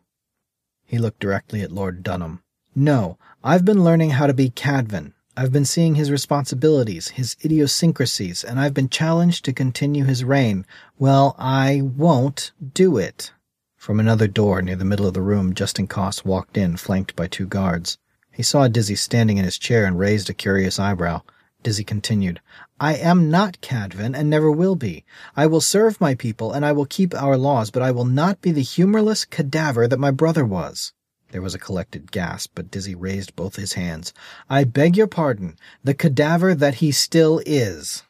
He 0.85 0.97
looked 0.97 1.19
directly 1.19 1.61
at 1.61 1.73
Lord 1.73 2.01
Dunham. 2.01 2.43
No, 2.81 3.17
I've 3.43 3.65
been 3.65 3.83
learning 3.83 4.11
how 4.11 4.25
to 4.25 4.33
be 4.33 4.49
Cadvan. 4.49 5.11
I've 5.35 5.51
been 5.51 5.65
seeing 5.65 5.95
his 5.95 6.09
responsibilities, 6.09 7.09
his 7.09 7.35
idiosyncrasies, 7.43 8.41
and 8.41 8.57
I've 8.57 8.73
been 8.73 8.87
challenged 8.87 9.43
to 9.43 9.51
continue 9.51 10.05
his 10.05 10.23
reign. 10.23 10.65
Well, 10.97 11.35
I 11.37 11.81
won't 11.83 12.53
do 12.73 12.95
it. 12.95 13.33
From 13.75 13.99
another 13.99 14.29
door 14.29 14.61
near 14.61 14.77
the 14.77 14.85
middle 14.85 15.05
of 15.05 15.13
the 15.13 15.21
room, 15.21 15.53
Justin 15.53 15.87
Coss 15.87 16.23
walked 16.23 16.55
in, 16.55 16.77
flanked 16.77 17.17
by 17.17 17.27
two 17.27 17.47
guards. 17.47 17.97
He 18.31 18.43
saw 18.43 18.69
Dizzy 18.69 18.95
standing 18.95 19.37
in 19.37 19.43
his 19.43 19.57
chair 19.57 19.83
and 19.83 19.99
raised 19.99 20.29
a 20.29 20.33
curious 20.33 20.79
eyebrow. 20.79 21.23
Dizzy 21.61 21.83
continued, 21.83 22.39
I 22.79 22.95
am 22.95 23.29
not 23.29 23.59
Cadvan 23.59 24.15
and 24.15 24.29
never 24.29 24.49
will 24.49 24.77
be. 24.77 25.03
I 25.35 25.47
will 25.47 25.59
serve 25.59 25.99
my 25.99 26.15
people 26.15 26.53
and 26.53 26.65
I 26.65 26.71
will 26.71 26.85
keep 26.85 27.13
our 27.13 27.35
laws, 27.35 27.71
but 27.71 27.83
I 27.83 27.91
will 27.91 28.05
not 28.05 28.39
be 28.39 28.53
the 28.53 28.61
humorless 28.61 29.25
cadaver 29.25 29.85
that 29.85 29.99
my 29.99 30.11
brother 30.11 30.45
was. 30.45 30.93
There 31.31 31.41
was 31.41 31.53
a 31.53 31.59
collected 31.59 32.11
gasp, 32.11 32.51
but 32.55 32.71
Dizzy 32.71 32.95
raised 32.95 33.35
both 33.35 33.55
his 33.55 33.73
hands. 33.73 34.13
I 34.49 34.63
beg 34.63 34.97
your 34.97 35.07
pardon, 35.07 35.57
the 35.83 35.93
cadaver 35.93 36.55
that 36.55 36.75
he 36.75 36.91
still 36.91 37.41
is. 37.45 38.03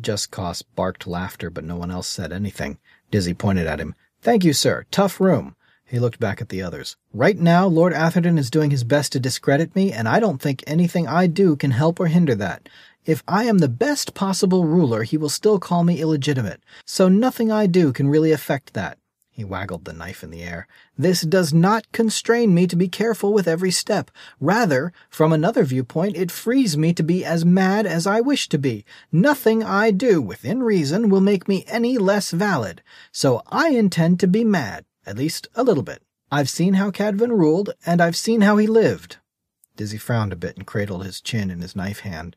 Justin 0.00 0.30
Coss 0.30 0.62
barked 0.62 1.06
laughter, 1.06 1.50
but 1.50 1.64
no 1.64 1.76
one 1.76 1.90
else 1.90 2.06
said 2.06 2.32
anything. 2.32 2.78
Dizzy 3.10 3.34
pointed 3.34 3.66
at 3.66 3.80
him. 3.80 3.94
Thank 4.20 4.44
you, 4.44 4.52
sir. 4.52 4.84
Tough 4.90 5.20
room. 5.20 5.56
He 5.86 5.98
looked 5.98 6.20
back 6.20 6.42
at 6.42 6.50
the 6.50 6.62
others. 6.62 6.96
Right 7.14 7.38
now, 7.38 7.66
Lord 7.66 7.94
Atherton 7.94 8.36
is 8.36 8.50
doing 8.50 8.70
his 8.70 8.84
best 8.84 9.12
to 9.12 9.20
discredit 9.20 9.74
me, 9.74 9.90
and 9.90 10.06
I 10.06 10.20
don't 10.20 10.40
think 10.40 10.62
anything 10.66 11.08
I 11.08 11.26
do 11.26 11.56
can 11.56 11.70
help 11.70 11.98
or 11.98 12.08
hinder 12.08 12.34
that. 12.34 12.68
If 13.06 13.22
I 13.26 13.44
am 13.44 13.58
the 13.58 13.70
best 13.70 14.12
possible 14.12 14.66
ruler, 14.66 15.02
he 15.02 15.16
will 15.16 15.30
still 15.30 15.58
call 15.58 15.84
me 15.84 15.98
illegitimate, 15.98 16.62
so 16.84 17.08
nothing 17.08 17.50
I 17.50 17.66
do 17.66 17.90
can 17.90 18.10
really 18.10 18.32
affect 18.32 18.74
that. 18.74 18.98
He 19.38 19.44
waggled 19.44 19.84
the 19.84 19.92
knife 19.92 20.24
in 20.24 20.32
the 20.32 20.42
air. 20.42 20.66
This 20.96 21.20
does 21.20 21.54
not 21.54 21.92
constrain 21.92 22.52
me 22.52 22.66
to 22.66 22.74
be 22.74 22.88
careful 22.88 23.32
with 23.32 23.46
every 23.46 23.70
step. 23.70 24.10
Rather, 24.40 24.92
from 25.08 25.32
another 25.32 25.62
viewpoint, 25.62 26.16
it 26.16 26.32
frees 26.32 26.76
me 26.76 26.92
to 26.94 27.04
be 27.04 27.24
as 27.24 27.44
mad 27.44 27.86
as 27.86 28.04
I 28.04 28.20
wish 28.20 28.48
to 28.48 28.58
be. 28.58 28.84
Nothing 29.12 29.62
I 29.62 29.92
do, 29.92 30.20
within 30.20 30.64
reason, 30.64 31.08
will 31.08 31.20
make 31.20 31.46
me 31.46 31.64
any 31.68 31.98
less 31.98 32.32
valid. 32.32 32.82
So 33.12 33.42
I 33.46 33.68
intend 33.68 34.18
to 34.18 34.26
be 34.26 34.42
mad, 34.42 34.84
at 35.06 35.16
least 35.16 35.46
a 35.54 35.62
little 35.62 35.84
bit. 35.84 36.02
I've 36.32 36.50
seen 36.50 36.74
how 36.74 36.90
Cadvan 36.90 37.30
ruled, 37.30 37.70
and 37.86 38.00
I've 38.00 38.16
seen 38.16 38.40
how 38.40 38.56
he 38.56 38.66
lived. 38.66 39.18
Dizzy 39.76 39.98
frowned 39.98 40.32
a 40.32 40.36
bit 40.36 40.56
and 40.56 40.66
cradled 40.66 41.04
his 41.04 41.20
chin 41.20 41.48
in 41.48 41.60
his 41.60 41.76
knife 41.76 42.00
hand. 42.00 42.34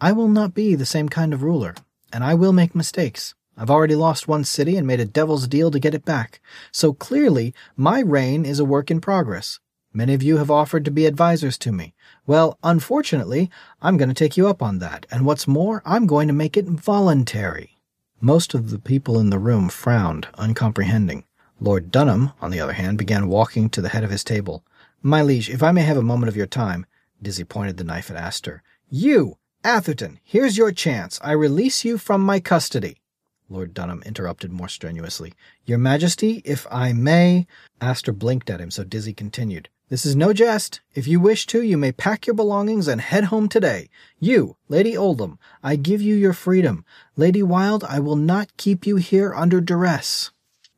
I 0.00 0.12
will 0.12 0.28
not 0.28 0.54
be 0.54 0.76
the 0.76 0.86
same 0.86 1.08
kind 1.08 1.34
of 1.34 1.42
ruler, 1.42 1.74
and 2.12 2.22
I 2.22 2.34
will 2.34 2.52
make 2.52 2.76
mistakes. 2.76 3.34
I've 3.56 3.70
already 3.70 3.94
lost 3.94 4.26
one 4.26 4.44
city 4.44 4.76
and 4.76 4.86
made 4.86 5.00
a 5.00 5.04
devil's 5.04 5.46
deal 5.46 5.70
to 5.70 5.78
get 5.78 5.94
it 5.94 6.04
back. 6.04 6.40
So 6.72 6.92
clearly, 6.92 7.54
my 7.76 8.00
reign 8.00 8.44
is 8.44 8.58
a 8.58 8.64
work 8.64 8.90
in 8.90 9.00
progress. 9.00 9.60
Many 9.92 10.12
of 10.12 10.24
you 10.24 10.38
have 10.38 10.50
offered 10.50 10.84
to 10.86 10.90
be 10.90 11.06
advisers 11.06 11.56
to 11.58 11.70
me. 11.70 11.94
Well, 12.26 12.58
unfortunately, 12.64 13.48
I'm 13.80 13.96
going 13.96 14.08
to 14.08 14.14
take 14.14 14.36
you 14.36 14.48
up 14.48 14.60
on 14.60 14.80
that, 14.80 15.06
and 15.08 15.24
what's 15.24 15.46
more, 15.46 15.82
I'm 15.86 16.06
going 16.06 16.26
to 16.26 16.34
make 16.34 16.56
it 16.56 16.66
voluntary. 16.66 17.76
Most 18.20 18.54
of 18.54 18.70
the 18.70 18.80
people 18.80 19.20
in 19.20 19.30
the 19.30 19.38
room 19.38 19.68
frowned, 19.68 20.26
uncomprehending. 20.34 21.24
Lord 21.60 21.92
Dunham, 21.92 22.32
on 22.40 22.50
the 22.50 22.58
other 22.58 22.72
hand, 22.72 22.98
began 22.98 23.28
walking 23.28 23.70
to 23.70 23.80
the 23.80 23.90
head 23.90 24.02
of 24.02 24.10
his 24.10 24.24
table. 24.24 24.64
My 25.00 25.22
liege, 25.22 25.48
if 25.48 25.62
I 25.62 25.70
may 25.70 25.82
have 25.82 25.96
a 25.96 26.02
moment 26.02 26.28
of 26.28 26.36
your 26.36 26.46
time, 26.46 26.86
Dizzy 27.22 27.44
pointed 27.44 27.76
the 27.76 27.84
knife 27.84 28.10
at 28.10 28.16
Aster. 28.16 28.64
You, 28.88 29.38
Atherton, 29.62 30.18
here's 30.24 30.58
your 30.58 30.72
chance. 30.72 31.20
I 31.22 31.32
release 31.32 31.84
you 31.84 31.98
from 31.98 32.20
my 32.20 32.40
custody. 32.40 32.96
Lord 33.48 33.74
Dunham 33.74 34.02
interrupted 34.06 34.52
more 34.52 34.68
strenuously. 34.68 35.34
Your 35.66 35.78
Majesty, 35.78 36.42
if 36.44 36.66
I 36.70 36.92
may. 36.92 37.46
Aster 37.80 38.12
blinked 38.12 38.50
at 38.50 38.60
him, 38.60 38.70
so 38.70 38.84
Dizzy 38.84 39.12
continued. 39.12 39.68
This 39.90 40.06
is 40.06 40.16
no 40.16 40.32
jest. 40.32 40.80
If 40.94 41.06
you 41.06 41.20
wish 41.20 41.46
to, 41.46 41.62
you 41.62 41.76
may 41.76 41.92
pack 41.92 42.26
your 42.26 42.34
belongings 42.34 42.88
and 42.88 43.00
head 43.00 43.24
home 43.24 43.48
today. 43.48 43.90
You, 44.18 44.56
Lady 44.68 44.96
Oldham, 44.96 45.38
I 45.62 45.76
give 45.76 46.00
you 46.00 46.14
your 46.14 46.32
freedom. 46.32 46.86
Lady 47.16 47.42
Wilde, 47.42 47.84
I 47.84 48.00
will 48.00 48.16
not 48.16 48.56
keep 48.56 48.86
you 48.86 48.96
here 48.96 49.34
under 49.34 49.60
duress. 49.60 50.30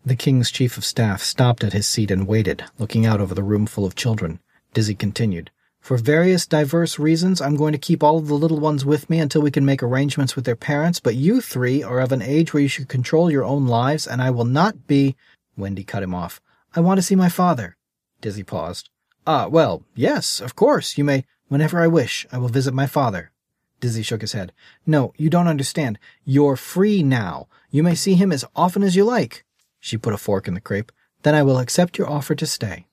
The 0.04 0.16
king's 0.16 0.50
chief 0.50 0.76
of 0.76 0.84
staff 0.84 1.22
stopped 1.22 1.62
at 1.62 1.72
his 1.72 1.86
seat 1.86 2.10
and 2.10 2.26
waited, 2.26 2.64
looking 2.78 3.06
out 3.06 3.20
over 3.20 3.34
the 3.34 3.44
room 3.44 3.66
full 3.66 3.84
of 3.84 3.94
children. 3.94 4.40
Dizzy 4.74 4.94
continued. 4.94 5.50
For 5.86 5.96
various 5.96 6.48
diverse 6.48 6.98
reasons, 6.98 7.40
I'm 7.40 7.54
going 7.54 7.70
to 7.70 7.78
keep 7.78 8.02
all 8.02 8.18
of 8.18 8.26
the 8.26 8.34
little 8.34 8.58
ones 8.58 8.84
with 8.84 9.08
me 9.08 9.20
until 9.20 9.40
we 9.40 9.52
can 9.52 9.64
make 9.64 9.84
arrangements 9.84 10.34
with 10.34 10.44
their 10.44 10.56
parents, 10.56 10.98
but 10.98 11.14
you 11.14 11.40
three 11.40 11.80
are 11.80 12.00
of 12.00 12.10
an 12.10 12.22
age 12.22 12.52
where 12.52 12.60
you 12.60 12.66
should 12.68 12.88
control 12.88 13.30
your 13.30 13.44
own 13.44 13.68
lives, 13.68 14.04
and 14.04 14.20
I 14.20 14.30
will 14.30 14.44
not 14.44 14.88
be. 14.88 15.14
Wendy 15.56 15.84
cut 15.84 16.02
him 16.02 16.12
off. 16.12 16.40
I 16.74 16.80
want 16.80 16.98
to 16.98 17.02
see 17.02 17.14
my 17.14 17.28
father. 17.28 17.76
Dizzy 18.20 18.42
paused. 18.42 18.90
Ah, 19.28 19.46
well, 19.46 19.84
yes, 19.94 20.40
of 20.40 20.56
course, 20.56 20.98
you 20.98 21.04
may. 21.04 21.24
Whenever 21.46 21.80
I 21.80 21.86
wish, 21.86 22.26
I 22.32 22.38
will 22.38 22.48
visit 22.48 22.74
my 22.74 22.88
father. 22.88 23.30
Dizzy 23.78 24.02
shook 24.02 24.22
his 24.22 24.32
head. 24.32 24.52
No, 24.86 25.12
you 25.16 25.30
don't 25.30 25.46
understand. 25.46 26.00
You're 26.24 26.56
free 26.56 27.04
now. 27.04 27.46
You 27.70 27.84
may 27.84 27.94
see 27.94 28.14
him 28.14 28.32
as 28.32 28.44
often 28.56 28.82
as 28.82 28.96
you 28.96 29.04
like. 29.04 29.44
She 29.78 29.96
put 29.96 30.14
a 30.14 30.18
fork 30.18 30.48
in 30.48 30.54
the 30.54 30.60
crepe. 30.60 30.90
Then 31.22 31.36
I 31.36 31.44
will 31.44 31.60
accept 31.60 31.96
your 31.96 32.10
offer 32.10 32.34
to 32.34 32.44
stay. 32.44 32.88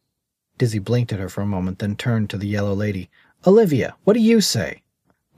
Dizzy 0.58 0.80
blinked 0.80 1.12
at 1.12 1.20
her 1.20 1.30
for 1.30 1.42
a 1.42 1.46
moment, 1.46 1.80
then 1.80 1.96
turned 1.96 2.30
to 2.30 2.38
the 2.38 2.48
yellow 2.48 2.74
lady. 2.74 3.10
Olivia, 3.46 3.96
what 4.04 4.14
do 4.14 4.20
you 4.20 4.40
say? 4.40 4.84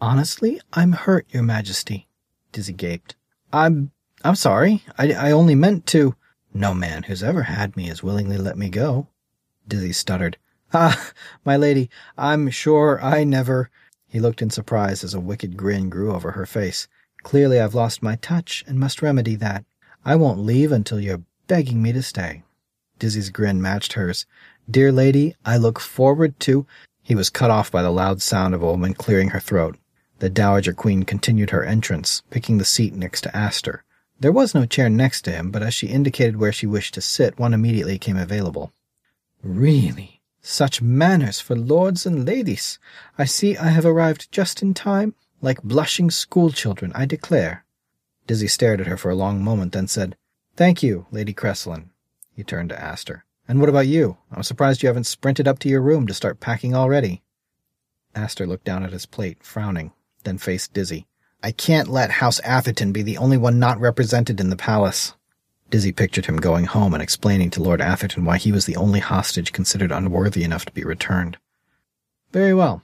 Honestly, 0.02 0.60
I'm 0.74 0.92
hurt, 0.92 1.26
your 1.30 1.44
majesty. 1.44 2.08
Dizzy 2.52 2.74
gaped. 2.74 3.16
I'm 3.52 3.92
I'm 4.24 4.36
sorry. 4.36 4.84
I, 4.98 5.14
I 5.14 5.32
only 5.32 5.56
meant 5.56 5.86
to. 5.88 6.16
No 6.54 6.74
man 6.74 7.04
who's 7.04 7.22
ever 7.22 7.44
had 7.44 7.76
me 7.78 7.88
has 7.88 8.02
willingly 8.02 8.38
let 8.38 8.58
me 8.58 8.70
go. 8.70 9.08
Dizzy 9.68 9.94
stuttered. 9.94 10.38
Ah, 10.74 11.12
my 11.46 11.56
lady, 11.56 11.90
I'm 12.18 12.50
sure 12.50 13.00
I 13.02 13.24
never. 13.24 13.70
He 14.08 14.20
looked 14.20 14.42
in 14.42 14.50
surprise 14.50 15.04
as 15.04 15.14
a 15.14 15.20
wicked 15.20 15.58
grin 15.58 15.90
grew 15.90 16.14
over 16.14 16.32
her 16.32 16.46
face. 16.46 16.88
Clearly, 17.24 17.60
I've 17.60 17.76
lost 17.76 18.04
my 18.04 18.16
touch 18.16 18.64
and 18.68 18.80
must 18.80 19.02
remedy 19.02 19.36
that. 19.36 19.64
I 20.04 20.16
won't 20.16 20.40
leave 20.40 20.72
until 20.72 21.00
you're 21.00 21.24
begging 21.48 21.82
me 21.82 21.94
to 21.94 22.02
stay. 22.02 22.44
Dizzy's 22.98 23.30
grin 23.30 23.62
matched 23.62 23.94
hers. 23.94 24.26
Dear 24.70 24.92
lady, 24.92 25.36
I 25.46 25.58
look 25.58 25.80
forward 25.80 26.40
to. 26.42 26.66
He 27.04 27.14
was 27.14 27.30
cut 27.30 27.52
off 27.52 27.72
by 27.72 27.84
the 27.84 27.92
loud 27.92 28.22
sound 28.22 28.56
of 28.56 28.64
a 28.64 28.66
woman 28.66 28.96
clearing 28.96 29.30
her 29.30 29.40
throat. 29.40 29.78
The 30.20 30.30
Dowager 30.30 30.74
Queen 30.74 31.04
continued 31.04 31.52
her 31.52 31.64
entrance, 31.64 32.24
picking 32.32 32.58
the 32.58 32.66
seat 32.66 32.94
next 32.96 33.22
to 33.22 33.36
Aster. 33.36 33.84
There 34.20 34.32
was 34.32 34.56
no 34.56 34.66
chair 34.66 34.90
next 34.90 35.22
to 35.24 35.32
him, 35.32 35.52
but 35.52 35.62
as 35.62 35.74
she 35.74 35.88
indicated 35.88 36.38
where 36.38 36.52
she 36.52 36.66
wished 36.66 36.96
to 36.96 37.02
sit, 37.02 37.38
one 37.38 37.54
immediately 37.54 38.00
came 38.00 38.18
available. 38.18 38.74
Really, 39.44 40.22
such 40.42 40.82
manners 40.82 41.40
for 41.40 41.56
lords 41.56 42.06
and 42.08 42.26
ladies. 42.26 42.80
I 43.20 43.26
see 43.26 43.58
I 43.58 43.68
have 43.68 43.86
arrived 43.86 44.32
just 44.32 44.64
in 44.64 44.74
time, 44.74 45.14
like 45.42 45.62
blushing 45.62 46.10
schoolchildren, 46.10 46.92
I 46.96 47.06
declare. 47.06 47.66
Dizzy 48.26 48.48
stared 48.48 48.82
at 48.82 48.88
her 48.88 48.98
for 48.98 49.12
a 49.12 49.16
long 49.16 49.44
moment, 49.44 49.74
then 49.74 49.88
said, 49.88 50.16
Thank 50.56 50.82
you, 50.82 51.06
Lady 51.12 51.34
Cresslin. 51.34 51.90
He 52.34 52.44
turned 52.44 52.70
to 52.70 52.82
Aster. 52.82 53.26
And 53.48 53.60
what 53.60 53.70
about 53.70 53.88
you? 53.88 54.18
I'm 54.32 54.44
surprised 54.44 54.82
you 54.82 54.88
haven't 54.88 55.06
sprinted 55.06 55.48
up 55.48 55.60
to 55.60 55.70
your 55.70 55.82
room 55.82 56.08
to 56.08 56.14
start 56.14 56.40
packing 56.40 56.76
already. 56.76 57.22
Aster 58.16 58.48
looked 58.48 58.64
down 58.64 58.84
at 58.84 58.94
his 58.94 59.06
plate, 59.06 59.44
frowning, 59.44 59.92
then 60.24 60.38
faced 60.38 60.74
Dizzy. 60.74 61.06
I 61.44 61.52
can't 61.52 61.90
let 61.90 62.10
House 62.10 62.40
Atherton 62.40 62.92
be 62.92 63.04
the 63.04 63.18
only 63.18 63.38
one 63.38 63.60
not 63.60 63.80
represented 63.80 64.40
in 64.40 64.50
the 64.50 64.56
palace. 64.56 65.14
Dizzy 65.70 65.92
pictured 65.92 66.26
him 66.26 66.38
going 66.38 66.66
home 66.66 66.94
and 66.94 67.04
explaining 67.04 67.50
to 67.52 67.62
Lord 67.62 67.82
Atherton 67.82 68.26
why 68.26 68.38
he 68.38 68.52
was 68.52 68.66
the 68.66 68.76
only 68.76 69.00
hostage 69.00 69.52
considered 69.52 69.92
unworthy 69.92 70.44
enough 70.44 70.66
to 70.66 70.74
be 70.74 70.84
returned. 70.84 71.38
Very 72.32 72.54
well. 72.54 72.82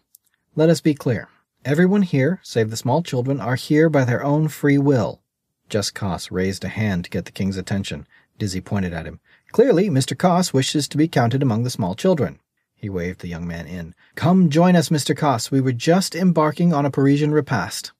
Let 0.55 0.69
us 0.69 0.81
be 0.81 0.93
clear. 0.93 1.29
Everyone 1.63 2.01
here, 2.01 2.39
save 2.43 2.69
the 2.69 2.77
small 2.77 3.01
children, 3.01 3.39
are 3.39 3.55
here 3.55 3.89
by 3.89 4.03
their 4.03 4.23
own 4.23 4.47
free 4.47 4.77
will. 4.77 5.21
Justin 5.69 5.99
Coss 5.99 6.31
raised 6.31 6.63
a 6.63 6.69
hand 6.69 7.05
to 7.05 7.09
get 7.09 7.25
the 7.25 7.31
king's 7.31 7.57
attention. 7.57 8.05
Dizzy 8.37 8.61
pointed 8.61 8.93
at 8.93 9.05
him. 9.05 9.19
Clearly, 9.51 9.89
Mr. 9.89 10.17
Coss 10.17 10.53
wishes 10.53 10.87
to 10.87 10.97
be 10.97 11.07
counted 11.07 11.43
among 11.43 11.63
the 11.63 11.69
small 11.69 11.93
children. 11.93 12.39
He 12.73 12.89
waved 12.89 13.19
the 13.19 13.27
young 13.27 13.45
man 13.45 13.67
in. 13.67 13.93
Come 14.15 14.49
join 14.49 14.75
us, 14.75 14.89
Mr. 14.89 15.15
Coss. 15.15 15.51
We 15.51 15.61
were 15.61 15.73
just 15.73 16.15
embarking 16.15 16.73
on 16.73 16.85
a 16.85 16.91
Parisian 16.91 17.31
repast. 17.31 17.91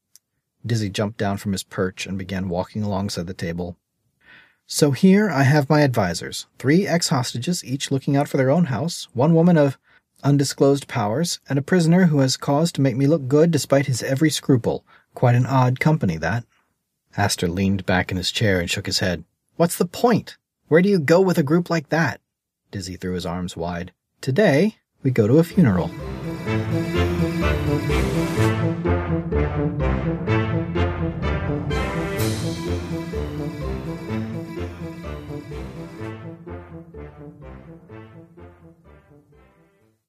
Dizzy 0.66 0.90
jumped 0.90 1.18
down 1.18 1.38
from 1.38 1.52
his 1.52 1.64
perch 1.64 2.08
and 2.08 2.18
began 2.18 2.50
walking 2.50 2.84
alongside 2.84 3.28
the 3.28 3.34
table. 3.34 3.78
So 4.66 4.92
here 4.92 5.30
I 5.30 5.44
have 5.44 5.70
my 5.70 5.82
advisers, 5.82 6.46
three 6.58 6.88
ex-hostages, 6.88 7.66
each 7.66 7.92
looking 7.92 8.16
out 8.16 8.30
for 8.30 8.38
their 8.38 8.50
own 8.50 8.66
house, 8.66 9.10
one 9.14 9.36
woman 9.36 9.58
of 9.58 9.78
undisclosed 10.24 10.88
powers, 10.88 11.42
and 11.50 11.60
a 11.60 11.64
prisoner 11.64 12.06
who 12.06 12.20
has 12.20 12.38
cause 12.38 12.72
to 12.72 12.82
make 12.82 12.96
me 12.96 13.08
look 13.08 13.28
good 13.28 13.52
despite 13.52 13.88
his 13.88 14.02
every 14.02 14.30
scruple. 14.30 14.86
Quite 15.14 15.36
an 15.36 15.46
odd 15.46 15.82
company, 15.82 16.16
that. 16.18 16.46
Aster 17.18 17.50
leaned 17.50 17.86
back 17.86 18.10
in 18.10 18.18
his 18.18 18.32
chair 18.32 18.62
and 18.62 18.70
shook 18.70 18.86
his 18.86 19.00
head. 19.00 19.26
What's 19.58 19.78
the 19.78 19.86
point? 19.86 20.38
Where 20.72 20.82
do 20.82 20.88
you 20.88 21.00
go 21.00 21.20
with 21.20 21.38
a 21.38 21.44
group 21.44 21.70
like 21.70 21.90
that? 21.90 22.22
Dizzy 22.72 22.96
threw 22.96 23.16
his 23.16 23.26
arms 23.26 23.58
wide. 23.58 23.92
Today, 24.22 24.78
we 25.04 25.12
go 25.12 25.28
to 25.28 25.38
a 25.38 25.44
funeral. 25.44 25.92